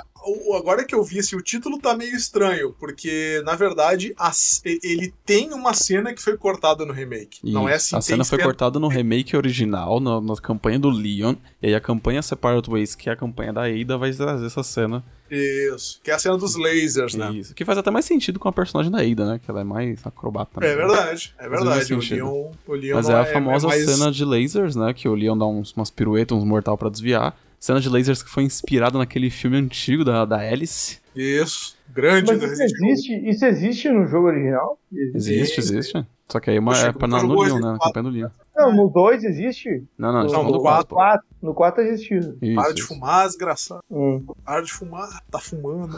[0.56, 4.30] agora que eu vi, assim, o título tá meio estranho, porque, na verdade, a
[4.64, 7.38] ele tem uma cena que foi cortada no remake.
[7.42, 7.96] Não é Isso.
[7.96, 11.34] assim, A cena foi cortada no remake original, na, na campanha do Leon.
[11.62, 14.62] E aí a campanha Separate Ways, que é a campanha da Ada, vai trazer essa
[14.62, 15.02] cena.
[15.30, 17.30] Isso, que é a cena dos lasers, né?
[17.32, 17.54] Isso.
[17.54, 19.40] Que faz até mais sentido com a personagem da Ada, né?
[19.44, 20.58] Que ela é mais acrobata.
[20.58, 20.68] né?
[20.68, 21.94] É verdade, é verdade.
[21.94, 21.98] O.
[22.00, 24.94] Leon, o Leon Mas é a famosa mais- cena de lasers, né?
[24.98, 27.36] Que o Leon dá uns, umas piruetas, uns mortal pra desviar.
[27.60, 30.98] Cena de lasers que foi inspirada naquele filme antigo da, da Alice.
[31.14, 34.78] Isso, grande Mas isso existe, isso existe no jogo original?
[34.92, 36.06] Existe, Sim, existe.
[36.28, 37.72] Só que aí é uma, é pra, na, no Leon, né?
[37.72, 38.28] Na campanha do Leon.
[38.54, 39.84] Não, no 2 existe?
[39.96, 40.94] Não, não, Não, no do quatro.
[40.94, 41.26] 4.
[41.40, 42.18] No 4 existiu.
[42.42, 42.88] Isso, Para de isso.
[42.88, 43.80] fumar, desgraçado.
[43.90, 45.96] Hum, Para de fumar, tá fumando.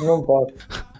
[0.00, 0.54] não pode.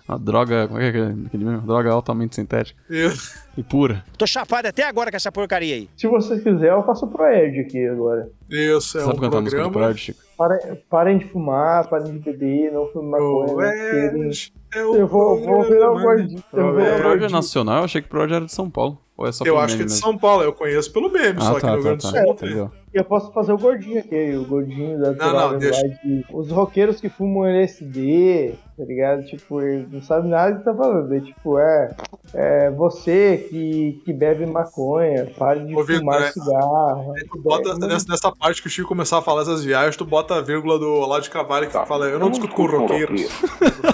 [0.06, 1.62] A droga, como é que é aquele mesmo?
[1.62, 3.38] Droga altamente sintética Isso.
[3.56, 4.04] e pura.
[4.18, 5.88] Tô chapado até agora com essa porcaria aí.
[5.96, 8.28] Se você quiser, eu faço pro Ed aqui agora.
[8.50, 9.96] Isso, é Sabe um cantar a música do programa.
[9.96, 10.20] Chico?
[10.36, 13.66] Parem, parem de fumar, parem de beber, não fumem maconha.
[13.66, 16.44] Ed é o Eu vou, vou virar o gordinho.
[16.52, 17.30] Eu vou É, virar o Pride é gordinho.
[17.30, 19.00] nacional, eu achei que o Pride era de São Paulo.
[19.16, 20.04] Ou é só Eu acho que é de mesmo?
[20.06, 22.12] São Paulo, eu conheço pelo meme, Ah, só que tá, no Rio tá, Grande do
[22.12, 22.22] tá.
[22.24, 22.32] Sul.
[22.34, 22.70] Entendeu?
[22.94, 25.82] Eu posso fazer o gordinho aqui, o gordinho da não, Turada deixa.
[25.88, 29.24] de- Os roqueiros que fumam LSD, tá ligado?
[29.24, 31.12] Tipo, eles não sabem nada do que tá falando.
[31.12, 31.96] É tipo, é,
[32.32, 37.12] é você que, que bebe maconha, pare de Ô, fumar é- cigarro.
[37.32, 40.04] Tu bota É, nessa, nessa parte que o Chico começar a falar essas viagens, tu
[40.04, 43.22] bota a vírgula do Olavo de Carvalho que fala, eu não discuto com roqueiros.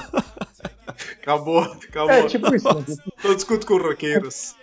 [1.34, 2.10] Acabou, acabou.
[2.10, 2.84] É tipo isso, né?
[3.24, 4.54] Eu discuto com roqueiros.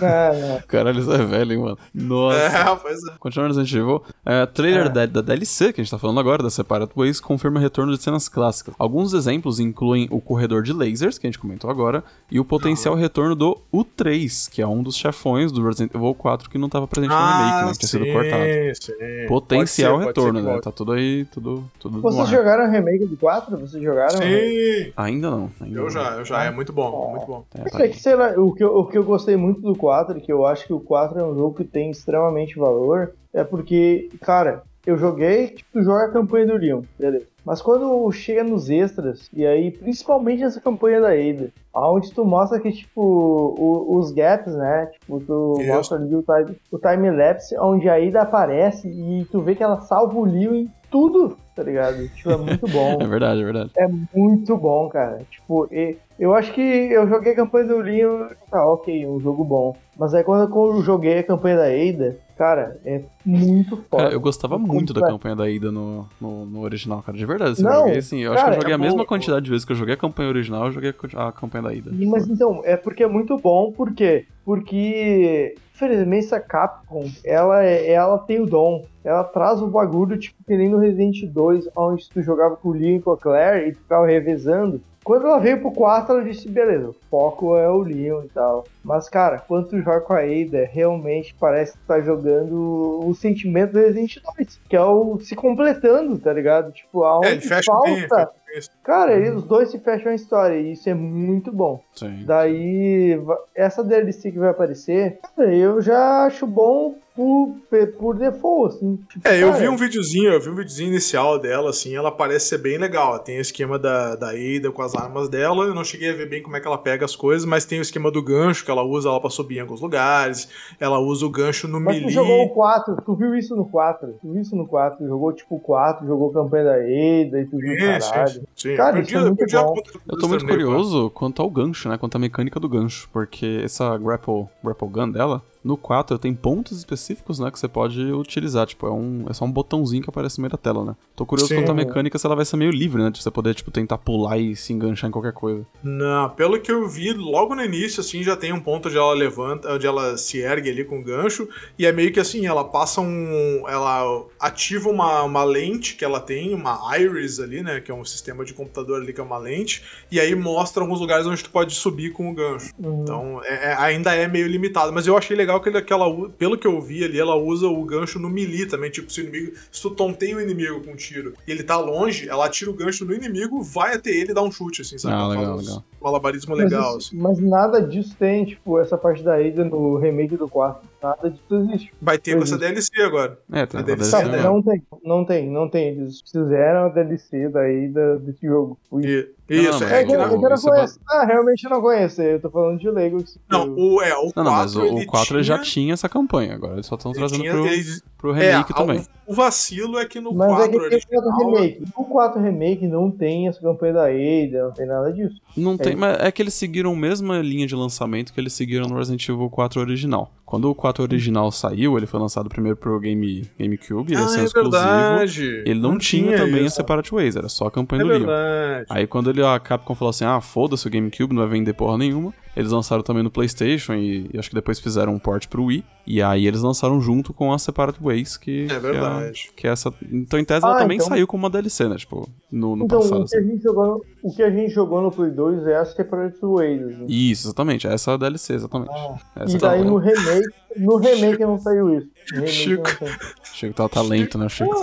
[0.00, 0.60] Não, não.
[0.68, 1.78] Caralho, isso é velho, hein, mano.
[1.94, 2.38] Nossa.
[2.38, 3.12] É, pois é.
[3.18, 4.88] Continuando no Resident Evil, é, trailer É.
[4.88, 8.02] da, da DLC que a gente tá falando agora, da Separate Ways, confirma retorno de
[8.02, 8.74] cenas clássicas.
[8.78, 12.94] Alguns exemplos incluem o corredor de lasers, que a gente comentou agora, e o potencial
[12.94, 16.86] retorno do U3, que é um dos chefões do Resident Evil 4 que não tava
[16.86, 17.72] presente no remake, né?
[17.72, 18.42] Que tinha sido cortado.
[18.42, 19.26] Ah, sim.
[19.28, 20.60] Potencial Pode ser, pode retorno, né?
[20.60, 22.36] Tá tudo aí, tudo, tudo no Vocês ar.
[22.36, 23.56] jogaram o remake do 4?
[23.58, 24.18] Vocês jogaram?
[24.18, 25.50] Sim, Ainda não.
[25.60, 25.90] Ainda eu não.
[25.90, 26.44] já, eu já.
[26.44, 27.44] É muito bom, muito bom.
[27.78, 30.20] É, É que, sei lá, o que, eu, o que eu gostei muito do 4,
[30.20, 34.08] que eu acho que o 4 é um jogo que tem extremamente valor, é porque,
[34.22, 37.26] cara, eu joguei, tipo, tu joga a campanha do Leon, beleza.
[37.44, 42.58] Mas quando chega nos extras, e aí, principalmente essa campanha da Ada, onde tu mostra
[42.58, 44.86] que, tipo, o- os gaps, né?
[44.86, 45.68] Tipo, tu Isso.
[45.72, 49.80] mostra ali o time, o time-lapse, onde a Ada aparece e tu vê que ela
[49.82, 52.08] salva o Leon tudo, tá ligado?
[52.08, 52.98] Tipo, é muito bom.
[53.02, 53.70] É verdade, é verdade.
[53.76, 55.22] É muito bom, cara.
[55.30, 59.44] Tipo, e- eu acho que eu joguei a campanha do Leon, tá ok, um jogo
[59.44, 59.76] bom.
[59.98, 64.04] Mas aí quando eu joguei a campanha da Ada, cara, é muito foda.
[64.04, 67.16] Cara, eu gostava muito da campanha da Ida no, no, no original, cara.
[67.16, 67.52] De verdade.
[67.52, 68.20] Assim, Não, eu joguei assim.
[68.20, 69.06] Eu acho que cara, eu joguei é a mesma bom.
[69.06, 71.90] quantidade de vezes que eu joguei a campanha original, eu joguei a campanha da Ida.
[71.92, 74.26] E, Mas então, é porque é muito bom, por quê?
[74.44, 78.84] Porque, infelizmente, essa Capcom, ela, é- ela tem o dom.
[79.02, 82.72] Ela traz o bagulho, tipo, que nem no Resident 2, onde tu jogava com o
[82.72, 84.80] Leon e com a Claire e tu ficava revezando.
[85.06, 88.64] Quando ela veio pro 4, ela disse, beleza, o foco é o Leon e tal.
[88.82, 93.14] Mas, cara, quando tu joga com a Ada, realmente parece que tu tá jogando o
[93.14, 96.72] sentimento do Resident 2, que é o se completando, tá ligado?
[96.72, 97.86] Tipo, aonde É, ele fecha falta...
[97.86, 98.60] bem.
[98.82, 101.80] Cara, eles, os dois se fecham a história e isso é muito bom.
[101.94, 102.24] Sim.
[102.24, 103.16] Daí,
[103.54, 107.56] essa DLC que vai aparecer, cara, eu já acho bom por,
[107.98, 108.96] por default, assim.
[109.08, 112.12] Tipo, É, eu cara, vi um videozinho, eu vi um videozinho inicial dela, assim, ela
[112.12, 113.18] parece ser bem legal.
[113.18, 116.28] Tem o esquema da, da Ada com as armas dela, eu não cheguei a ver
[116.28, 118.70] bem como é que ela pega as coisas, mas tem o esquema do gancho, que
[118.70, 120.48] ela usa ela pra subir em alguns lugares,
[120.78, 122.14] ela usa o gancho no Mas tu melee.
[122.14, 125.56] jogou o 4, tu viu isso no 4, tu viu isso no 4, jogou tipo
[125.56, 128.28] o 4, jogou campanha da Ada e tu viu sim, caralho.
[128.30, 128.76] sim, sim.
[128.76, 129.74] Cara, eu isso perdi, é eu muito bom.
[130.08, 131.96] Eu tô muito curioso quanto ao gancho, né?
[131.96, 133.08] Quanto à mecânica do gancho.
[133.12, 137.50] Porque essa grapple, grapple gun dela, no 4 tem pontos específicos, né?
[137.50, 138.66] Que você pode utilizar.
[138.66, 140.96] Tipo, é, um, é só um botãozinho que aparece no meio da tela, né?
[141.14, 141.56] Tô curioso Sim.
[141.56, 143.10] quanto à mecânica, se ela vai ser meio livre, né?
[143.10, 145.66] De você poder, tipo, tentar pular e se enganchar em qualquer coisa.
[145.82, 149.14] Não, pelo que eu vi, logo no início, assim, já tem um ponto onde ela
[149.14, 151.48] levanta, onde ela se ergue ali com o gancho,
[151.78, 153.64] e é meio que assim, ela passa um.
[153.68, 157.80] Ela ativa uma, uma lente que ela tem, uma iris ali, né?
[157.80, 161.00] Que é um sistema de computador ali que é uma lente, e aí mostra alguns
[161.00, 162.70] lugares onde tu pode subir com o gancho.
[162.78, 163.02] Uhum.
[163.02, 166.06] Então, é- é- ainda é meio limitado, mas eu achei legal que, ele, que ela,
[166.30, 169.24] pelo que eu vi ali, ela usa o gancho no melee também, tipo, se o
[169.24, 172.70] inimigo, se tu tonteia o inimigo com um tiro e ele tá longe, ela atira
[172.70, 175.14] o gancho no inimigo, vai até ele e dá um chute, assim, sabe?
[175.14, 175.84] Ah, Ela legal, legal.
[176.02, 177.16] Malabarismo Mas, legal, isso- assim.
[177.16, 180.86] mas nada disso tem, tipo, essa parte da Ada no remake do 4.
[181.06, 181.92] Nada disso existe.
[182.00, 182.58] Vai ter com essa.
[182.58, 183.38] DLC agora.
[183.52, 184.36] É, tem A DLC Tá, dela.
[184.36, 184.42] né?
[184.42, 185.88] não tem, não tem, não tem.
[185.88, 188.78] Eles fizeram a DLC da Ada desse jogo.
[188.94, 191.00] E, Não, isso, mas é É que que, o- na- eu não é conheço.
[191.08, 192.20] Ah, realmente eu não conheço.
[192.22, 193.18] Eu tô falando de Lego.
[193.48, 195.64] Não, o, é, o 4 Não, não, mas o, ele o 4 ele já tinha-
[195.66, 198.76] tinha essa campanha, agora eles só estão trazendo tinha- pro, ele- pro é, remake a-
[198.76, 199.06] também.
[199.26, 201.54] O, o vacilo é que no Mas 4 é que tem o 4 original...
[201.54, 201.84] Remake.
[201.96, 205.40] No 4 Remake não tem essa campanha da Ada, não tem nada disso.
[205.56, 205.98] Não tem, isso.
[206.00, 209.28] mas é que eles seguiram a mesma linha de lançamento que eles seguiram no Resident
[209.28, 210.32] Evil 4 original.
[210.46, 214.28] Quando o 4 original saiu, ele foi lançado primeiro pro Game, GameCube, ele ia Ah,
[214.28, 214.70] ser um é exclusivo.
[214.82, 215.44] verdade.
[215.66, 216.76] Ele não, tinha, também a isso.
[216.76, 218.18] Separate Ways, era só a campanha É do Leon.
[218.20, 218.86] verdade.
[218.88, 221.98] Aí quando ele, a Capcom falou assim, ah, foda-se o GameCube, não vai vender porra
[221.98, 225.64] nenhuma, eles lançaram também no Playstation e, e acho que depois fizeram um port pro
[225.64, 225.84] Wii.
[226.06, 229.32] E aí eles lançaram junto com a Separate Ways, que, É verdade.
[229.32, 229.92] que é, que é essa...
[230.10, 231.96] Então em tese ela Ah, também então- saiu como uma DLC, né?
[231.96, 233.22] Tipo, no, no então, passado.
[233.22, 233.48] o, que a assim.
[233.50, 236.80] gente jogou no, o que a gente jogou no Play 2 é a Separate Ways.
[236.82, 237.06] assim.
[237.08, 237.86] Isso, exatamente.
[237.88, 238.92] Essa é a DLC, exatamente.
[239.34, 240.35] Essa E tá- daí no remake,
[240.76, 242.08] no remake não saiu isso.
[242.34, 242.82] No Chico.
[242.82, 243.18] não saiu.
[243.54, 244.74] Chico tá talento, né, Chico?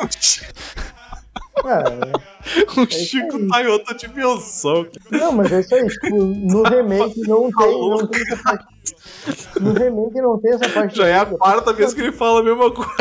[1.62, 2.12] Cara,
[2.78, 4.88] o Chico tá em outra dimensão.
[5.12, 5.88] não, mas é isso aí.
[5.88, 8.66] Tipo, no remake não tem, não tem essa parte.
[9.60, 10.98] No remake não tem essa parte.
[10.98, 12.94] Já é a quarta vez que ele fala a mesma coisa.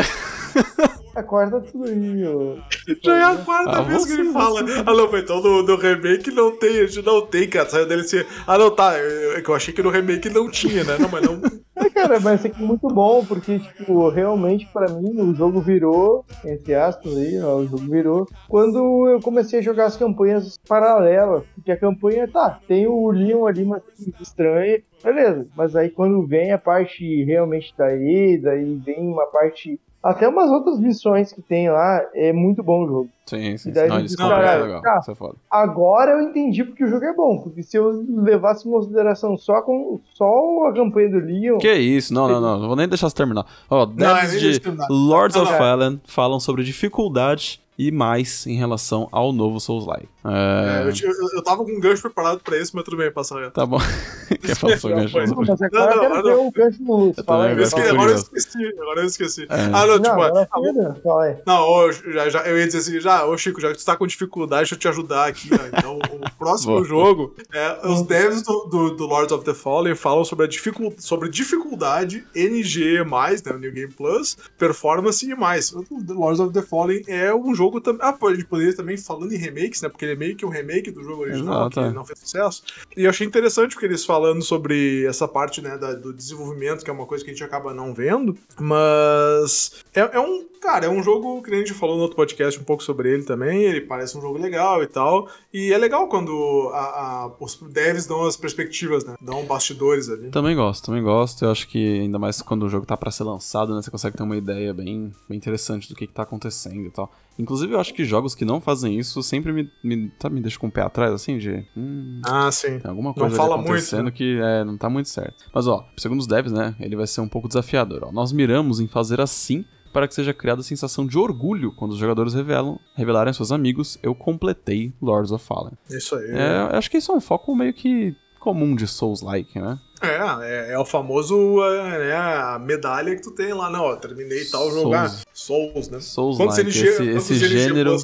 [1.15, 2.57] Acorda tudo aí, ô.
[3.03, 4.61] Já é a quarta Ah, vez que ele fala.
[4.61, 7.69] Ah, não, mas então no, no remake não tem, a gente não tem, cara.
[7.69, 8.25] Saiu DLC.
[8.47, 8.93] Ah, não, tá.
[8.97, 10.97] É que eu achei que no remake não tinha, né?
[10.99, 11.39] Não, mas não.
[11.75, 15.59] É, cara, mas isso aqui é muito bom, porque, tipo, realmente pra mim o jogo
[15.59, 20.55] virou, entre aspas aí, ó, o jogo virou, quando eu comecei a jogar as campanhas
[20.69, 21.43] paralelas.
[21.55, 23.81] Porque a campanha, tá, tem o Leon ali, mas
[24.21, 25.47] estranha, beleza.
[25.57, 30.51] Mas aí quando vem a parte realmente da Eda e vem uma parte Até umas
[30.51, 33.09] outras missões que tem lá, é muito bom o jogo.
[33.25, 33.69] Sim, sim.
[33.69, 34.81] E daí Não, a eles gente completam, diz, é "Caralho, legal.
[34.81, 35.35] tá." Isso é foda.
[35.49, 39.61] Agora eu entendi porque o jogo é bom, porque se eu levasse em consideração só,
[39.61, 42.13] com, só a campanha do Leon, Que isso?
[42.13, 42.59] Não, não, não.
[42.59, 43.45] Não vou nem deixar você terminar.
[43.69, 44.87] Ó, Não, devs nem de deixa eu terminar.
[44.89, 45.57] Lords Não, of não.
[45.57, 50.07] Fallen falam sobre dificuldade e mais em relação ao novo Souls-like.
[50.25, 52.95] É, É, eu, tinha- eu, eu tava com um gancho preparado pra isso, mas tudo
[52.97, 53.51] bem, passa reto.
[53.51, 53.77] Tá bom.
[54.43, 55.35] Quer falar sobre Não, gancho?
[55.35, 56.47] Não, mas agora Não, eu quero não, ver não.
[56.47, 57.17] o gancho Lutz.
[57.17, 57.51] Eu Fala aí.
[57.57, 59.43] Eu esque- agora eu esqueci, agora eu esqueci.
[59.43, 59.47] É.
[59.73, 61.35] Ah, não, tipo, Não, agora ah, fala aí.
[61.45, 63.95] Não, ô, já, já, eu ia dizer assim, já, ô Chico, já que tu tá
[63.95, 65.77] com dificuldade, deixa eu te ajudar aqui, ó.
[65.77, 66.85] Então, o próximo Boa.
[66.85, 70.93] jogo, é, os devs do, do, do Lords of the Fallen falam sobre, a dificul,
[70.97, 75.73] sobre dificuldade, NG+, né, o New Game Plus, performance e mais.
[76.09, 78.01] Lords of the Fallen é um jogo também...
[78.03, 80.45] Ah, pô, a gente poderia também, falando em remakes, né, porque ele é meio que
[80.45, 81.87] um remake do jogo original, Exato, é.
[81.89, 82.63] que não fez sucesso.
[82.95, 86.89] E eu achei interessante porque eles falando sobre essa parte, né, da- do desenvolvimento, que
[86.89, 90.89] é uma coisa que a gente acaba não vendo, mas é, é um, cara, é
[90.89, 93.81] um jogo que a gente falou no outro podcast um pouco sobre ele também, ele
[93.81, 96.77] parece um jogo legal e tal, e é legal quando a,
[97.25, 100.29] a- os devs dão as perspectivas, né, dão bastidores ali.
[100.29, 101.43] Também gosto, também gosto.
[101.45, 103.81] Eu acho que ainda mais quando o jogo tá pra ser lançado, né?
[103.81, 107.11] Você consegue ter uma ideia bem, bem interessante do que, que tá acontecendo e tal.
[107.37, 110.59] Inclusive, eu acho que jogos que não fazem isso sempre me, me, tá, me deixam
[110.61, 111.65] com o pé atrás, assim, de.
[111.75, 112.79] Hum, Ah, sim.
[112.79, 114.11] tem alguma Não coisa ali fala muito, acontecendo né?
[114.11, 115.45] que é, não tá muito certo.
[115.53, 116.75] Mas, ó, segundo os devs, né?
[116.79, 118.03] Ele vai ser um pouco desafiador.
[118.05, 118.11] Ó.
[118.11, 121.97] Nós miramos em fazer assim para que seja criada a sensação de orgulho quando os
[121.97, 125.73] jogadores revelam, revelarem aos seus amigos, eu completei Lords of Fallen.
[125.89, 126.31] Isso aí.
[126.31, 129.79] É, acho que isso é um foco meio que comum de Souls-like, né?
[130.01, 133.95] É, é, é o famoso, é, né, a medalha que tu tem lá, não, ó,
[133.95, 134.73] terminei tal Souls.
[134.73, 134.93] jogo.
[134.93, 136.01] Ah, Souls, né?
[136.01, 137.95] Souls-like, Quantos esse, esse gênero,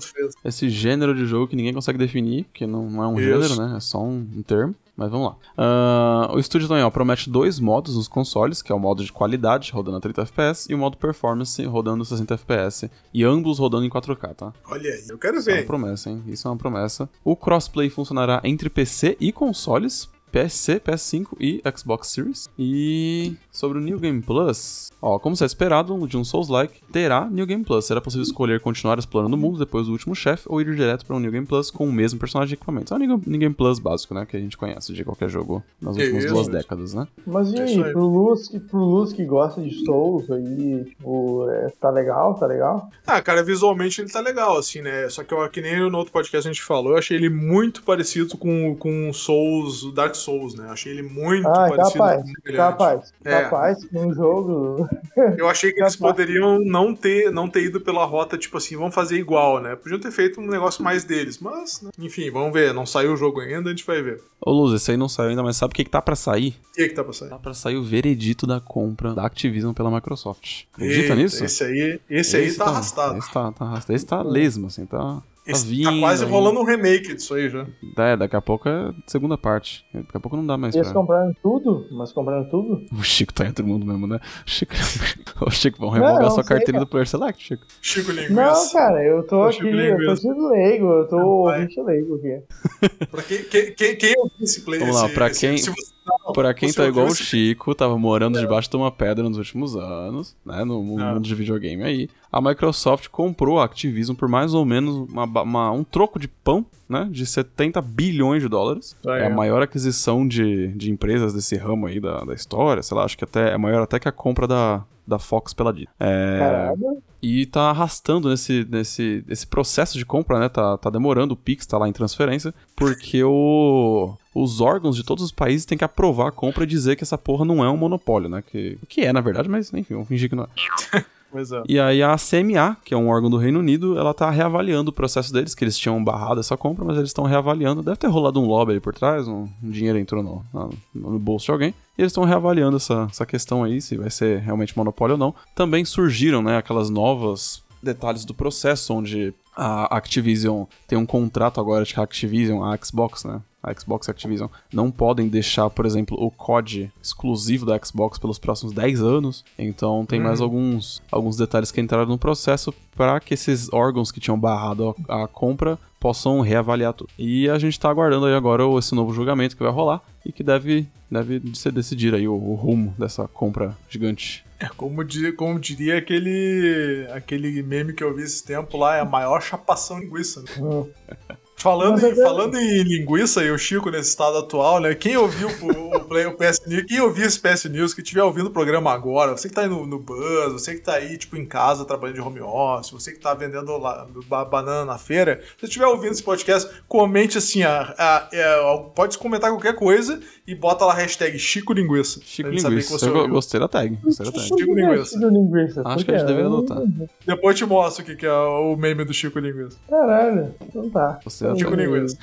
[0.45, 3.27] esse gênero de jogo que ninguém consegue definir, porque não, não é um Isso.
[3.27, 3.75] gênero, né?
[3.75, 4.73] É só um, um termo.
[4.99, 5.35] Mas vamos lá.
[5.57, 9.13] Ah, o estúdio também ó, promete dois modos nos consoles, que é o modo de
[9.13, 12.91] qualidade, rodando a 30 FPS, e o modo performance, rodando 60 FPS.
[13.13, 14.53] E ambos rodando em 4K, tá?
[14.69, 15.65] Olha aí, eu quero Isso é uma ver.
[15.67, 16.21] promessa, hein?
[16.27, 17.09] Isso é uma promessa.
[17.23, 20.09] O crossplay funcionará entre PC e consoles.
[20.33, 22.49] PC, PS5 e Xbox Series.
[22.59, 27.25] E sobre o New Game Plus, ó, como se é esperado de um Souls-like, terá
[27.29, 27.85] New Game Plus.
[27.85, 31.15] Será possível escolher continuar explorando o mundo depois do último chefe ou ir direto para
[31.15, 32.93] um New Game Plus com o mesmo personagem de equipamento.
[32.93, 35.95] É o New Game Plus básico, né, que a gente conhece de qualquer jogo nas
[35.95, 36.33] últimas Isso.
[36.33, 37.07] duas décadas, né?
[37.25, 37.91] Mas e É aí, aí.
[37.91, 42.45] pro Luz, que, pro Luz que gosta de Souls aí, tipo, é, tá legal, tá
[42.45, 42.89] legal?
[43.05, 45.07] Ah, cara, visualmente ele tá legal, assim, né?
[45.09, 47.83] Só que, eu, que nem no outro podcast a gente falou, eu achei ele muito
[47.83, 50.67] parecido com com Souls, o Dark Souls, né?
[50.69, 53.41] Achei ele muito Ah, parecido capaz, capaz, É.
[53.41, 54.88] capaz, um jogo...
[55.37, 58.95] Eu achei que eles poderiam não ter, não ter ido pela rota, tipo assim, vamos
[58.95, 59.75] fazer igual, né?
[59.75, 61.89] Podiam ter feito um negócio mais deles, mas, né?
[61.99, 62.73] enfim, vamos ver.
[62.73, 64.21] Não saiu o jogo ainda, a gente vai ver.
[64.39, 66.55] Ô Luz, esse aí não saiu ainda, mas sabe o que, que tá pra sair?
[66.71, 67.29] O que que tá pra sair?
[67.29, 70.63] Tá pra sair o veredito da compra da Activision pela Microsoft.
[70.73, 71.43] Acredita Eita, nisso?
[71.43, 73.17] Esse aí, esse aí tá, arrastado.
[73.17, 73.95] Esse tá, tá arrastado.
[73.95, 75.21] Esse tá lesmo, assim, tá.
[75.53, 77.65] Tá, vindo, tá quase rolando um remake disso aí já.
[77.97, 79.85] É, daqui a pouco é segunda parte.
[79.93, 80.99] Daqui a pouco não dá mais Eles pra...
[80.99, 82.85] compraram tudo, mas compraram tudo?
[82.91, 84.19] O Chico tá entre o mundo mesmo, né?
[84.45, 84.73] O Chico...
[85.41, 86.85] Ô, Chico, vamos revogar não sua sei, carteira cara.
[86.85, 87.65] do Player Select, Chico.
[87.81, 88.33] Chico Linguiça.
[88.33, 92.15] Não, cara, eu tô Ô, aqui, Chico eu tô sendo leigo, eu tô ouvinte leigo
[92.15, 93.07] aqui.
[93.07, 94.79] Pra quem, quem, quem, quem ouviu esse play?
[94.79, 95.93] Vamos lá, esse- pra esse- quem- se você-
[96.33, 100.35] Pra quem tá igual o Chico, tava morando debaixo de uma pedra nos últimos anos,
[100.45, 100.63] né?
[100.63, 101.13] No Ah.
[101.13, 102.09] mundo de videogame aí.
[102.31, 106.65] A Microsoft comprou a Activision por mais ou menos uma uma- um troco de pão,
[106.87, 107.07] né?
[107.11, 108.95] De 70 bilhões de dólares.
[109.07, 109.33] Ah, é a é.
[109.33, 112.83] maior aquisição de, de empresas desse ramo aí da, da história.
[112.83, 115.73] Sei lá, acho que até é maior até que a compra da, da Fox pela
[115.73, 115.89] Disney.
[115.99, 117.03] É, Caralho.
[117.21, 120.49] e tá arrastando nesse, nesse esse processo de compra, né?
[120.49, 125.23] Tá, tá demorando, o Pix tá lá em transferência, porque o, os órgãos de todos
[125.23, 127.77] os países têm que aprovar a compra e dizer que essa porra não é um
[127.77, 128.41] monopólio, né?
[128.41, 131.05] Que, o que é, na verdade, mas enfim, vamos fingir que não é.
[131.67, 134.93] E aí a CMA, que é um órgão do Reino Unido, ela tá reavaliando o
[134.93, 137.81] processo deles, que eles tinham barrado essa compra, mas eles estão reavaliando.
[137.83, 141.19] Deve ter rolado um lobby ali por trás, um, um dinheiro entrou no, na- no
[141.19, 141.69] bolso de alguém.
[141.97, 145.35] E eles estão reavaliando essa, essa questão aí, se vai ser realmente monopólio ou não.
[145.55, 151.83] Também surgiram, né, aquelas novas detalhes do processo, onde a Activision tem um contrato agora
[151.85, 153.41] de que a Activision, a Xbox, né?
[153.61, 158.17] A Xbox e a Activision não podem deixar, por exemplo, o COD exclusivo da Xbox
[158.17, 159.43] pelos próximos 10 anos.
[159.57, 164.19] Então tem mais alguns, alguns detalhes que entraram no processo para que esses órgãos que
[164.21, 167.09] tinham barrado a, a compra possam reavaliar tudo.
[167.19, 170.41] E a gente tá aguardando aí agora esse novo julgamento que vai rolar e que
[170.43, 174.45] deve, deve se decidir aí o, o rumo dessa compra gigante.
[174.57, 179.01] É, como, di- como diria aquele, aquele meme que eu vi esse tempo lá, é
[179.01, 180.41] a maior chapação linguiça.
[180.41, 180.85] Né?
[181.59, 184.95] Falando, em, agora- falando em linguiça e o Chico nesse estado atual, né?
[184.95, 186.83] Quem ouviu o, o Play, o PS News.
[186.87, 189.67] Quem ouvir esse PS News, que estiver ouvindo o programa agora, você que tá aí
[189.67, 193.11] no, no Buzz, você que tá aí, tipo, em casa trabalhando de home office, você
[193.11, 197.37] que tá vendendo lá, ba- banana na feira, se você estiver ouvindo esse podcast, comente
[197.37, 202.21] assim, a, a- é, pode comentar qualquer coisa e bota lá a hashtag Chico Linguiça.
[202.23, 202.97] Chico Linguiça.
[202.97, 203.33] você Eu go- ouviu.
[203.35, 203.97] gostei da tag.
[204.01, 204.45] Gostei da tag.
[204.47, 205.11] Chico Linguiça.
[205.19, 205.81] Chico Linguiça.
[205.85, 206.79] Acho que a gente deveria adotar.
[207.25, 209.77] Depois eu te mostro o que que é o meme do Chico Linguiça.
[209.89, 211.19] Caralho, não tá.
[211.55, 211.85] Chico tag.
[211.85, 212.17] Linguiça.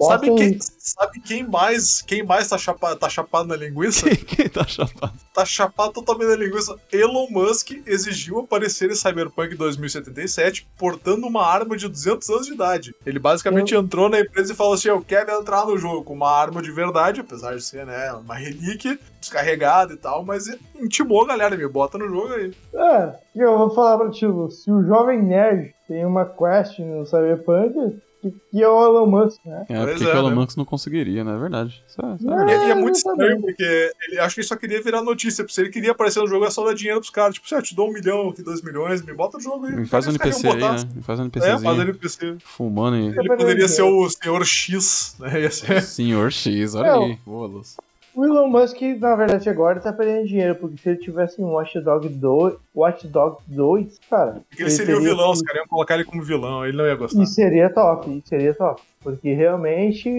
[0.00, 4.08] Sabe quem, sabe quem mais, quem mais tá, chapa, tá chapado na linguiça?
[4.08, 5.12] Quem, quem tá chapado?
[5.34, 6.76] tá chapado totalmente na linguiça.
[6.92, 12.94] Elon Musk exigiu aparecer em Cyberpunk 2077 portando uma arma de 200 anos de idade.
[13.04, 16.30] Ele basicamente entrou na empresa e falou assim: Eu quero entrar no jogo com uma
[16.30, 20.46] arma de verdade, apesar de ser, né, uma relíquia descarregada e tal, mas
[20.80, 22.54] intimou a galera, me bota no jogo aí.
[22.74, 27.04] É, eu vou falar pra ti, Lu, se o Jovem Nerd tem uma quest no
[27.04, 29.64] Cyberpunk, que, que é o Elon Musk, né?
[29.68, 30.34] É, porque é, que o Elon né?
[30.34, 31.34] Musk não conseguiria, né?
[31.34, 31.82] É verdade.
[31.86, 32.64] Isso é, isso é verdade.
[32.64, 33.22] E, e é muito exatamente.
[33.22, 35.46] estranho, porque ele acho que ele só queria virar notícia.
[35.48, 37.34] Se ele queria aparecer no jogo, é só dar dinheiro pros caras.
[37.34, 39.76] Tipo, se eu te dou um milhão aqui, dois milhões, me bota no jogo aí.
[39.76, 40.76] Me faz um NPC aí, né?
[40.94, 42.36] Me faz um É, faz NPCzinho NPC.
[42.44, 43.06] fumando e...
[43.18, 45.40] Ele poderia ser o Senhor X, né?
[45.42, 45.82] Ia ser.
[45.82, 47.04] Senhor X, olha Não.
[47.04, 47.18] aí.
[47.24, 47.76] Boa, Luz.
[48.14, 51.78] O Elon Musk, na verdade, agora tá perdendo dinheiro, porque se ele tivesse um Watch
[51.80, 54.42] Dog 2, Watch Dog 2, cara.
[54.48, 56.96] Porque ele seria o vilão, os caras iam colocar ele como vilão, ele não ia
[56.96, 57.22] gostar.
[57.22, 58.82] E seria top, e seria top.
[59.02, 60.10] Porque realmente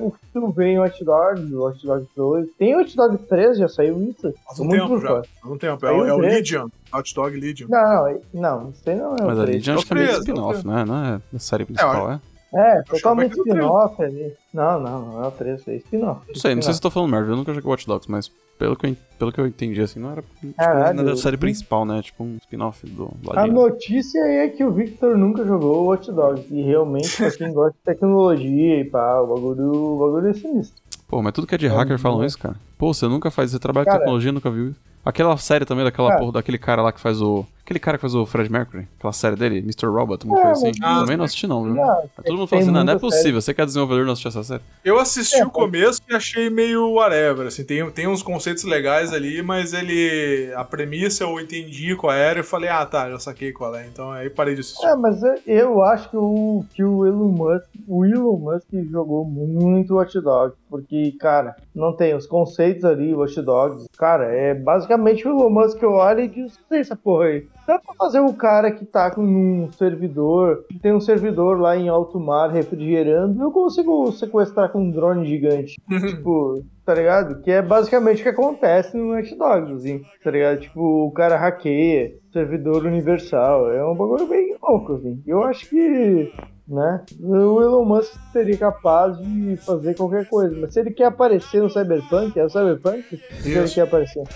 [0.00, 2.48] o futuro vem Watch Dogs, Watch Dogs 2.
[2.58, 4.32] Tem Watch Dogs 3, já saiu isso?
[4.46, 5.08] Faz um tempo já.
[5.08, 5.86] Faz um tempo.
[5.86, 6.16] É, é o.
[6.16, 6.68] Legion.
[6.94, 7.66] Hot Dog Legion.
[7.68, 9.64] Não, não, não, isso aí não é Mas o ali 3.
[9.64, 10.84] já acho que é meio spin-off, é o né?
[10.84, 12.20] Não é da série principal, é?
[12.54, 13.46] É, totalmente três.
[13.48, 14.32] spin-off ali.
[14.52, 16.20] Não, não, não é o 3, é spin-off.
[16.28, 18.30] Não sei, não sei se eu tô falando merda, eu nunca joguei Watch Dogs, mas
[18.58, 21.16] pelo que eu, pelo que eu entendi, assim, não era, tipo, Caralho, não era da
[21.16, 22.00] série principal, né?
[22.02, 26.46] Tipo um spin-off do, do A notícia é que o Victor nunca jogou Watch Dogs.
[26.50, 30.80] E realmente, pra quem gosta de tecnologia e pá, o bagulho, o bagulho é sinistro.
[31.08, 32.54] Pô, mas tudo que é de hacker falam isso, cara.
[32.78, 34.80] Pô, você nunca faz, você trabalha com Cara- tecnologia, nunca viu isso.
[35.04, 36.20] Aquela série também daquela Cara.
[36.20, 37.44] porra, daquele cara lá que faz o.
[37.64, 39.86] Aquele cara que faz o Fred Mercury, aquela série dele, Mr.
[39.86, 40.78] Robot, uma É, coisa assim.
[40.80, 41.74] mas- também não assisti, não, viu?
[41.74, 44.28] Não, todo mundo fala assim, não, não é possível, você que é desenvolvedor não assistiu
[44.28, 44.62] essa série.
[44.84, 49.14] Eu assisti É, o começo e achei meio whatever, assim, tem, tem uns conceitos legais
[49.14, 53.50] ali, mas ele, a premissa eu entendi qual era e falei, ah tá, já saquei
[53.50, 54.84] qual é, então aí parei de assistir.
[54.86, 59.24] É, mas eu- eu acho que o, que o Elon Musk, o Elon Musk jogou
[59.24, 65.24] muito Watch Dogs, porque, cara, não tem os conceitos ali, Watch Dogs, cara, é basicamente
[65.24, 67.46] o Elon Musk que olha e diz, "Tem essa porra aí.
[67.64, 71.88] Dá pra fazer o cara que tá com um servidor, tem um servidor lá em
[71.88, 75.80] alto mar refrigerando, eu consigo sequestrar com um drone gigante.
[76.08, 77.40] tipo, tá ligado?
[77.40, 80.58] Que é basicamente o que acontece no Watch Dogs, assim, tá ligado?
[80.58, 85.22] Tipo, o cara hackeia, servidor universal, é um bagulho bem louco, assim.
[85.24, 86.32] Eu acho que,
[86.66, 91.62] né, o Elon Musk seria capaz de fazer qualquer coisa, mas se ele quer aparecer
[91.62, 93.20] no Cyberpunk, é o Cyberpunk?
[93.42, 94.22] Se ele quer aparecer.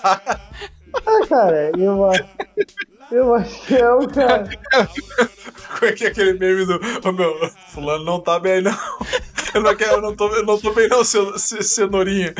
[0.00, 0.20] Tá.
[1.06, 2.24] Ah, cara, eu acho...
[3.10, 4.44] Eu acho que é o cara.
[5.78, 6.78] Como é que é aquele meme do.
[7.08, 7.34] Ô meu,
[7.68, 8.76] fulano não tá bem, não.
[9.54, 12.34] Eu não quero, eu não tô, eu não tô bem, não, ce- cenourinha.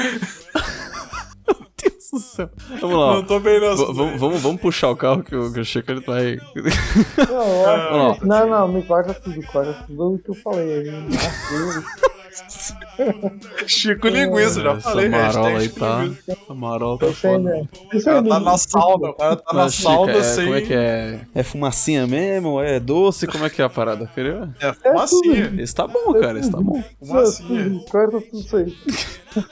[2.18, 2.50] Deus do céu.
[2.80, 3.14] Vamos lá.
[3.14, 3.76] Não tô bem, não.
[3.76, 6.38] Vamos, vamos, vamos puxar o carro que o, que o Chico ele vai.
[7.28, 8.16] Não, eu acho- Ó.
[8.26, 10.80] não, não, me corta tudo, corta tudo o que eu falei.
[10.80, 11.08] aí.
[13.66, 16.02] Chico Linguiça, já Essa falei, marola hashtag aí tá.
[16.02, 16.36] Linguiça.
[16.48, 17.38] A marola tá aí, foda.
[17.38, 17.62] né?
[17.72, 18.44] O aí, cara tá né?
[18.44, 20.44] na sauna, o cara tá na sauna é, sem.
[20.44, 21.20] Como é que é?
[21.34, 22.60] É fumacinha mesmo?
[22.60, 23.26] É doce?
[23.26, 24.06] Como é que é a parada?
[24.14, 24.50] Queria...
[24.60, 25.54] É fumacinha.
[25.58, 26.82] Esse tá bom, cara, esse tá bom.
[27.04, 27.80] Fumacinha.
[27.90, 28.76] Corta tudo isso aí.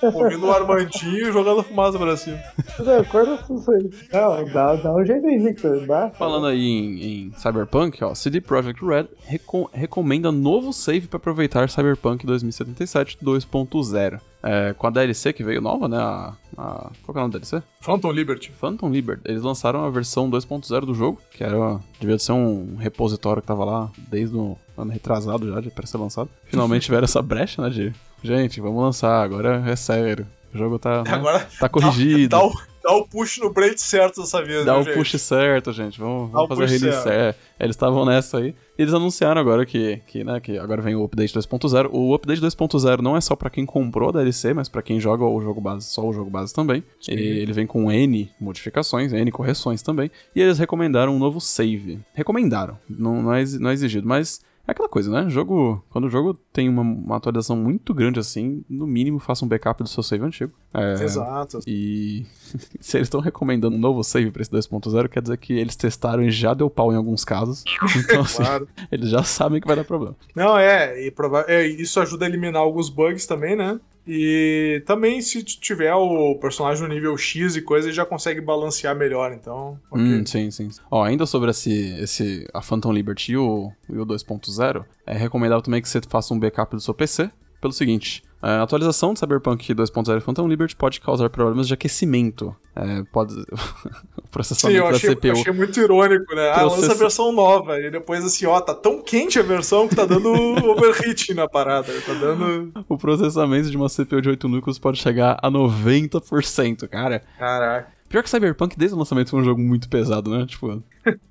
[0.03, 2.39] Ouvindo o Armandinho e jogando fumaça pra cima.
[2.79, 3.91] Não, corta tudo isso aí.
[4.13, 5.87] Não, dá, dá um jeito aí, Victor.
[5.87, 6.11] Dá.
[6.11, 11.69] Falando aí em, em Cyberpunk, ó, CD Projekt Red reco- recomenda novo save para aproveitar
[11.69, 14.21] Cyberpunk 2077 2.0.
[14.43, 15.97] É, com a DLC que veio nova, né?
[15.99, 17.63] A, a- qual que é o nome da DLC?
[17.81, 18.53] Phantom Liberty.
[18.53, 19.23] Phantom Liberty.
[19.25, 23.65] Eles lançaram a versão 2.0 do jogo, que era devia ser um repositório que tava
[23.65, 26.29] lá desde o ano retrasado já, de para ser lançado.
[26.45, 27.71] Finalmente tiveram essa brecha, né?
[27.71, 30.27] De gente, vamos lançar, agora é sério.
[30.55, 32.29] O jogo tá, né, Agora tá corrigido.
[32.31, 32.51] dá o,
[32.83, 34.95] dá o push no break certo dessa vez, Dá viu, o gente?
[34.95, 35.99] push certo, gente.
[36.01, 37.03] Vamos, Dá vamos fazer release.
[37.03, 37.39] certo.
[37.61, 38.55] É, eles estavam nessa aí.
[38.79, 41.91] E eles anunciaram agora que, que, né, que agora vem o update 2.0.
[41.93, 45.25] O update 2.0 não é só pra quem comprou a DLC, mas pra quem joga
[45.25, 46.83] o jogo base, só o jogo base também.
[47.07, 50.11] E ele vem com N modificações, N correções também.
[50.35, 52.01] E eles recomendaram um novo save.
[52.15, 55.29] Recomendaram, não, não, é, não é exigido, mas é aquela coisa, né?
[55.31, 59.49] Jogo, quando o jogo tem uma, uma atualização muito grande assim, no mínimo faça um
[59.49, 60.53] backup do seu save antigo.
[60.75, 61.61] É, Exato.
[61.67, 62.25] e
[62.81, 66.23] se eles estão recomendando um novo save pra esse 2.0, quer dizer que eles testaram
[66.23, 67.65] e já deu pau em alguns casos.
[67.97, 68.69] Então, assim, Claro.
[68.91, 70.17] eles já sabem que vai dar problema.
[70.35, 73.81] Não, é, e prova- é, isso ajuda a eliminar alguns bugs também, né?
[74.07, 78.95] E também se tiver o personagem no nível X e coisa, ele já consegue balancear
[78.95, 79.79] melhor, então.
[79.91, 80.05] ok.
[80.05, 80.69] Hum, sim, sim.
[80.91, 85.83] Ó, ainda sobre esse, esse a Phantom Liberty e o, o 2.0, é recomendável também
[85.83, 87.31] que você faça um backup do seu PC,
[87.61, 88.23] pelo seguinte.
[88.41, 92.55] A atualização de Cyberpunk 2.0 e Phantom Liberty pode causar problemas de aquecimento.
[92.77, 93.35] É, pode.
[93.51, 95.33] o Sim, processamento eu achei, da CPU.
[95.33, 96.51] achei muito irônico, né?
[96.51, 97.81] Ah, lança a versão nova.
[97.81, 100.31] E depois assim, ó, tá tão quente a versão que tá dando
[100.71, 101.93] overheating na parada.
[102.03, 102.73] Tá dando.
[102.89, 107.23] O processamento de uma CPU de 8 núcleos pode chegar a 90%, cara.
[107.39, 107.96] Caraca.
[108.09, 110.47] Pior que Cyberpunk, desde o lançamento, foi um jogo muito pesado, né?
[110.47, 110.83] Tipo,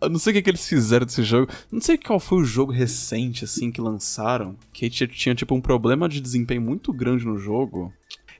[0.01, 1.51] eu não sei o que, que eles fizeram desse jogo.
[1.71, 4.55] Não sei qual foi o jogo recente, assim, que lançaram.
[4.73, 7.93] Que tinha, tipo, um problema de desempenho muito grande no jogo.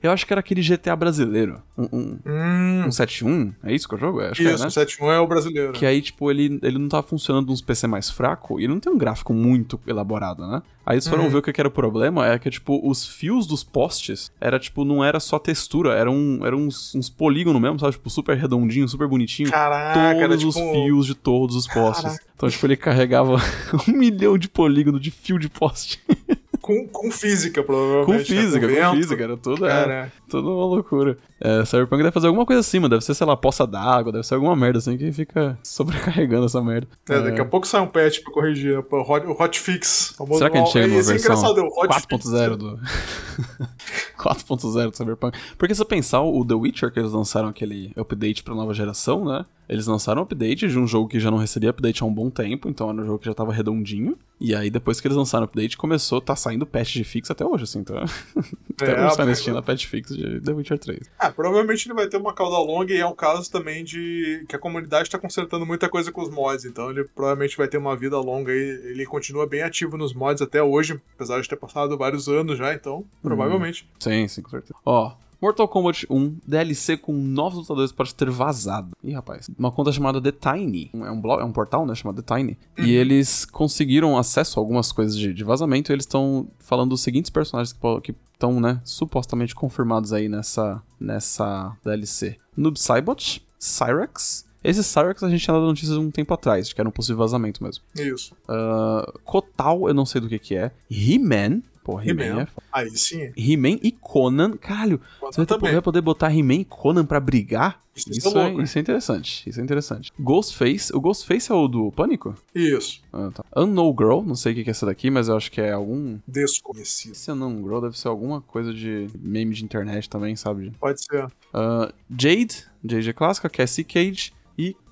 [0.06, 1.60] Eu acho que era aquele GTA brasileiro.
[1.76, 2.84] Um, um, Hum.
[2.86, 3.52] um 7.1?
[3.64, 4.20] É isso que é o jogo?
[4.20, 4.68] Acho que é, Isso, né?
[4.68, 5.72] o 71 é o brasileiro.
[5.72, 8.92] Que aí, tipo, ele, ele não tava funcionando nos PC mais fraco e não tem
[8.92, 10.62] um gráfico muito elaborado, né?
[10.84, 11.30] Aí eles foram Uhum.
[11.30, 14.56] ver o que que era o problema, é que, tipo, os fios dos postes era,
[14.58, 17.92] tipo, não era só textura, eram, eram uns, uns polígonos mesmo, sabe?
[17.92, 19.50] Tipo, super redondinho, super bonitinho.
[19.50, 20.64] Caraca, era todos tipo.
[20.64, 22.04] os fios de todos os postes.
[22.04, 22.24] Caraca.
[22.36, 23.36] Então, tipo, ele carregava
[23.88, 26.00] um milhão de polígonos de fio de poste.
[26.66, 28.06] Com, com física, provavelmente.
[28.06, 28.18] com né?
[28.18, 28.96] física, com, vento.
[28.96, 31.16] física, era tudo, é, Cara, tudo uma loucura.
[31.40, 32.88] É, Cyberpunk deve fazer alguma coisa assim, mano.
[32.88, 36.60] Deve ser, sei lá, poça d'água, deve ser alguma merda assim que fica sobrecarregando essa
[36.60, 36.88] merda.
[37.08, 38.76] é, daqui a pouco sai um patch pra corrigir.
[38.76, 40.16] O hot, o hotfix.
[40.32, 42.26] Será que a gente chega numa é versão engraçado, é o hotfix.
[42.26, 42.80] 4.0 do...
[44.18, 45.38] 4.0 do Cyberpunk?
[45.56, 49.24] Porque se eu pensar, o The Witcher, que eles lançaram aquele update pra nova geração,
[49.24, 49.44] né?
[49.68, 52.30] Eles lançaram um update de um jogo que já não recebia update há um bom
[52.30, 54.16] tempo, então era um jogo que já tava redondinho.
[54.40, 57.44] E aí, depois que eles lançaram o update, começou, tá saindo patch de fix até
[57.44, 57.96] hoje, assim, então...
[58.80, 61.00] até É, hoje tá a- na Steam a patch fix de The Witcher 3.
[61.18, 64.54] Ah, provavelmente ele vai ter uma cauda longa e é um caso também de que
[64.54, 67.96] a comunidade tá consertando muita coisa com os mods, então ele provavelmente vai ter uma
[67.96, 68.58] vida longa aí.
[68.58, 72.72] Ele continua bem ativo nos mods até hoje, apesar de ter passado vários anos já,
[72.72, 73.88] então provavelmente.
[73.98, 74.74] Sim, sim, com certeza.
[74.84, 75.12] Ó,
[75.46, 78.96] Mortal Kombat 1, DLC com novos lutadores pode ter vazado.
[79.00, 79.48] Ih, rapaz.
[79.56, 80.90] Uma conta chamada The Tiny.
[80.92, 81.94] É um, blog, é um portal, né?
[81.94, 82.58] Chamado The Tiny.
[82.76, 87.00] E eles conseguiram acesso a algumas coisas de, de vazamento e eles estão falando dos
[87.00, 87.72] seguintes personagens
[88.02, 88.80] que estão, né?
[88.84, 94.44] Supostamente confirmados aí nessa, nessa DLC: Noob Saibot, Cyrax.
[94.64, 97.18] Esse Cyrax a gente tinha dado notícias um tempo atrás, de que era um possível
[97.18, 97.84] vazamento mesmo.
[97.94, 98.34] Isso.
[98.48, 100.72] Ah, Kotal, eu não sei do que que é.
[100.90, 101.62] He-Man.
[101.86, 103.30] Pô, He-Man é Aí sim.
[103.36, 104.56] He-Man e Conan.
[104.56, 105.72] Caralho, você vai, também.
[105.72, 107.80] vai poder botar He-Man e Conan pra brigar?
[107.94, 109.48] Isso Isso, é é, louco, isso é interessante.
[109.48, 110.12] Isso é interessante.
[110.20, 110.94] Ghostface.
[110.94, 112.34] O Ghostface é o do Pânico?
[112.52, 113.00] Isso.
[113.12, 113.44] Ah, tá.
[113.56, 114.20] Unknown Girl.
[114.22, 116.18] Não sei o que é essa daqui, mas eu acho que é algum.
[116.26, 117.12] Desconhecido.
[117.12, 120.72] Esse Unknown Girl deve ser alguma coisa de meme de internet também, sabe?
[120.80, 121.26] Pode ser.
[121.54, 122.64] Ah, Jade.
[122.84, 123.48] Jade é clássica.
[123.48, 124.32] Cassie Cage.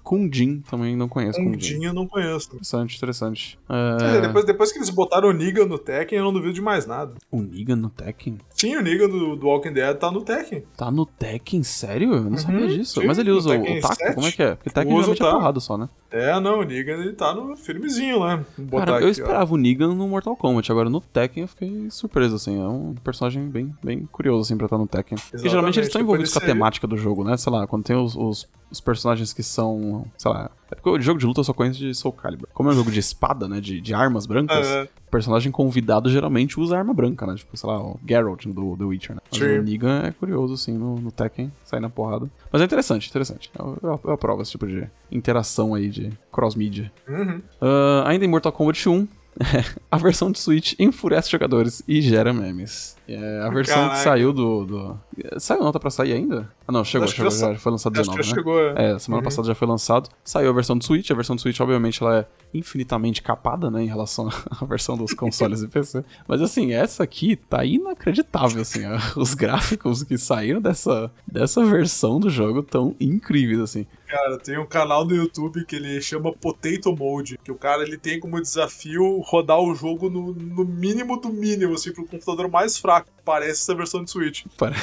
[0.04, 0.60] Kundin.
[0.70, 1.78] Também não conheço Kundin.
[1.80, 2.48] dia eu não conheço.
[2.48, 3.58] Interessante, interessante.
[3.68, 6.60] Ah, dizer, depois, depois que eles botaram o Negan no Tekken, eu não duvido de
[6.60, 7.14] mais nada.
[7.30, 8.38] O Negan no Tekken?
[8.50, 10.62] Sim, o Negan do, do Walking Dead tá no Tekken.
[10.76, 11.62] Tá no Tekken?
[11.62, 12.14] Sério?
[12.14, 13.00] Eu não sabia disso.
[13.00, 13.94] sim, Mas ele usa o, taco?
[13.96, 14.14] 7.
[14.14, 14.54] Como é que é?
[14.54, 15.32] Porque Tekken Usa o é taco.
[15.32, 15.88] porrada só, né?
[16.10, 18.44] É, não, o Negan ele tá no firmezinho lá.
[18.70, 19.08] Cara, eu aqui, ó.
[19.08, 22.60] esperava o Negan no Mortal Kombat, agora no Tekken eu fiquei surpreso, assim.
[22.60, 25.18] É um personagem bem, bem curioso, assim, pra estar no Tekken.
[25.30, 27.36] Porque geralmente eles estão Depois envolvidos com a temática do jogo, né?
[27.36, 30.50] Sei lá, quando tem os, os, os personagens que são, sei lá...
[30.70, 32.48] É porque o jogo de luta eu só conheço de Soul Calibur.
[32.52, 33.60] Como é um jogo de espada, né?
[33.60, 34.82] De, de armas brancas, É.
[35.06, 37.36] o personagem convidado geralmente usa arma branca, né?
[37.36, 39.22] Tipo, sei lá, o Geralt do The Witcher, né?
[39.30, 39.58] Mas Sim.
[39.58, 42.28] o Negan é curioso, assim, no, no Tekken, sair na porrada.
[42.50, 43.50] Mas é interessante, interessante.
[43.56, 46.90] Eu, eu, eu aprovo esse tipo de interação aí de cross-media.
[47.08, 47.40] Uhum.
[47.60, 49.06] Ah, ainda em Mortal Kombat 1,
[49.90, 52.93] a versão de Switch enfurece jogadores e gera memes.
[53.06, 53.96] É, a versão Caraca.
[53.96, 54.98] que saiu do, do.
[55.38, 56.50] Saiu nota pra sair ainda?
[56.66, 58.34] Ah, não, chegou, Acho chegou já já, foi lançado Acho 19, que já né?
[58.36, 58.60] chegou.
[58.70, 59.24] É, semana Uhum.
[59.24, 60.08] passada já foi lançado.
[60.24, 61.10] Saiu a versão do Switch.
[61.10, 64.28] A versão do Switch, obviamente, ela é infinitamente capada, né, em relação
[64.60, 66.02] à versão dos consoles e PC.
[66.26, 68.80] Mas, assim, essa aqui tá inacreditável, assim.
[69.16, 73.86] Os gráficos que saíram dessa, dessa versão do jogo tão incríveis, assim.
[74.08, 77.98] Cara, tem um canal no YouTube que ele chama Potato Mode, que o cara ele
[77.98, 82.78] tem como desafio rodar o jogo no, no mínimo do mínimo, assim, pro computador mais
[82.78, 82.93] fraco.
[83.24, 84.44] Parece essa versão de Switch.
[84.58, 84.74] Para-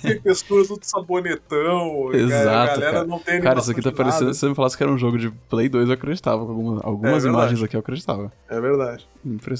[0.00, 2.46] Tem texturas tudo sabonetão, e a Exato,
[2.80, 3.04] galera cara.
[3.06, 4.32] não tem Cara, isso aqui tá parecendo.
[4.34, 6.42] Se você me falasse que era um jogo de Play 2, eu acreditava.
[6.42, 8.32] Algumas, algumas É imagens aqui eu acreditava.
[8.48, 9.08] É verdade.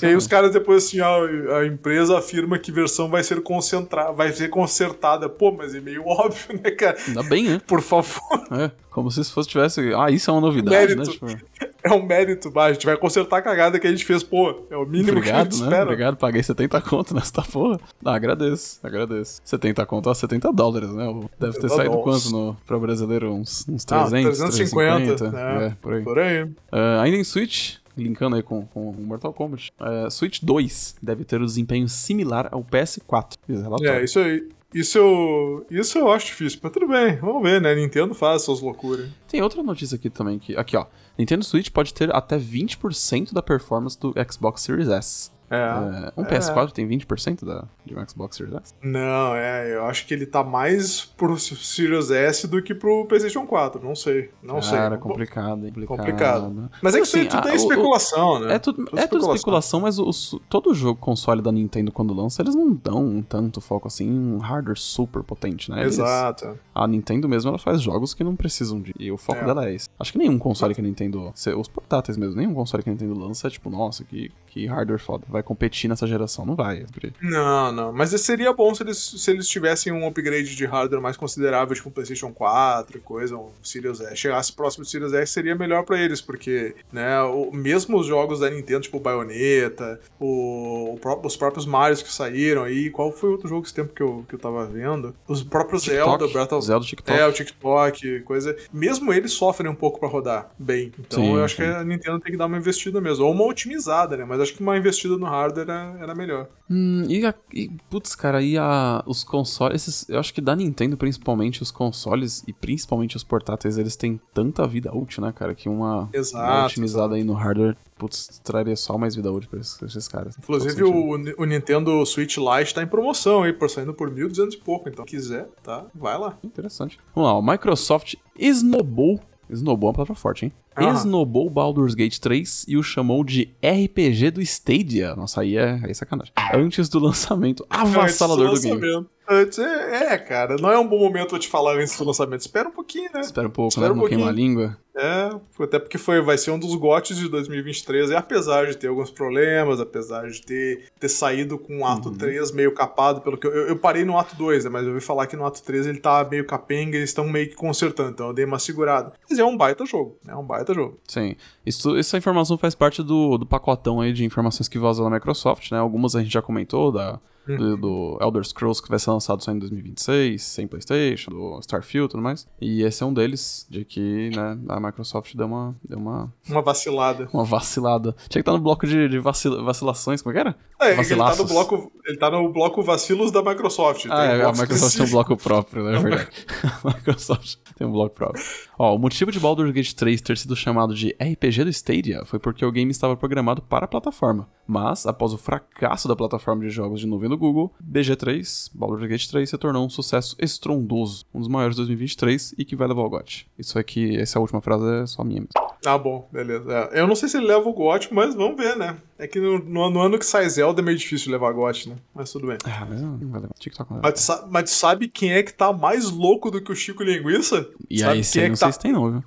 [0.00, 1.24] E aí os caras depois assim, ó,
[1.58, 5.28] a empresa afirma que versão vai ser concentrada, vai ser consertada.
[5.28, 6.96] Pô, mas é meio óbvio, né, cara?
[7.08, 7.60] Ainda bem, né?
[7.66, 8.20] Por favor,
[8.52, 9.92] É, como se isso fosse tivesse.
[9.94, 11.26] Ah, isso é uma novidade, Mérito.
[11.26, 11.34] né?
[11.34, 14.22] Tipo, é um mérito, bah, a gente vai consertar a cagada que a gente fez,
[14.22, 15.66] pô, é o mínimo que a obrigado, gente né?
[15.66, 15.84] espera.
[15.84, 17.78] Obrigado, paguei 70 conto nessa porra.
[18.04, 19.40] Ah, agradeço, agradeço.
[19.44, 21.06] 70 conto, ó, 70 dólares, né?
[21.38, 22.24] Deve ter 70 saído dólares.
[22.24, 23.32] quanto no, pra brasileiro?
[23.32, 25.66] Uns, uns Ah, 300, 350, 350, é.
[25.66, 26.02] é, por aí.
[26.02, 26.48] Por aí.
[26.72, 31.24] Ah, ainda em Switch, linkando aí com, com o Mortal Kombat, é, Switch 2 deve
[31.24, 33.34] ter um desempenho similar ao PS4.
[33.48, 34.00] diz o relatório.
[34.00, 34.48] É, isso aí.
[34.74, 37.74] Isso eu, isso eu acho difícil, mas tudo bem, vamos ver, né?
[37.74, 39.08] Nintendo faz suas loucuras.
[39.28, 40.56] Tem outra notícia aqui também que.
[40.56, 40.86] Aqui, ó.
[41.18, 45.30] Nintendo Switch pode ter até 20% da performance do Xbox Series S.
[45.50, 45.56] É.
[45.56, 46.28] É, um é.
[46.28, 48.74] PS4 tem 20% da, de um Xbox Series S?
[48.82, 53.46] Não, é, eu acho que ele tá mais pro Series S do que pro PlayStation
[53.46, 54.76] 4, não sei, não sei.
[54.76, 55.60] Cara, complicado?
[55.62, 55.86] Complicado.
[55.96, 56.70] Complicado.
[56.82, 58.54] Mas é que isso aí Assim, tudo a- é o- especulação, né?
[58.54, 62.42] É tudo, é tudo especulação, mas o- o- todo jogo console da Nintendo quando lança,
[62.42, 65.80] eles não dão um tanto foco assim em um hardware super potente, né?
[65.82, 66.58] Eles- Exato.
[66.74, 68.94] A Nintendo mesmo, ela faz jogos que não precisam de.
[68.98, 69.44] E o foco É.
[69.44, 69.88] dela é esse.
[69.98, 71.32] Acho que nenhum console que a Nintendo.
[71.56, 74.98] Os portáteis mesmo, nenhum console que a Nintendo lança é tipo, nossa, que, que hardware
[75.00, 75.24] foda.
[75.36, 76.46] Vai competir nessa geração.
[76.46, 76.86] Não vai.
[77.20, 77.92] Não, não.
[77.92, 81.90] Mas seria bom se eles, se eles tivessem um upgrade de hardware mais considerável, tipo
[81.90, 84.16] um PlayStation 4 e coisa, um Series S.
[84.16, 88.40] Chegasse próximo do Series S seria melhor pra eles, porque, né, o, mesmo os jogos
[88.40, 93.46] da Nintendo, tipo Bayonetta, o, o os próprios Marios que saíram aí, qual foi outro
[93.46, 95.14] jogo esse tempo que eu, que eu tava vendo?
[95.28, 96.66] Os próprios Zelda, TikTok, Breath of...
[96.66, 97.18] Zelda TikTok.
[97.18, 98.56] É, o TikTok, coisa.
[98.72, 100.92] Mesmo eles sofrem um pouco pra rodar bem.
[100.98, 101.62] Então Sim, eu acho sim.
[101.62, 103.26] que a Nintendo tem que dar uma investida mesmo.
[103.26, 104.24] Ou uma otimizada, né?
[104.24, 106.48] Mas acho que uma investida no hardware era, era melhor.
[106.70, 110.54] Hum, e, a, e, putz, cara, e a, os consoles, esses- eu acho que da
[110.56, 115.54] Nintendo, principalmente, os consoles e principalmente os portáteis, eles têm tanta vida útil, né, cara,
[115.54, 119.60] que uma, Exato, uma otimizada aí no hardware, putz, traria só mais vida útil pra
[119.60, 120.36] esses, esses caras.
[120.38, 121.36] Inclusive, Faz sentido.
[121.38, 124.88] o, o Nintendo Switch Lite tá em promoção aí, por saindo por 1.200 e pouco.
[124.88, 125.86] Então, quiser, tá?
[125.94, 126.36] Vai lá.
[126.42, 126.98] Interessante.
[127.14, 130.52] Vamos lá, o Microsoft esnobou, esnobou é uma palavra forte, hein?
[130.78, 135.14] Esnobou Baldur's Gate 3 e o chamou de RPG do Stadia.
[135.14, 136.32] Nossa, aí é, aí é sacanagem.
[136.54, 139.06] Antes do lançamento avassalador do Antes game.
[139.28, 142.42] Antes, é, é, cara, não é um bom momento te falar antes do lançamento.
[142.42, 143.20] Espera um pouquinho, né?
[143.20, 143.94] Espera um pouco, Espera né?
[143.94, 144.48] um Não queimar a pouquinho.
[144.48, 144.78] língua.
[144.98, 145.30] É,
[145.62, 149.10] até porque foi, vai ser um dos GOTs de 2023, e apesar de ter alguns
[149.10, 153.52] problemas, apesar de ter, ter saído com o ato 3 meio capado, pelo que eu,
[153.52, 155.86] eu, eu parei no ato 2, né, mas eu ouvi falar que no ato 3
[155.86, 159.12] ele tá meio capenga, eles estão meio que consertando, então eu dei uma segurada.
[159.28, 160.98] Mas é um baita jogo, é um baita jogo.
[161.06, 161.34] Sim.
[161.64, 165.70] Isso, essa informação faz parte do, do pacotão aí de informações que vazou da Microsoft,
[165.72, 165.78] né?
[165.78, 169.52] Algumas a gente já comentou, da, do, do Elder Scrolls que vai ser lançado só
[169.52, 172.46] em 2026, sem Playstation, do Starfield e tudo mais.
[172.60, 176.62] E esse é um deles, de que, né, a Microsoft deu uma, deu uma, Uma
[176.62, 177.28] vacilada.
[177.32, 178.12] uma vacilada.
[178.28, 180.56] Tinha que estar no bloco de, de vacila- vacilações, como é que era?
[180.80, 184.06] É, ele tá, no bloco, ele tá no bloco vacilos da Microsoft.
[184.10, 185.96] Ah, é, a Microsoft tem um bloco próprio, né?
[185.96, 186.28] É verdade.
[186.84, 188.44] a Microsoft tem um bloco próprio.
[188.78, 192.38] Ó, o motivo de Baldur's Gate 3 ter sido chamado de RPG do Stadia foi
[192.38, 194.48] porque o game estava programado para a plataforma.
[194.66, 199.28] Mas, após o fracasso da plataforma de jogos de nuvem do Google, BG3, Baldur's Gate
[199.28, 203.02] 3 se tornou um sucesso estrondoso, um dos maiores de 2023 e que vai levar
[203.02, 203.46] ao GOT.
[203.58, 205.50] Isso aqui, essa última frase é só minha mesmo.
[205.86, 206.68] Ah, bom, beleza.
[206.92, 208.96] É, eu não sei se ele leva o GOT, mas vamos ver, né?
[209.18, 211.96] É que no, no- no ano que sai Zelda é meio difícil levar GOT, né?
[212.12, 212.58] Mas tudo bem.
[212.64, 213.54] Ah, mas não vai levar.
[213.58, 216.74] TikTok não vai Mas, mas sabe quem é que tá mais louco do que o
[216.74, 217.68] Chico Linguiça?
[217.88, 219.24] E sabe aí, quem é que se tem não, viu?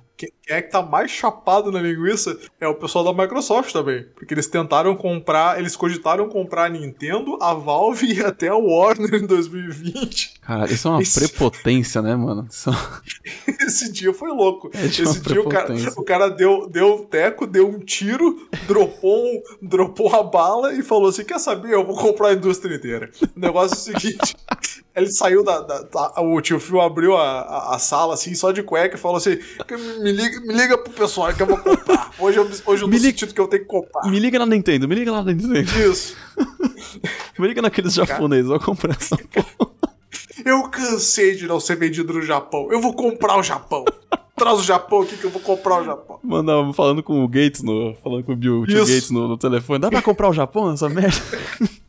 [0.50, 2.36] Quem é que tá mais chapado na linguiça?
[2.60, 4.04] É o pessoal da Microsoft também.
[4.16, 9.14] Porque eles tentaram comprar, eles cogitaram comprar a Nintendo, a Valve e até a Warner
[9.14, 10.40] em 2020.
[10.40, 12.48] Cara, isso é uma Esse- prepotência, né, mano?
[12.50, 12.68] Isso...
[13.64, 14.68] Esse dia foi louco.
[14.74, 19.24] É Esse dia o cara, o cara deu, deu um teco, deu um tiro, dropou,
[19.24, 21.72] um, dropou a bala e falou assim: Quer saber?
[21.72, 23.08] Eu vou comprar a indústria inteira.
[23.36, 24.34] O negócio é o seguinte:
[24.96, 25.60] ele saiu da.
[25.60, 28.98] da- da- o tio Phil abriu a, a, a sala assim, só de cueca, e
[28.98, 29.38] falou assim:
[30.02, 32.10] Me liga, me liga pro pessoal que eu vou comprar.
[32.18, 34.08] Hoje eu, hoje eu tô Me liga- sentindo que eu tenho que comprar.
[34.10, 35.60] Me liga na Nintendo, me liga lá na Nintendo.
[35.90, 36.16] Isso.
[37.38, 39.70] Me liga naqueles japoneses, eu vou comprar essa porra.
[40.44, 42.68] Eu cansei de não ser vendido no Japão.
[42.70, 43.84] Eu vou comprar o Japão.
[44.34, 46.18] Traz o Japão aqui que eu vou comprar o Japão.
[46.22, 47.94] Mano, falando com o Gates no.
[48.02, 48.62] Falando com o Bill.
[48.62, 49.78] Gates no, no telefone.
[49.80, 51.14] Dá pra comprar o Japão, essa merda?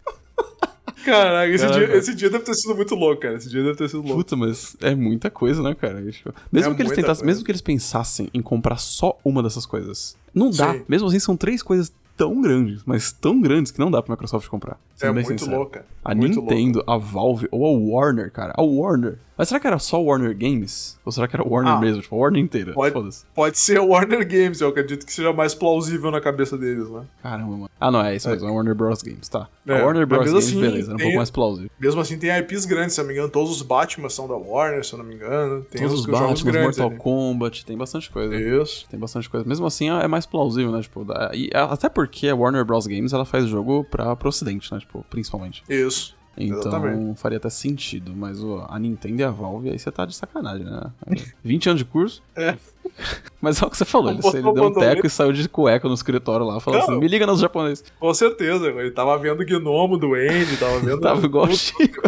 [1.03, 1.87] Caraca, esse, Caraca.
[1.87, 3.35] dia, esse dia deve ter sido muito louco, cara.
[3.35, 4.15] Esse dia deve ter sido louco.
[4.17, 6.01] Puta, mas é muita coisa, né, cara?
[6.11, 7.25] Tipo, Mesmo, É que eles tentassem, coisa.
[7.25, 10.73] mesmo que eles pensassem em comprar só uma dessas coisas, não dá.
[10.73, 10.81] Sim.
[10.87, 14.47] Mesmo assim, são três coisas tão grandes, mas tão grandes que não dá pra Microsoft
[14.47, 14.77] comprar.
[15.01, 15.57] É muito sincero.
[15.57, 15.85] louca.
[16.05, 18.53] A muito Nintendo, a Valve ou a Warner, cara.
[18.55, 19.17] A Warner.
[19.41, 20.99] Mas será que era só Warner Games?
[21.03, 21.99] Ou será que era Warner Ah, mesmo?
[21.99, 22.73] Tipo, a Warner inteira?
[22.73, 22.93] Pode,
[23.33, 27.01] pode ser Warner Games, eu acredito que seja mais plausível na cabeça deles, né?
[27.23, 27.69] Caramba, mano.
[27.79, 28.47] Ah, não, é isso mesmo.
[28.47, 29.01] É Warner Bros.
[29.01, 29.49] Games, tá.
[29.65, 30.25] É, a Warner Bros.
[30.29, 30.91] Games, assim, beleza.
[30.91, 31.71] Era um pouco mais plausível.
[31.79, 33.31] Mesmo assim, tem IPs grandes, se eu não me engano.
[33.31, 35.63] Todos os Batman são da Warner, se eu não me engano.
[35.71, 36.97] Tem Todos os Batman, grandes Mortal ali.
[36.97, 38.35] Kombat, tem bastante coisa.
[38.35, 38.85] Isso.
[38.91, 39.43] Tem bastante coisa.
[39.49, 40.83] Mesmo assim, é mais plausível, né?
[40.83, 42.85] Tipo, e até porque a Warner Bros.
[42.85, 44.77] Games, ela faz jogo pra, pro ocidente, né?
[44.79, 45.63] Tipo, principalmente.
[45.67, 46.15] Isso.
[46.37, 50.15] Então faria até sentido, mas o- a Nintendo e a Valve, aí você tá de
[50.15, 50.91] sacanagem, né?
[51.43, 52.23] 20 anos de curso.
[52.35, 52.57] É.
[53.41, 55.87] Mas é o que você falou, ele, ele deu um teco e saiu de cueca
[55.87, 56.87] no escritório lá, falou Não.
[56.89, 57.83] assim, me liga nos japoneses.
[57.99, 60.99] Com certeza, ele tava vendo o gnomo do Andy, tava vendo.
[61.01, 62.01] Tava igual o Chico.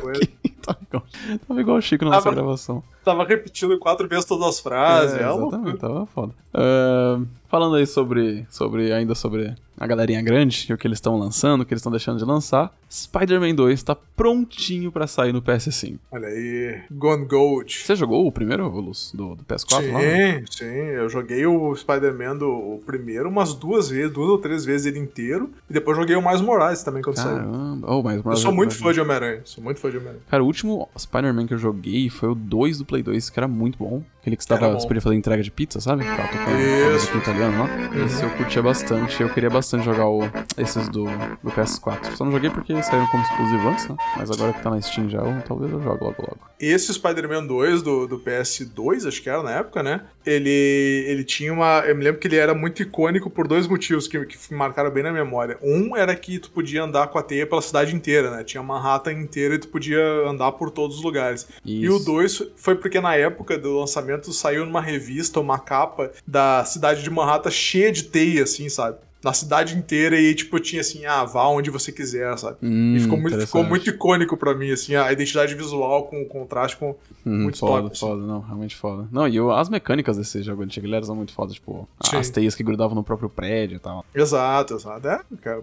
[0.61, 1.03] Tava igual,
[1.47, 2.83] tava igual o Chico na nossa Tava- gravação.
[3.03, 5.15] Tava repetindo quatro vezes todas as frases.
[5.15, 6.33] É, É, exatamente, tava foda.
[6.53, 7.19] É,
[7.49, 11.61] falando aí sobre, sobre, ainda sobre a galerinha grande, e o que eles estão lançando,
[11.61, 15.97] o que eles estão deixando de lançar, Spider-Man 2 tá prontinho pra sair no PS5.
[16.11, 17.75] Olha aí, Gone Gold.
[17.75, 19.99] Você jogou o primeiro, Luz, do, do PS4 sim, lá?
[19.99, 20.43] né?
[20.49, 20.62] sim.
[20.65, 24.99] Eu joguei o Spider-Man do o primeiro umas duas vezes, duas ou três vezes ele
[24.99, 25.49] inteiro.
[25.69, 27.37] E depois joguei o Miles Morales também quando saiu.
[27.37, 27.87] Caramba.
[27.91, 29.41] Oh, mas, Eu sou muito fã de Homem-Aranha.
[29.43, 30.23] Sou muito fã de Homem-Aranha.
[30.29, 33.47] Cara, o último Spider-Man que eu joguei foi o 2 do Play 2, que era
[33.47, 34.03] muito bom.
[34.23, 34.79] Aquele que você, Era tava, bom.
[34.79, 36.05] você podia fazer entrega de pizza, sabe?
[36.05, 36.87] Ficava tocando Isso.
[36.87, 38.05] a musiquinha italiana lá.
[38.05, 39.21] Esse eu curtia bastante.
[39.21, 40.21] Eu queria bastante jogar o,
[40.57, 41.03] esses do,
[41.43, 42.15] do PS4.
[42.15, 43.97] Só não joguei porque saíram como exclusivo antes, né?
[44.15, 46.37] Mas agora que tá na Steam já, eu- talvez eu jogue logo logo.
[46.57, 50.01] Esse Spider-Man 2 do, do PS2, acho que era na época, né?
[50.25, 51.79] Ele, ele tinha uma.
[51.85, 54.89] Eu me lembro que ele era muito icônico por dois motivos que, que me marcaram
[54.89, 55.57] bem na memória.
[55.61, 58.43] Um era que tu podia andar com a teia pela cidade inteira, né?
[58.45, 61.45] Tinha Manhattan inteira e tu podia andar por todos os lugares.
[61.65, 62.05] E o Isso.
[62.05, 67.09] 2 foi porque na época do lançamento saiu numa revista uma capa da cidade de
[67.09, 68.97] Manhattan cheia de teia, assim, sabe?
[69.23, 72.57] Na cidade inteira e, tipo, tinha assim, ah, vá onde você quiser, sabe?
[72.61, 76.25] Hum, E ficou muito, ficou muito icônico pra mim, assim, a identidade visual com o
[76.25, 76.95] contraste com.
[77.25, 77.99] Hum, muito foda, top, assim.
[78.01, 79.07] foda, não, realmente foda.
[79.11, 82.17] Não, e o- as mecânicas desse jogo antigo, eles eram muito foda, tipo, Sim.
[82.17, 84.03] as teias que grudavam no próprio prédio e tal.
[84.13, 85.07] Exato, exato.
[85.07, 85.21] É,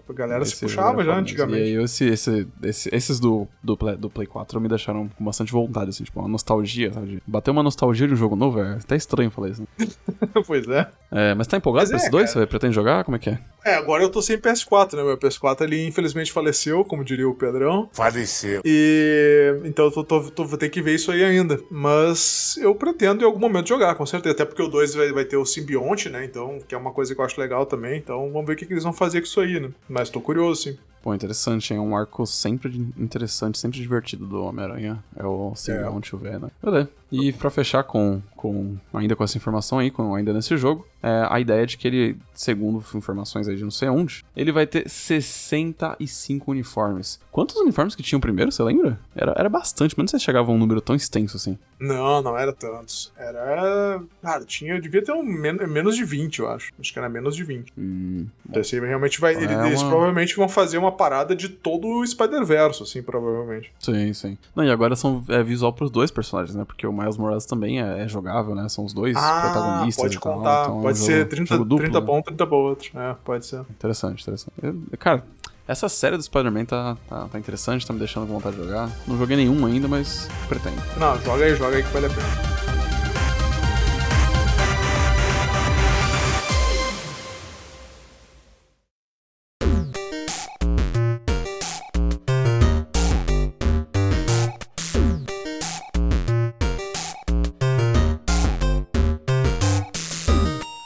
[0.09, 1.59] a galera se Esse puxava jogo era já antigamente.
[1.61, 5.23] E aí esse, esse, esse- esses do, do, Play, do Play 4 me deixaram com
[5.23, 7.21] bastante vontade, assim, tipo, uma nostalgia, sabe?
[7.27, 9.61] Bater uma nostalgia de um jogo novo é até estranho falar isso.
[9.77, 9.87] Né?
[10.47, 10.89] pois é.
[11.11, 12.33] É, mas tá empolgado Mas pra é, esse 2?
[12.33, 12.45] cara.
[12.45, 13.03] Você pretende jogar?
[13.03, 13.39] Como é que é?
[13.63, 15.03] É, agora eu tô sem PS4, né?
[15.03, 17.89] Meu PS4 ele infelizmente faleceu, como diria o Pedrão.
[17.93, 18.61] Faleceu.
[18.65, 21.59] E então eu tô, tô- tô- vou ter que ver isso aí ainda.
[21.69, 24.33] Mas eu pretendo em algum momento jogar, com certeza.
[24.33, 26.25] Até porque o 2 vai, vai ter o simbionte, né?
[26.25, 27.97] Então, que é uma coisa que eu acho legal também.
[27.97, 29.69] Então vamos ver o que, que eles vão fazer com isso aí, né?
[29.87, 30.77] Mas tô curioso, sim.
[31.03, 31.79] Pô, interessante, hein?
[31.79, 35.03] É um arco sempre de- interessante, sempre divertido do Homem-Aranha.
[35.15, 36.49] É o Simbionte, o Venom.
[36.63, 36.89] Beleza.
[37.11, 41.25] E pra fechar com, com ainda com essa informação aí, com, ainda nesse jogo, é,
[41.29, 44.65] a ideia é de que ele, segundo informações aí de não sei onde, ele vai
[44.65, 47.19] ter 65 uniformes.
[47.31, 48.99] Quantos uniformes que tinha o primeiro, você lembra?
[49.15, 51.57] Era, era bastante, mas não sei se chegava a um número tão extenso assim.
[51.79, 53.11] Não, não era tantos.
[53.17, 54.01] Era.
[54.21, 54.79] Cara, tinha.
[54.79, 56.71] Devia ter um men menos de 20, eu acho.
[56.79, 57.73] Acho que era menos de 20.
[57.77, 59.33] Hum, Então, aí realmente vai.
[59.33, 63.71] É eles, eles uma- provavelmente vão fazer uma parada de todo o Spider-Verse, assim, provavelmente.
[63.79, 64.37] sim, sim.
[64.55, 66.63] Não, e agora são é, visual pros dois personagens, né?
[66.65, 68.67] Porque o Miles Morales também é, é jogável, né?
[68.69, 70.61] São os dois protagonistas Ah, pode e tal, contar.
[70.63, 72.05] então é um pode jogo- ser 30, jogo duplo, 30 né?
[72.05, 72.89] pra um, 30 pra outro.
[72.99, 73.59] É, pode ser.
[73.69, 74.51] Interessante, interessante.
[74.61, 75.23] Eu- cara,
[75.67, 78.89] essa série do Spider-Man tá, tá, tá interessante, tá me deixando com vontade de jogar.
[79.07, 80.81] Não joguei nenhum ainda, mas pretendo.
[80.97, 82.60] Não, joga aí, joga aí que vale a pena.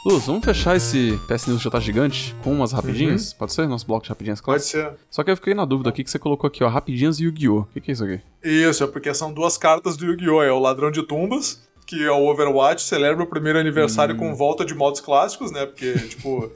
[0.06, 3.32] Luz, vamos fechar esse PS News já tá gigante com umas rapidinhas?
[3.32, 3.66] Pode ser?
[3.66, 4.44] Nosso bloco de rapidinhas Uhum.
[4.44, 4.92] Pode ser.
[5.10, 7.62] Só que eu fiquei na dúvida aqui que você colocou aqui, ó, rapidinhas e Yu-Gi-Oh!
[7.62, 8.20] O que, que é isso aqui?
[8.40, 10.44] Isso, é porque são duas cartas do Yu-Gi-Oh!
[10.44, 14.18] É o Ladrão de Tumbas, que é o Overwatch, celebra o primeiro aniversário Hum.
[14.18, 15.66] com volta de modos clássicos, né?
[15.66, 16.52] Porque, tipo.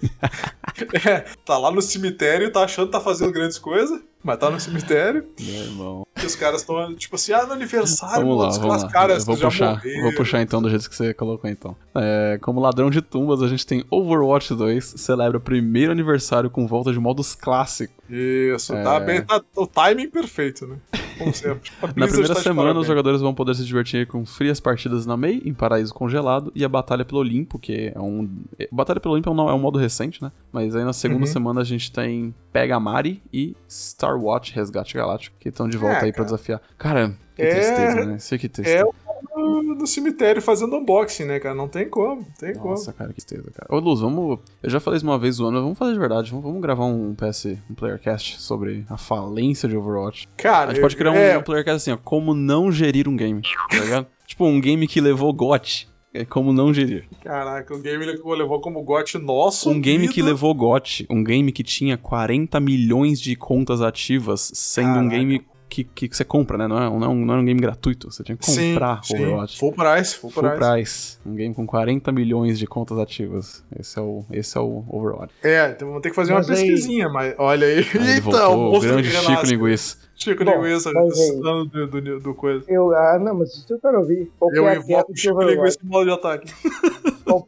[1.04, 4.50] é, tá lá no cemitério e tá achando que tá fazendo grandes coisas, mas tá
[4.50, 5.24] no cemitério.
[5.40, 6.06] Meu irmão.
[6.22, 8.88] E os caras estão, tipo assim, ah, no aniversário, Vamos lá, modos vamos lá.
[8.88, 8.92] clássicos.
[8.92, 10.02] Cara, eu vou puxar, morreram.
[10.02, 11.74] vou puxar então do jeito que você colocou então.
[11.94, 16.66] É, como ladrão de tumbas, a gente tem Overwatch 2, celebra o primeiro aniversário com
[16.66, 17.96] volta de modos clássicos.
[18.10, 18.82] Isso, É.
[18.82, 20.76] tá bem, tá o timing perfeito, né?
[21.16, 21.70] Como sempre.
[21.80, 25.16] A Na primeira tá semana, os jogadores vão poder se divertir com frias partidas na
[25.16, 28.28] Mei, em Paraíso Congelado, e a Batalha pelo Olimpo, que é um.
[28.58, 30.32] é- Batalha pelo Olimpo é um, é um modo recente, né?
[30.52, 31.32] Mas aí na segunda Uhum.
[31.32, 35.96] semana a gente tem Pega Mari e Star Watch Resgate Galáctico, que estão de volta
[35.98, 36.24] É, aí pra cara.
[36.26, 36.62] desafiar.
[36.78, 38.18] Cara, que É- tristeza, né?
[38.18, 38.78] Sei que tristeza.
[38.78, 38.94] É o
[39.36, 41.54] no, no cemitério fazendo unboxing, né, cara?
[41.54, 42.70] Não tem como, não tem como.
[42.70, 43.66] Nossa, cara, que tristeza, cara.
[43.74, 44.38] Ô, Luz, vamos.
[44.62, 46.30] Eu já falei isso uma vez zoando, mas vamos fazer de verdade.
[46.30, 50.28] Vamos, vamos gravar um PS, um Playercast sobre a falência de Overwatch.
[50.36, 53.16] Cara, A gente pode criar um, é, um Playercast assim, ó, como não gerir um
[53.16, 54.06] game, tá ligado?
[54.26, 55.88] tipo, um game que levou GOT.
[56.12, 57.04] É como não gerir.
[57.22, 59.70] Caraca, o game ele levou como GOT nosso.
[59.70, 60.26] Um game que vida.
[60.28, 65.10] levou GOT, um game que tinha 40 milhões de contas ativas, sendo um Caraca.
[65.16, 66.66] game que, que você compra, né?
[66.66, 68.10] Não é, não, é um, não é um game gratuito.
[68.10, 69.52] Você tinha que comprar sim, Overwatch.
[69.52, 69.58] Sim.
[69.60, 70.58] Full price, full, Full price.
[70.58, 71.18] price.
[71.24, 73.64] Um game com 40 milhões de contas ativas.
[73.78, 75.32] Esse é o, esse é o Overwatch.
[75.44, 77.74] É, então vamos ter que fazer Mas uma aí- pesquisinha, mas olha aí.
[77.78, 79.46] Aí ele Eita, voltou, o grande que Chico.
[79.46, 79.96] Linguiça.
[80.22, 80.94] Chico Linguiça, aí-
[81.42, 82.64] falando do, do, do coisa.
[82.68, 84.30] Eu, ah, não, mas isso eu quero ouvir.
[84.38, 85.42] Qual que Eu é invoco o de Chico?
[85.42, 86.52] Linguiça em modo de ataque.
[87.24, 87.44] Qual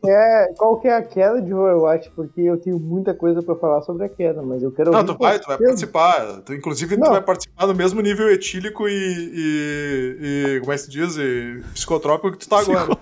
[0.79, 2.11] que, é, é a queda de Overwatch?
[2.15, 5.13] Porque eu tenho muita coisa pra falar sobre a queda, mas eu quero Não, ouvir
[5.13, 6.41] tu vai, tu vai participar.
[6.43, 7.11] Tu, inclusive, tu Não.
[7.11, 11.17] vai participar no mesmo nível etílico e, e, e como é que se diz?
[11.19, 12.97] E psicotrópico que tu tá agora.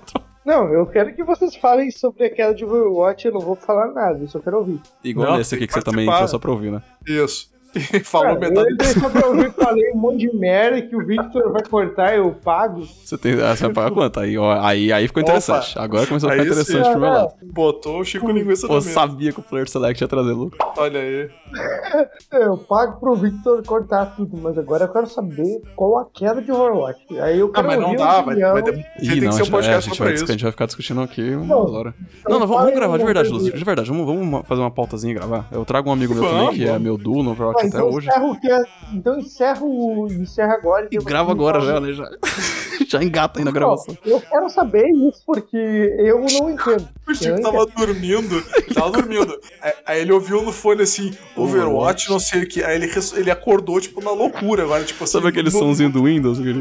[0.45, 3.89] Não, eu quero que vocês falem sobre a queda de Overwatch, eu não vou falar
[3.93, 4.81] nada, eu só quero ouvir.
[5.05, 6.83] Igual Não, esse aqui que que você também entrou só pra ouvir, né?
[7.07, 7.50] Isso.
[8.05, 9.01] Falou Cara, eu metade.
[9.01, 12.83] só pra ouvir, falei um monte de merda que o Victor vai cortar, eu pago.
[13.05, 14.21] Você, tem, ah, você vai pagar quanto?
[14.21, 15.31] Aí, ó, aí, aí ficou Opa.
[15.33, 15.79] interessante.
[15.79, 16.61] Agora começou a ficar Aí sim.
[16.63, 17.33] interessante pro meu lado.
[17.43, 20.59] Botou o Chico Linguiça Pô, sabia que o Player Select ia trazer lucro.
[20.77, 21.31] Olha aí.
[22.33, 26.51] Eu pago pro Victor cortar tudo, mas agora eu quero saber qual a queda de
[26.53, 27.19] Overwatch.
[27.19, 29.43] Aí eu Ah, quero mas não dá, vai, vai ter, Ih, tem não, que ser
[29.43, 30.33] um gente, vai, a, podcast gente só vai, pra dis- a isso.
[30.33, 31.95] gente vai ficar discutindo aqui uma Não, hora.
[32.29, 33.29] Não, não, vamos, vamos gravar, de verdade.
[33.31, 33.53] Lúcio.
[33.53, 35.49] De verdade, vamos, vamos fazer uma pautazinha e gravar.
[35.51, 37.69] Eu trago um amigo meu também, Vamos, que é meu duo no Overwatch Ah, até
[37.69, 38.09] então hoje.
[38.09, 38.65] encerra é-
[38.97, 40.07] Então encerra, o...
[40.11, 40.87] encerra agora.
[40.87, 41.93] E depois grava agora já, né?
[41.93, 42.09] Já,
[42.89, 43.97] já engata aí na gravação.
[44.05, 46.89] Eu quero saber isso porque eu não entendo.
[47.11, 48.41] O Chico tava dormindo,
[48.73, 49.37] tava dormindo.
[49.85, 52.63] Aí, ele ouviu no fone assim, Overwatch, não sei o que.
[52.63, 55.15] Aí ele, res- ele acordou, tipo, na loucura agora, tipo assim.
[55.15, 56.39] Sabe aquele no- somzinho do Windows?
[56.39, 56.61] Aquele...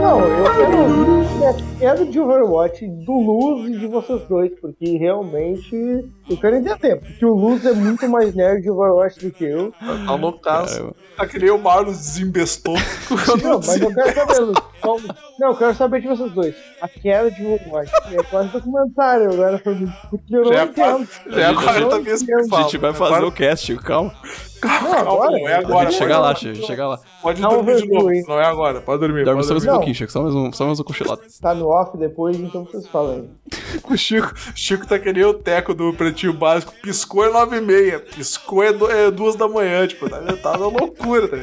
[0.00, 4.96] Não, eu quero ouvir a queda de Overwatch do Luz e de vocês dois, porque
[4.96, 6.96] realmente eu quero entender.
[6.96, 9.72] Porque o Luz é muito mais nerd de Overwatch do que eu.
[10.06, 10.76] Tá loucaço.
[10.76, 12.74] Cara, Tá que nem o Marlos desembestou.
[13.42, 14.58] Não, mas eu quero saber, Luz.
[14.80, 15.00] Qual-
[15.40, 16.54] Não, eu quero saber de vocês dois.
[16.80, 17.90] A queda de Overwatch.
[18.12, 19.90] É quase documentário agora pra mim.
[20.10, 21.08] Porque eu não Já é a entendo.
[21.26, 22.46] já é a não quarta vez que eu entendo.
[22.46, 22.62] a falo.
[22.70, 24.14] gente vai fazer o cast, calma.
[24.60, 25.30] Calma, agora?
[25.30, 25.90] não é agora.
[25.90, 26.98] chega lá, chega, chega lá.
[27.22, 28.12] Pode Não, dormir de novo.
[28.12, 28.24] hein?
[28.26, 29.24] Não é agora, pode dormir.
[29.24, 30.12] Dorme Pode só mais um pouquinho, Chico.
[30.12, 31.20] Só mais um, só mais um cochilado.
[31.40, 33.28] Tá no off depois, então vocês falam aí.
[33.90, 36.72] O Chico, Chico tá que nem o teco do pretinho básico.
[36.82, 37.98] Piscou é nove e meia.
[38.00, 39.86] Piscou é, do- é duas da manhã.
[39.86, 41.38] Tipo, tá, tá na loucura, tá?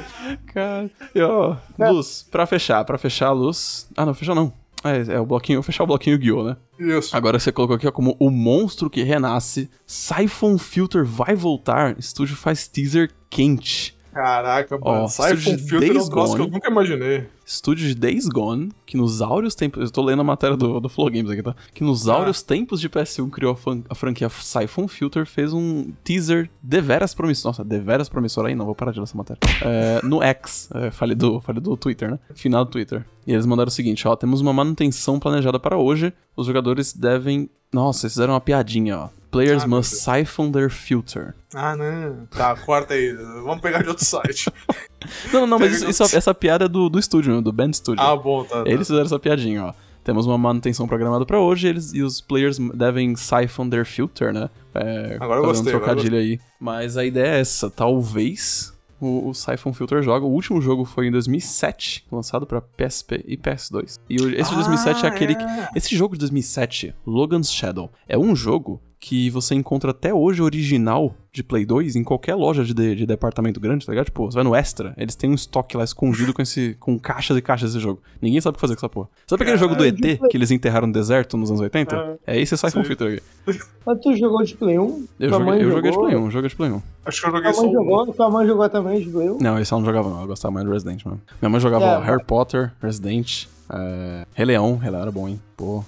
[0.53, 3.87] Cara, e ó, Luz, pra fechar, pra fechar a luz.
[3.95, 4.51] Ah, não, fechar não.
[4.85, 6.57] É, é o bloquinho, fechar o bloquinho Guiô, né?
[6.79, 7.17] Isso.
[7.17, 9.69] Agora você colocou aqui ó, como o monstro que renasce.
[9.85, 11.97] Siphon Filter vai voltar.
[11.97, 13.97] Estúdio faz teaser quente.
[14.13, 15.03] Caraca, mano.
[15.03, 17.27] Ó, Siphon Filter é um troço que eu nunca imaginei.
[17.45, 19.83] Estúdio de Days Gone, que nos áureos tempos.
[19.83, 21.55] Eu tô lendo a matéria do, do Flow Games aqui, tá?
[21.73, 22.15] Que nos Ah.
[22.15, 27.49] áureos tempos de PS1 criou a, a franquia Siphon Filter, fez um teaser deveras promissor.
[27.49, 29.39] Nossa, deveras promissor aí não, vou parar de ler essa matéria.
[29.61, 32.19] É, no X, é, falei, do, falei do Twitter, né?
[32.33, 33.05] Final do Twitter.
[33.27, 36.11] E eles mandaram o seguinte: ó, temos uma manutenção planejada para hoje.
[36.35, 37.47] Os jogadores devem.
[37.71, 39.09] Nossa, eles fizeram uma piadinha, ó.
[39.31, 41.35] Players Ah, must siphon their filter.
[41.53, 42.25] Ah, não.
[42.27, 43.13] Tá, corta aí.
[43.43, 44.49] Vamos pegar de outro site.
[45.31, 47.41] Não, não, mas isso- isso- essa piada é do, do estúdio, né?
[47.43, 48.01] Do Band Studio.
[48.03, 48.63] ah, bom, tá.
[48.63, 48.69] tá.
[48.69, 49.73] Eles fizeram essa piadinha, ó.
[50.03, 54.49] Temos uma manutenção programada pra hoje eles, e os players devem siphon their filter, né?
[54.73, 56.39] É, Agora eu gostei, um trocadilho aí.
[56.59, 58.71] Mas a ideia é essa, talvez
[59.01, 60.23] o, o Siphon Filter joga.
[60.25, 63.99] O último jogo foi em 2007, lançado pra PSP e PS2.
[64.09, 65.43] E o- esse de 2007 é Ah, aquele que...
[65.43, 65.69] é.
[65.75, 71.13] Esse jogo de 2007, Logan's Shadow, é um jogo que você encontra até hoje original
[71.31, 74.05] de Play 2 em qualquer loja de, de, de departamento grande, tá ligado?
[74.05, 77.37] Tipo, você vai no Extra, eles têm um estoque lá escondido com esse com caixas
[77.37, 78.01] e caixas desse jogo.
[78.19, 79.07] Ninguém sabe o que fazer com essa porra.
[79.27, 82.17] Sabe aquele jogo do ET que eles enterraram no deserto nos anos 80?
[82.25, 82.83] É esse Sim.
[82.83, 83.61] Filter aqui.
[83.85, 85.05] Mas tu jogou de Play 1?
[85.19, 85.97] Eu joguei, eu joguei de?
[85.99, 86.81] Play 1, joguei de Play 1.
[87.05, 87.73] Acho que eu joguei Tua só mãe um.
[87.73, 88.13] jogou?
[88.13, 89.37] Tua mãe jogou também de Play 1?
[89.39, 91.21] Não, esse eu não jogava não, eu gostava mais do Resident mesmo.
[91.39, 94.25] Minha mãe jogava É, Harry Potter, Resident, é...
[94.33, 95.39] Rei Leão, Rei Leão era bom, hein?
[95.55, 95.83] Pô,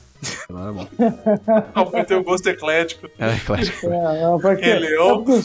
[0.49, 0.87] Leão era bom.
[1.95, 3.07] Não, ter o gosto eclético.
[3.19, 3.29] É.
[3.29, 5.23] É, não, porque, Rei Leão.
[5.23, 5.41] porque o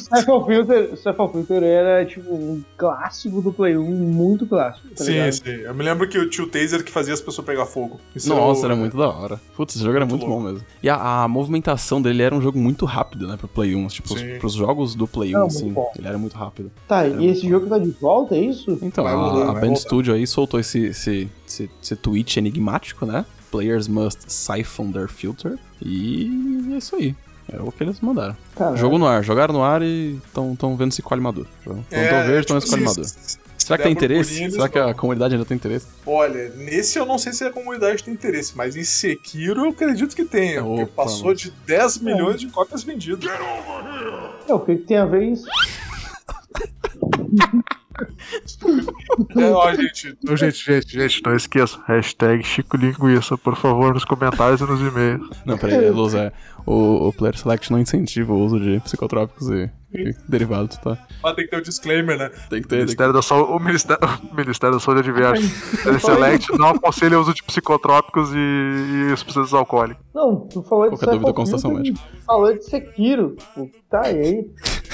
[0.97, 4.89] Cypher Filter, era tipo um clássico do Play 1, muito clássico.
[4.89, 5.33] Tá sim, ligado?
[5.33, 5.51] sim.
[5.51, 8.01] Eu me lembro que o tio Taser que fazia as pessoas pegar fogo.
[8.15, 9.41] Isso Nossa, o- era muito da hora.
[9.57, 10.67] Putz, esse jogo era muito, Muito bom mesmo.
[10.83, 13.87] E a, a movimentação dele era um jogo muito rápido, né, pro Play 1.
[13.89, 14.39] Tipo, os, Sim.
[14.39, 16.71] pros jogos do Play 1, Não, muito assim, ele era muito rápido.
[16.87, 18.79] Tá, e esse jogo tá de volta, é isso?
[18.83, 19.77] Então, Vai a, a Band voltar.
[19.77, 23.25] Studio aí soltou esse, esse, esse, esse tweet enigmático, né?
[23.53, 25.57] Players must siphon their filter.
[25.81, 27.15] E é isso aí.
[27.53, 28.37] É o que eles mandaram.
[28.57, 29.23] Cara, Jogo no ar.
[29.23, 31.47] Jogaram no ar e estão vendo se colhe maduro.
[31.61, 33.05] Estão É, verde, estão tipo se colhe maduro.
[33.07, 34.51] se- se Será que tem interesse?
[34.51, 35.87] Será que a comunidade ainda tem interesse?
[36.05, 40.17] Olha, nesse eu não sei se a comunidade tem interesse, mas em Sekiro eu acredito
[40.17, 40.65] que tenha.
[40.65, 41.37] porque Opa, passou mano.
[41.37, 43.31] de 10 milhões de cópias vendidas.
[44.49, 45.47] é, o que, que tem a ver isso?
[49.37, 51.79] É, ó, gente, ó, gente, gente, gente, não esqueça.
[51.87, 55.29] Hashtag Chico Linguiça, por favor, nos comentários e nos e-mails.
[55.45, 56.33] Não, peraí, Luz, é.
[56.65, 59.71] O, o Player Select não incentiva o uso de psicotrópicos e
[60.29, 60.99] derivados, tá?
[61.23, 62.31] Mas tem que ter um disclaimer, né?
[62.49, 62.69] Tem que ter.
[62.69, 62.77] Tem que...
[62.85, 65.45] Ministério da Saúde, o, Ministério, o Ministério da Saúde adverte.
[65.89, 70.03] O Select não aconselha o uso de psicotrópicos e, e substâncias alcoólicas.
[70.15, 72.01] Não, tu falou de Qualquer dúvida, médica.
[72.27, 73.37] Falou de Sekiro.
[73.37, 74.51] Tipo, tá e aí.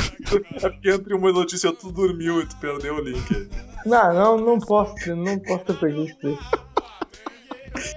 [0.62, 3.48] É porque entre uma notícia tu dormiu e tu perdeu o link.
[3.86, 6.38] Não, não, não posso, não posso ter perdido isso.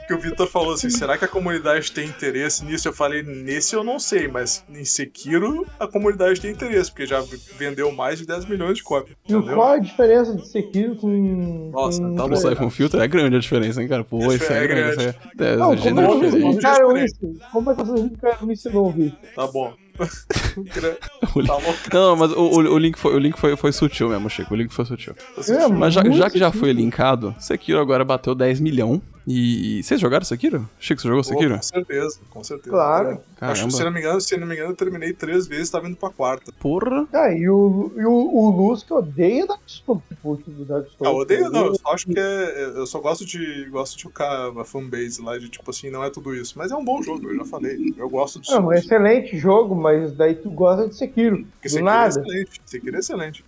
[0.07, 2.87] Que o Vitor falou assim: será que a comunidade tem interesse nisso?
[2.87, 7.23] Eu falei, nesse eu não sei, mas em Sekiro a comunidade tem interesse, porque já
[7.57, 9.15] vendeu mais de 10 milhões de cópias.
[9.27, 9.55] E Entendeu?
[9.55, 11.71] qual a diferença de Sekiro com.
[11.71, 12.15] Nossa, com...
[12.15, 14.03] tá Pro Siphon Filter é grande a diferença, hein, cara?
[14.03, 14.95] Pô, Isso isso é, é grande.
[14.95, 15.09] grande.
[15.09, 17.05] Isso é, é, Não, como é explicaram diferente.
[17.05, 17.39] isso?
[17.51, 19.15] Como é que vocês e não ouvi?
[19.35, 19.73] Tá bom.
[20.55, 21.73] O link- Tá bom.
[21.93, 24.53] Não, mas o, o, o link, foi, o link foi, foi sutil mesmo, Chico.
[24.53, 25.13] O link foi sutil.
[25.47, 29.01] É, Mas já, já que já foi linkado, Sekiro agora bateu 10 milhão.
[29.27, 29.81] E.
[29.84, 30.68] Vocês jogaram Sekiro?
[30.80, 31.56] Chico, você jogou Sekiro?
[31.56, 32.69] Com certeza, com certeza.
[32.72, 33.10] Claro.
[33.10, 33.72] Acho que, Caramba.
[33.72, 36.10] se não me engano, se não me engano, eu terminei três vezes, tava indo pra
[36.10, 36.52] quarta.
[36.60, 37.07] Porra.
[37.14, 40.02] Ah, e o, e o, o Luz que odeia Dark Souls.
[40.10, 41.02] Tipo, tipo, Dark Souls.
[41.02, 42.72] Ah, eu odeio, não, eu só acho que é.
[42.76, 43.68] Eu só gosto de.
[43.69, 46.53] gosto de chocar a fanbase lá, de tipo assim, não é tudo isso.
[46.57, 47.93] Mas é um bom jogo, eu já falei.
[47.98, 51.45] Eu gosto de É um excelente jogo, mas daí tu gosta de Sekiro.
[51.53, 52.10] Porque Sekiro é nada.
[52.10, 52.61] excelente.
[52.65, 53.45] Sekiro é excelente.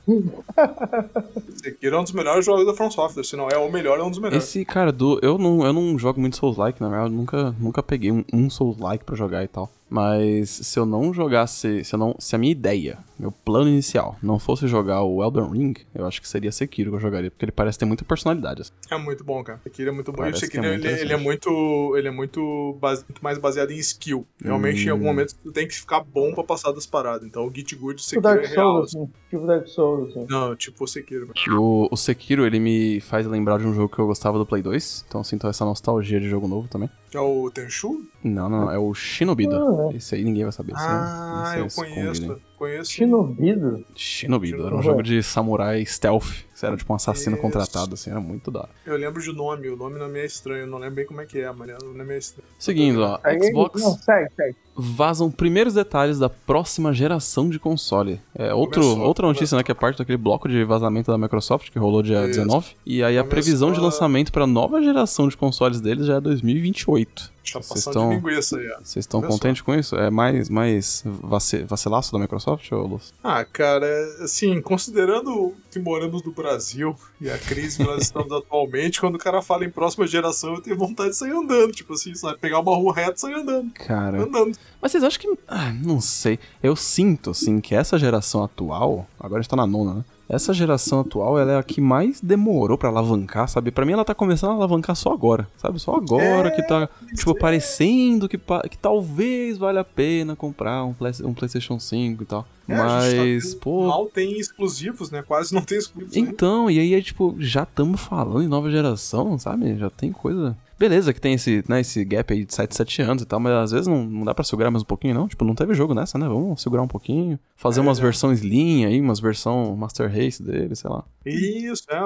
[1.62, 3.24] Sekiro é um dos melhores jogos da From Software.
[3.24, 4.44] Se não é o melhor, é um dos melhores.
[4.44, 5.20] Esse cara do.
[5.22, 7.06] Eu não, eu não jogo muito Souls-like, na real.
[7.06, 9.69] Eu nunca, nunca peguei um, um Souls-like pra jogar e tal.
[9.94, 11.84] Mas se eu não jogasse.
[11.84, 15.52] Se, eu não, se a minha ideia, meu plano inicial, não fosse jogar o Elden
[15.52, 17.30] Ring, eu acho que seria Sekiro que eu jogaria.
[17.30, 18.61] Porque ele parece ter muita personalidade.
[18.61, 18.72] assim.
[18.90, 19.60] É muito bom, cara.
[19.64, 20.18] Sekiro é muito bom.
[20.18, 21.94] E o Parece Sekiro, é muito ele, ele é muito.
[21.95, 24.26] Ele é muito, base- muito mais baseado em skill.
[24.44, 24.94] Realmente, em Hum.
[24.94, 27.28] algum momento, tu tem que ficar bom pra passar das paradas.
[27.28, 28.74] Então, o Git Good Tipo Sekiro é Dark real.
[28.88, 29.10] Souls, assim.
[29.30, 30.26] Tipo Dark Souls, assim.
[30.28, 31.30] Não, tipo o Sekiro.
[31.48, 34.45] E o, o Sekiro, ele me faz lembrar de um jogo que eu gostava do
[34.45, 35.06] Play 2.
[35.07, 36.90] Então eu sinto essa nostalgia de jogo novo também.
[37.15, 38.06] É o Tenchu?
[38.23, 38.72] Não, não, não.
[38.72, 39.56] É o Shinobido.
[39.56, 40.73] Ah, Esse aí ninguém vai saber.
[40.73, 42.41] esse Ah, esse eu é escondido, conheço.
[42.58, 42.92] Conheço.
[42.92, 43.84] Shinobido?
[43.96, 44.66] Shinobido.
[44.68, 46.44] Era um jogo de samurai stealth.
[46.54, 47.42] Você era tipo um assassino Isso.
[47.42, 48.10] contratado, assim.
[48.12, 48.70] Era muito da hora.
[48.86, 51.26] Eu lembro de nome, o nome não me é estranho, não lembro bem como é
[51.26, 52.48] que é, mas o nome é estranho.
[52.58, 53.20] Seguindo, ó.
[53.24, 54.56] Aí, Xbox Não, segue, segue.
[54.76, 58.22] vazam primeiros detalhes da próxima geração de console.
[58.36, 59.64] É outro, Começou, outra notícia, né?
[59.64, 62.40] Que é parte daquele bloco de vazamento da Microsoft que rolou dia Isso.
[62.40, 62.68] 19.
[62.86, 66.16] E aí a Começou previsão de a- lançamento pra nova geração de consoles deles já
[66.18, 67.32] é 2028.
[67.44, 68.68] Chapação Vocês estão- de linguiça aí.
[68.84, 69.95] Vocês estão contentes com isso?
[69.98, 73.14] É mais, mais vaci- vacilaço da Microsoft, ô Luz?
[73.24, 73.86] Ah, cara,
[74.24, 79.20] assim, considerando que moramos no Brasil e a crise que nós estamos atualmente, quando o
[79.20, 82.38] cara fala em próxima geração, eu tenho vontade de sair andando, tipo assim, sabe?
[82.40, 83.72] Pegar uma rua reta e sair andando.
[83.74, 84.22] Cara.
[84.24, 84.57] Andando.
[84.82, 85.40] Mas vocês acham que.
[85.48, 86.40] Ah, não sei.
[86.61, 89.07] Eu sinto, assim, que essa geração atual.
[89.20, 90.06] Agora a gente tá na nona, né?
[90.34, 93.72] Essa geração atual, ela é a que mais demorou pra alavancar, sabe?
[93.72, 95.80] Pra mim, ela tá começando a alavancar só agora, sabe?
[95.80, 100.93] Só agora que tá, tipo, parecendo que, pa- que talvez valha a pena comprar um,
[100.93, 102.47] Play- um PlayStation 5 e tal.
[102.68, 103.88] É, gente Mas, tá- pô.
[103.88, 105.22] Mal tem exclusivos, né?
[105.22, 106.15] Quase não tem exclusivos.
[106.15, 106.22] né?
[106.22, 109.77] Então, e aí é tipo, já estamos falando em nova geração, sabe?
[109.77, 110.55] Já tem coisa.
[110.78, 113.54] Beleza que tem esse, né, esse gap aí de 7, 7 anos e tal, mas
[113.54, 115.28] às vezes não, não dá pra segurar mais um pouquinho, não.
[115.28, 116.28] Tipo, não teve jogo nessa, né?
[116.28, 117.40] Vamos segurar um pouquinho.
[117.56, 118.02] Fazer É, umas é.
[118.02, 121.04] versões linha aí, umas versão Master Race dele, sei lá.
[121.26, 122.04] Isso, é.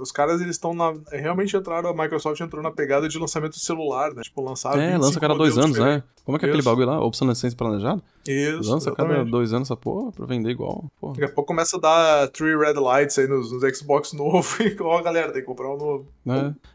[0.00, 0.94] Os caras, eles estão na.
[1.10, 4.22] Realmente entraram, a Microsoft entrou na pegada de lançamento celular, né?
[4.22, 4.78] Tipo, lançar.
[4.78, 6.02] é, 25 lança a cada dois anos, né?
[6.24, 7.00] Como é que é aquele bagulho lá?
[7.04, 8.00] Obsolescência planejada?
[8.28, 8.70] Isso.
[8.70, 10.84] Lança a cada dois anos essa porra pra vender igual.
[11.00, 11.14] Porra.
[11.14, 14.76] Daqui a pouco começa a dar three red lights aí nos, nos Xbox novo e,
[14.80, 16.06] ó, galera, tem que comprar um novo.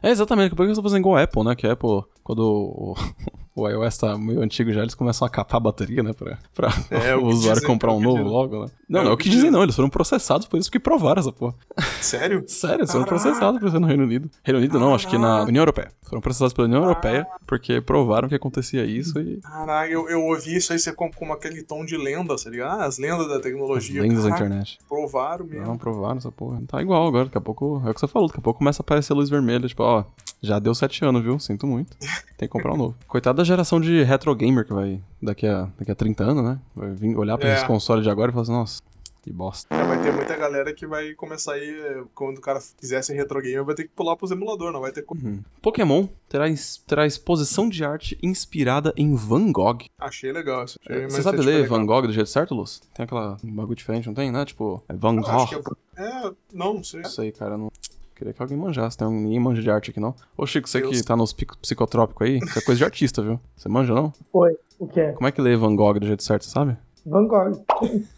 [0.02, 1.56] É, é exatamente, porque eles estão fazendo igual a Apple, né?
[1.56, 2.96] Que a Apple, quando o,
[3.56, 6.12] o iOS tá meio antigo já, eles começam a capar a bateria, né?
[6.12, 8.32] Pra, pra É, o o usuário dizem, comprar um novo dizem.
[8.32, 8.72] logo, né?
[8.90, 9.62] Não, É não é o que dizem, não.
[9.62, 11.54] Eles foram processados por isso que provaram essa porra.
[12.02, 12.44] Sério?
[12.50, 13.24] Sério, eles foram Caraca.
[13.24, 14.30] processados por isso no Reino Unido.
[14.44, 15.92] Reino Unido não, acho que na União Europeia.
[16.04, 17.38] Foram processados pela União Europeia Ah.
[17.48, 19.38] porque provaram que acontecia isso e.
[19.42, 22.82] Caraca, eu, eu ouvi isso aí ser como, como aquele tom de lenda, tá ligado?
[22.82, 24.02] Ah, as lendas da As tecnologia.
[24.02, 24.80] lendas da Caraca, internet.
[24.90, 25.66] Provaram mesmo.
[25.68, 26.62] Não, provaram essa porra.
[26.68, 27.82] Tá igual agora, daqui a pouco.
[27.86, 29.68] É o que você falou, daqui a pouco começa a aparecer luz vermelha.
[29.68, 30.04] Tipo, ó,
[30.42, 31.40] já deu sete anos, viu?
[31.40, 31.98] Sinto muito.
[32.38, 32.96] Tem que comprar um novo.
[33.08, 36.60] Coitado da geração de retro gamer que vai daqui a, daqui a 30 anos, né?
[36.76, 37.54] Vai vir olhar pra É.
[37.54, 38.82] esses consoles de agora e falar assim, nossa,
[39.22, 39.74] que bosta.
[39.74, 43.42] É, vai ter muita galera que vai começar aí, quando o cara quiser ser retro
[43.42, 45.20] gamer, vai ter que pular pros emulador, não vai ter como.
[45.26, 45.42] Uhum.
[45.62, 46.46] Pokémon terá,
[46.86, 49.80] terá exposição de arte inspirada em Van Gogh.
[49.98, 50.78] Achei legal isso.
[50.86, 51.68] Achei uma Você sabe iniciativa ler.
[51.68, 52.82] Van Gogh do jeito certo, Luz?
[52.94, 54.46] Tem aquela um bagulho diferente, não tem, né?
[54.46, 55.74] Tipo, é Van Gogh.
[55.98, 56.04] é...
[56.04, 57.02] é, não, não sei.
[57.02, 57.58] Não sei, cara.
[57.58, 57.72] Não...
[58.16, 58.98] Queria que alguém manjasse.
[58.98, 59.12] Tem um...
[59.22, 60.16] Ninguém manja de arte aqui, não.
[60.38, 60.98] Ô, Chico, você Deus.
[60.98, 63.40] que tá nos pico- psicotrópicos aí, isso é coisa de artista, viu?
[63.56, 64.14] Você manja, não?
[64.32, 64.56] Foi.
[64.80, 65.12] O que é?
[65.14, 66.78] Como é que lê Van Gogh do jeito certo, você sabe?
[67.06, 67.64] Bangkok.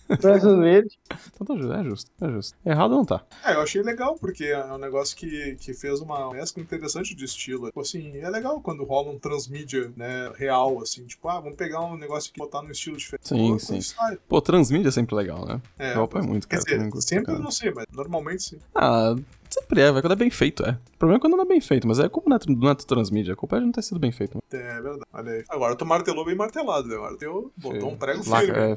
[0.21, 0.87] Brasileiro.
[1.35, 2.57] Então tá justo, é justo, é justo.
[2.65, 3.21] Errado não tá.
[3.43, 7.25] É, eu achei legal, porque é um negócio que, que fez uma mescla interessante de
[7.25, 7.65] estilo.
[7.67, 11.03] Tipo assim, é legal quando rola um transmídia, né, real, assim.
[11.05, 13.27] Tipo, ah, vamos pegar um negócio aqui e botar num estilo diferente.
[13.27, 13.81] Sim, Pô, sim.
[13.81, 14.17] sai.
[14.29, 15.61] Pô, transmídia é sempre legal, né?
[15.77, 16.77] É, eu apoio muito, Quer cara.
[16.87, 18.59] dizer, sempre eu não sei, mas normalmente sim.
[18.73, 19.13] Ah,
[19.59, 20.71] sempre é, vai quando é bem feito, é.
[20.93, 22.75] O problema é quando não é bem feito, mas é culpa não é, não é
[22.75, 24.37] transmídia, a culpa é de não ter sido bem feito.
[24.51, 25.01] É verdade.
[25.13, 25.43] Olha aí.
[25.49, 26.95] Agora tu martelou bem martelado, né?
[26.95, 28.57] Agora teu botou um prego Lá, firme.
[28.59, 28.75] é.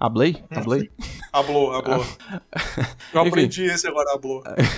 [0.00, 0.42] Ablei?
[0.50, 0.90] Ablei?
[1.30, 2.02] Hablou, hablou.
[3.12, 4.08] Eu aprendi esse agora.
[4.14, 4.20] Eu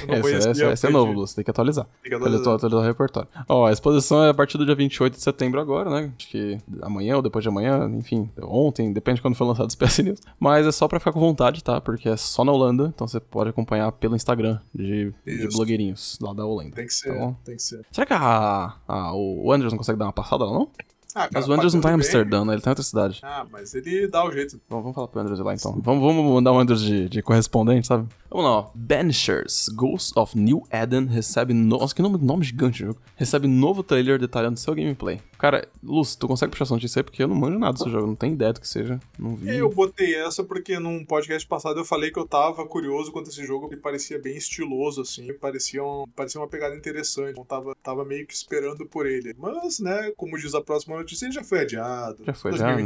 [0.09, 1.85] não Esse, conhecia, esse, esse é novo, Lu, você tem que atualizar.
[1.85, 2.55] Tem que Ele atualizar, atualizar.
[2.67, 3.29] atualizar o repertório.
[3.49, 6.13] Ó, a exposição é a partir do dia 28 de setembro agora, né?
[6.19, 9.77] Acho que amanhã ou depois de amanhã, enfim, ontem, depende de quando for lançado os
[9.77, 10.21] PS News.
[10.41, 11.81] Mas é só pra ficar com vontade, tá?
[11.81, 16.33] Porque é só na Holanda, então você pode acompanhar pelo Instagram de, de blogueirinhos lá
[16.33, 16.75] da Holanda.
[16.75, 17.81] Tem que ser, Tá tem que ser.
[17.93, 20.69] Será que a, a- o Anderson consegue dar uma passada lá, não?
[21.15, 21.97] Ah, Mas cara, o Andrews não tá em bem.
[21.97, 22.55] Amsterdã, né?
[22.55, 23.21] Ele tá em outra cidade.
[23.23, 24.61] Ah, mas ele dá o jeito.
[24.69, 25.79] Bom, vamos falar pro Andrews lá então.
[25.83, 28.09] Vamos, vamos mandar o Andrews de, de correspondente, sabe?
[28.33, 28.71] Vamos lá, ó.
[28.75, 31.53] Banishers, Ghost of New Eden recebe.
[31.53, 31.77] No...
[31.79, 32.99] Nossa, que nome, nome gigante jogo.
[33.15, 35.21] Recebe novo trailer detalhando seu gameplay.
[35.37, 37.03] Cara, Luz, tu consegue puxar essa notícia aí?
[37.03, 38.99] Porque eu não manjo nada desse jogo, não tenho ideia do que seja.
[39.19, 39.55] Não vi.
[39.55, 43.31] Eu botei essa porque num podcast passado eu falei que eu tava curioso quanto a
[43.31, 47.37] esse jogo, ele parecia bem estiloso, assim, parecia, um, parecia uma pegada interessante.
[47.37, 49.35] Eu tava, tava meio que esperando por ele.
[49.37, 52.25] Mas, né, como diz a próxima notícia, ele já foi adiado.
[52.25, 52.81] Já foi adiado,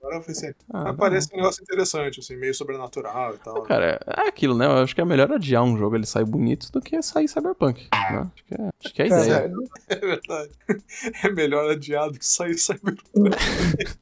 [0.00, 0.08] 2024.
[0.08, 0.56] Agora vai ser.
[0.72, 3.62] Ah, parece um negócio interessante, assim, meio sobrenatural e tal.
[3.62, 4.66] Cara, é aquilo, né?
[4.66, 7.88] Eu acho que é melhor adiar um jogo ele sair bonito do que sair cyberpunk.
[7.92, 8.30] Né?
[8.32, 9.24] Acho, que é, acho que é a ideia.
[9.24, 9.56] Sério.
[9.88, 10.50] É verdade.
[11.24, 12.96] É melhor adiado que sair cyber.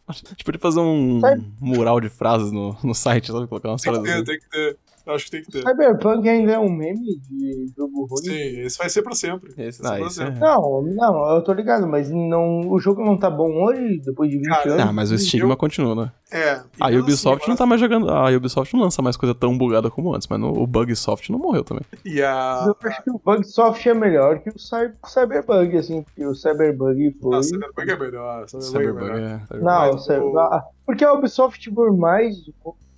[0.08, 1.20] A gente podia fazer um
[1.60, 3.46] mural de frases no, no site, sabe?
[3.46, 4.78] Colocar umas Tem que ter, tem que ter.
[5.06, 5.62] Eu acho que tem que ter.
[5.62, 8.22] Cyberpunk ainda é um meme de jogo ruim?
[8.24, 9.52] Sim, esse vai ser pra sempre.
[9.56, 10.36] Esse, Vai ser ah, pra sempre.
[10.36, 10.40] é...
[10.40, 14.38] Não, não, eu tô ligado, mas não, o jogo não tá bom hoje, depois de
[14.38, 14.84] 20 Cara, anos.
[14.86, 16.12] Ah, mas o estigma Eu- continua, né?
[16.32, 16.60] É.
[16.80, 18.10] A mesmo Ubisoft assim, não tá mais jogando.
[18.10, 21.38] A Ubisoft não lança mais coisa tão bugada como antes, mas no, o Bugsoft não
[21.38, 21.84] morreu também.
[22.04, 22.64] E a.
[22.66, 27.16] Eu acho que o Bugsoft é melhor que o Cy- Cyberbug, assim, porque o Cyberbug
[27.22, 27.36] foi...
[27.36, 28.48] Ah, Cyberpunk é melhor.
[28.48, 29.18] Cyberpunk é Cyberbug melhor.
[29.20, 29.38] é.
[29.46, 29.64] Cyberbug.
[29.64, 32.34] Não, o- ah, porque a Ubisoft, por mais,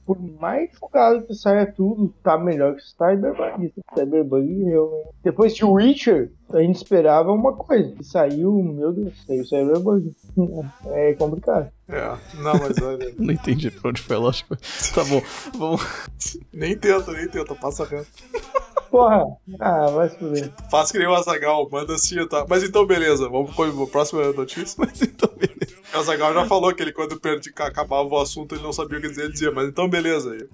[0.08, 3.74] por mais focado que saia tudo, tá melhor que o Cyberbug.
[3.94, 5.08] Cyberbug realmente.
[5.22, 7.94] Depois de Witcher, a gente esperava uma coisa.
[8.00, 10.14] E saiu, meu Deus, saiu Cyberbug.
[10.86, 11.70] É complicado.
[11.88, 12.16] É.
[12.36, 13.14] Não, mas olha.
[13.18, 14.56] Não entendi pra onde foi a lógica.
[14.94, 15.22] Tá bom,
[15.58, 16.38] vamos.
[16.52, 18.08] nem tenta, nem tenta, passa reto.
[18.90, 19.24] Porra,
[19.60, 20.52] ah, vai se fuder.
[20.70, 22.46] Faz que nem o Azagal, manda assim, tá?
[22.48, 24.76] Mas então, beleza, vamos para a próxima notícia.
[24.80, 25.76] Mas então, beleza.
[25.94, 29.00] O Azagal já falou que ele, quando perdi, acabava o assunto, ele não sabia o
[29.00, 30.32] que dizer, ele dizia, mas então, beleza.
[30.32, 30.48] aí.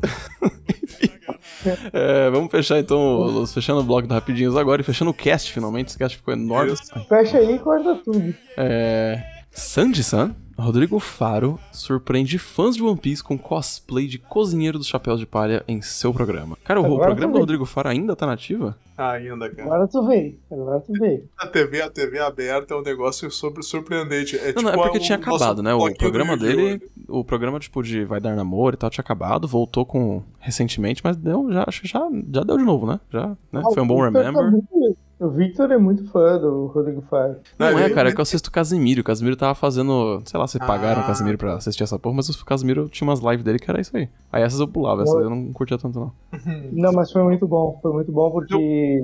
[1.93, 5.53] É, vamos fechar então, Luz, fechando o bloco do Rapidinhos agora e fechando o cast
[5.53, 5.89] finalmente.
[5.89, 6.75] Esse cast ficou enorme.
[7.09, 8.35] Fecha aí e corta tudo.
[8.57, 9.23] É.
[9.51, 15.27] Sanji-san, Rodrigo Faro surpreende fãs de One Piece com cosplay de cozinheiro dos chapéus de
[15.27, 16.57] palha em seu programa.
[16.65, 17.41] Cara, o, Agora programa do também.
[17.41, 18.77] Rodrigo Faro ainda tá nativa?
[18.97, 19.65] Ainda, cara.
[19.65, 20.39] Agora tu veio.
[20.51, 21.29] Agora tu veio.
[21.37, 24.37] A TV, a TV aberta é um negócio sobre, surpreendente.
[24.37, 25.75] É Não, tipo não, é porque um- tinha acabado, né?
[25.75, 29.85] O programa dele, o programa tipo de Vai Dar Namoro e tal tinha acabado, voltou
[29.85, 32.01] com recentemente, mas deu, já, acho que já,
[32.33, 33.01] já deu de novo, né?
[33.11, 33.63] Já, né?
[33.75, 34.51] Foi um bom tá remember.
[34.53, 37.37] muito- O Victor é muito fã do Rodrigo Faro.
[37.59, 39.01] Não, Não, é, ele- cara, é que eu assisto o Casimiro.
[39.01, 40.21] O Casimiro tava fazendo.
[40.27, 41.07] Sei lá, se pagaram o Ah.
[41.07, 43.97] Casimiro pra assistir essa porra, mas o Casimiro tinha umas lives dele que era isso
[43.97, 44.09] aí.
[44.33, 46.13] Aí essas eu pulava, essas eu não curtia tanto, não.
[46.73, 47.79] Não, mas foi muito bom.
[47.81, 48.55] Foi muito bom porque.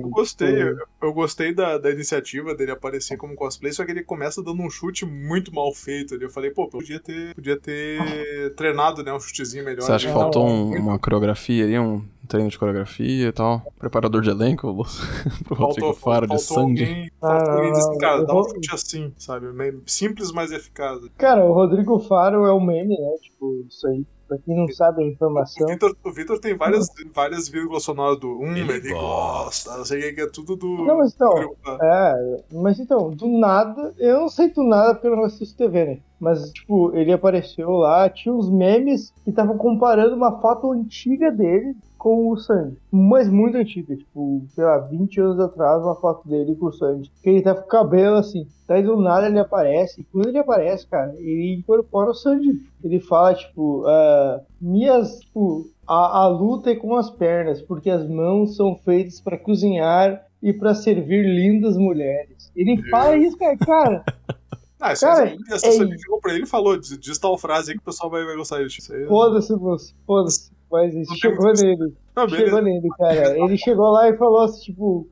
[0.03, 4.03] Eu gostei, eu, eu gostei da, da iniciativa dele aparecer como cosplay, só que ele
[4.03, 6.23] começa dando um chute muito mal feito ali.
[6.25, 7.97] Eu falei, pô, podia ter, podia ter
[8.55, 9.81] treinado, né, um chutezinho melhor.
[9.83, 10.19] Você acha que ali.
[10.21, 13.61] faltou um- uma coreografia ali, um treino de coreografia e tal?
[13.77, 14.73] Preparador de elenco
[15.43, 16.83] pro Rodrigo Faro de faltou Sandy.
[16.83, 19.47] alguém, faltou Ah, alguém desse cara, eu dá um chute assim, sabe?
[19.85, 21.01] Simples, mas eficaz.
[21.17, 23.15] Cara, o Rodrigo Faro é o meme, né?
[23.21, 24.05] Tipo, isso aí.
[24.29, 25.67] Pra quem não sabe a informação.
[26.05, 30.21] O Vitor tem várias, várias vírgulas sonoras do um, ele, gosta, não sei o que,
[30.21, 30.85] é tudo do.
[30.85, 31.33] Não, mas então,
[31.81, 35.85] É, mas então, do nada, eu não sei do nada porque eu não assisto TV,
[35.85, 35.97] né?
[36.17, 41.75] Mas, tipo, ele apareceu lá, tinha uns memes que estavam comparando uma foto antiga dele
[42.01, 42.75] com o Sandy.
[42.91, 47.11] Mas muito antiga, tipo, sei lá, 20 anos atrás, uma foto dele com o Sandy.
[47.21, 48.47] Que ele tá com o cabelo assim.
[48.67, 50.01] Daí do nada ele aparece.
[50.01, 52.59] E quando ele aparece, cara, ele incorpora o Sandy.
[52.83, 58.07] Ele fala, tipo, ah, minhas, tipo, a, a luta é com as pernas, porque as
[58.09, 62.51] mãos são feitas pra cozinhar e pra servir lindas mulheres.
[62.55, 64.03] Ele fala isso, cara, cara.
[64.83, 67.37] Ah, isso Cara, aí, a assessora é- chegou pra ele e falou: diz, diz tal
[67.37, 68.79] frase aí que o pessoal vai, vai gostar disso.
[68.79, 70.51] Isso aí- Foda-se você, foda-se.
[70.71, 73.37] Mas Não tem chegou nele, Não, chegou nele, cara.
[73.37, 75.07] Ele chegou lá e falou assim, tipo,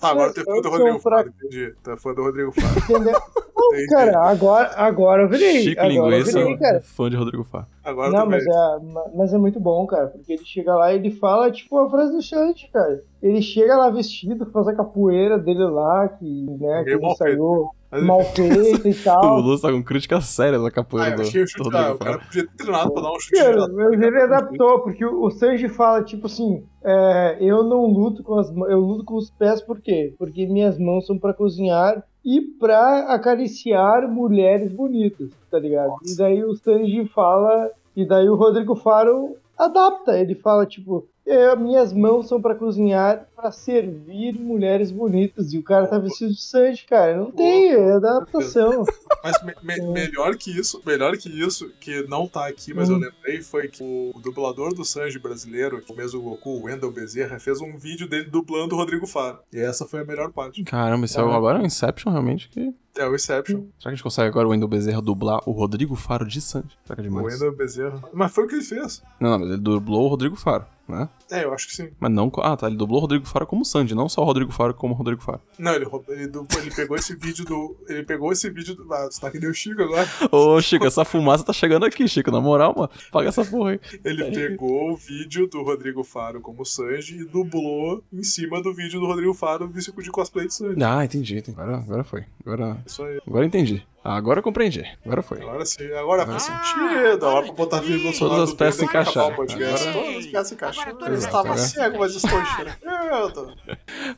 [0.00, 1.30] Tá, agora tu é fã do Eu Rodrigo fraco.
[1.30, 1.74] Faro, entendi.
[1.80, 2.78] Tu é fã do Rodrigo Faro.
[2.78, 3.20] entendeu?
[3.56, 5.60] Não, Cara, agora, agora eu virei.
[5.62, 6.80] Chico agora eu Linguiça, virei, cara.
[6.80, 7.66] fã de Rodrigo Faro.
[7.84, 8.78] Agora Não, mas é,
[9.14, 12.12] mas é muito bom, cara, porque ele chega lá e ele fala, tipo, a frase
[12.12, 13.00] do Chante, cara.
[13.22, 16.24] Ele chega lá vestido, faz a capoeira dele lá, que,
[16.60, 17.70] né, que ele saiu
[18.00, 19.40] mal feito e O tal.
[19.40, 21.76] Lúcio tá com críticas sérias da Ah, capoeira eu do, achei o chute.
[21.76, 23.42] Ah, o cara podia ter treinado pra dar um chute.
[23.42, 28.22] Cara, mas ele adaptou, porque o o Sanji fala, tipo assim, é, eu não luto
[28.22, 30.14] com as mãos, eu luto com os pés por quê?
[30.18, 35.92] Porque minhas mãos são pra cozinhar e pra acariciar mulheres bonitas, tá ligado?
[36.04, 41.54] E daí o Sanji fala, e daí o Rodrigo Faro adapta, ele fala, tipo, é,
[41.56, 45.52] minhas mãos são pra cozinhar, pra servir mulheres bonitas.
[45.52, 47.16] E o cara tá vestido de Sanji, cara.
[47.16, 48.84] Não tem, é adaptação.
[49.22, 52.96] Mas me- me- melhor que isso, melhor que isso, que não tá aqui, mas eu
[52.96, 57.38] lembrei, foi que o dublador do Sanji brasileiro, que o mesmo Goku, o Wendel Bezerra,
[57.38, 59.38] fez um vídeo dele dublando o Rodrigo Faro.
[59.52, 60.64] E essa foi a melhor parte.
[60.64, 62.48] Caramba, isso é agora é um Inception, realmente.
[62.48, 62.72] Que...
[62.98, 63.58] É o Inception.
[63.60, 66.76] Será que a gente consegue agora o Wendel Bezerra dublar o Rodrigo Faro de Sanji?
[66.84, 67.34] Será que é O demais?
[67.34, 68.02] Wendel Bezerra.
[68.12, 69.02] Mas foi o que ele fez.
[69.18, 71.08] Não, não, mas ele dublou o Rodrigo Faro, né?
[71.30, 71.90] É, eu acho que sim.
[71.98, 72.30] Mas não.
[72.38, 72.66] Ah, tá.
[72.66, 75.22] Ele dublou o Rodrigo Faro como Sanji, não só o Rodrigo Faro como o Rodrigo
[75.22, 75.40] Faro.
[75.58, 77.76] Não, ele, ele, ele pegou esse vídeo do.
[77.88, 78.92] Ele pegou esse vídeo do.
[78.92, 80.06] Ah, você tá que o Chico agora.
[80.30, 82.30] Ô, Chico, essa fumaça tá chegando aqui, Chico.
[82.30, 82.90] Na moral, mano.
[83.10, 83.80] Paga essa porra aí.
[84.04, 89.00] Ele pegou o vídeo do Rodrigo Faro como Sanji e dublou em cima do vídeo
[89.00, 90.82] do Rodrigo Faro vestido de cosplay de Sanji.
[90.82, 91.38] Ah, entendi.
[91.38, 91.58] entendi.
[91.58, 92.24] Agora, agora foi.
[92.44, 93.20] Agora, Isso aí.
[93.26, 93.84] agora entendi.
[94.04, 94.84] Ah, agora eu compreendi.
[95.04, 95.40] Agora foi.
[95.40, 97.24] Agora sim, agora faz sentido.
[97.26, 99.32] Agora pra botar vírgula Todas as peças se encaixaram.
[99.32, 100.98] Agora- Todas as peças se encaixaram.
[101.06, 103.54] Eu estava agora- cego, mas estou enxergando.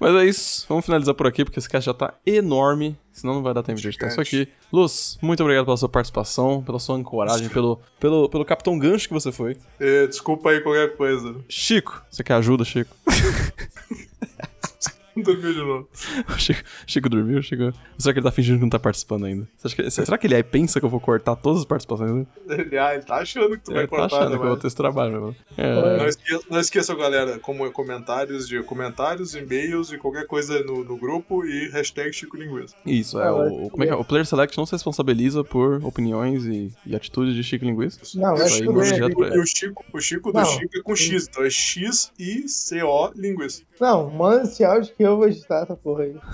[0.01, 0.65] Mas é isso.
[0.69, 2.98] Vamos finalizar por aqui, porque esse cast já tá enorme.
[3.12, 4.48] Senão não vai dar tempo de editar isso aqui.
[4.73, 9.15] Luz, muito obrigado pela sua participação, pela sua ancoragem, pelo, pelo, pelo Capitão Gancho que
[9.15, 9.56] você foi.
[9.78, 11.36] É, desculpa aí qualquer coisa.
[11.48, 12.90] Chico, você quer ajuda, Chico?
[15.23, 15.89] Dormiu de novo.
[16.28, 17.62] O Chico, Chico dormiu, Chico.
[17.65, 19.49] Ou será que ele tá fingindo que não tá participando ainda?
[19.74, 22.27] Que- será que ele aí pensa que eu vou cortar todas as participações?
[22.49, 24.47] Ele, ah, ele tá achando que tu vai Ele tá cortar, achando né, que eu
[24.47, 25.36] vou mas- ter esse trabalho, mano.
[25.57, 30.85] É, Não esqueçam, não esqueçam, galera, como comentários de comentários, e-mails e qualquer coisa no,
[30.85, 32.74] no grupo e hashtag Chico Linguiça.
[32.85, 33.31] Isso, é.
[33.31, 33.95] O, o- como é é?
[33.95, 38.01] O Player Select não se responsabiliza por opiniões e, e atitudes de Chico Linguiça.
[38.19, 38.69] Não, o é aí, ele.
[39.41, 40.45] o Chico, o Chico do Não.
[40.45, 43.62] Chico é com X, então é X I C O Linguiça.
[43.81, 46.15] Não, manda esse áudio que eu vou editar essa porra aí.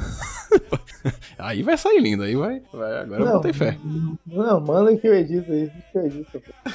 [1.38, 2.60] Aí vai sair lindo, aí vai.
[2.70, 3.32] vai agora eu Não.
[3.34, 3.78] botei fé.
[4.26, 6.30] Não, manda que eu edito aí, que eu edito.
[6.40, 6.70] pô.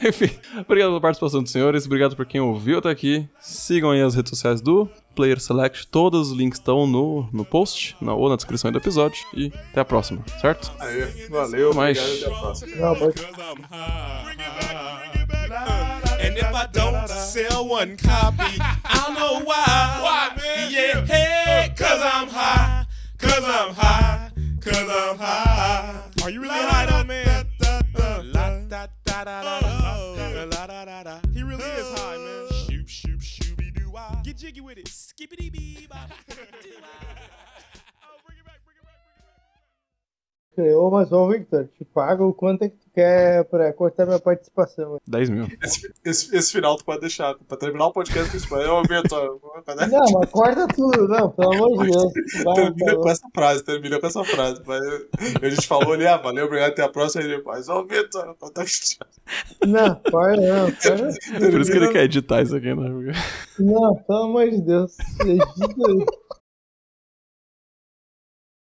[0.08, 3.28] Enfim, obrigado pela participação dos senhores, obrigado por quem ouviu até aqui.
[3.38, 7.94] Sigam aí as redes sociais do Player Select, todos os links estão no, no post
[8.00, 9.22] na, ou na descrição do episódio.
[9.34, 10.72] E até a próxima, certo?
[10.80, 12.76] Aí, valeu, Mas- obrigado, até a próxima.
[12.76, 13.14] Não, pode.
[16.30, 19.64] And if I don't sell one copy, I don't know why.
[20.00, 20.70] Why, man?
[20.70, 22.86] Yeah, hey, cause I'm high.
[23.18, 24.30] Cause I'm high.
[24.60, 26.02] Cause I'm high.
[26.22, 27.46] Are you really high though, man?
[31.34, 32.46] He really is high, man.
[32.64, 34.14] Shoop, shoop, shooby doo wah.
[34.22, 34.86] Get jiggy with it.
[34.86, 36.12] Skippity bee bop.
[40.58, 44.18] Ô, mas ô, Victor, te pago o quanto é que tu quer pra cortar minha
[44.18, 44.98] participação.
[45.06, 45.46] 10 mil.
[45.62, 47.34] Esse, esse, esse final tu pode deixar.
[47.48, 48.60] Pra terminar o podcast principal.
[48.60, 49.38] Eu, Vitor,
[49.88, 52.12] Não, mas corta tudo, não, pelo amor de Deus.
[52.44, 54.60] Vai, termina com essa frase, termina com essa frase.
[54.66, 54.80] Mas
[55.42, 57.22] a gente falou ali, ah, valeu, obrigado, até a próxima.
[57.24, 61.50] Ele, mas, ô, é que- Não, corta não, corta.
[61.50, 63.12] Por isso que ele quer editar isso aqui, né?
[63.58, 64.96] Não, pelo amor de Deus.
[65.20, 66.06] Edita aí.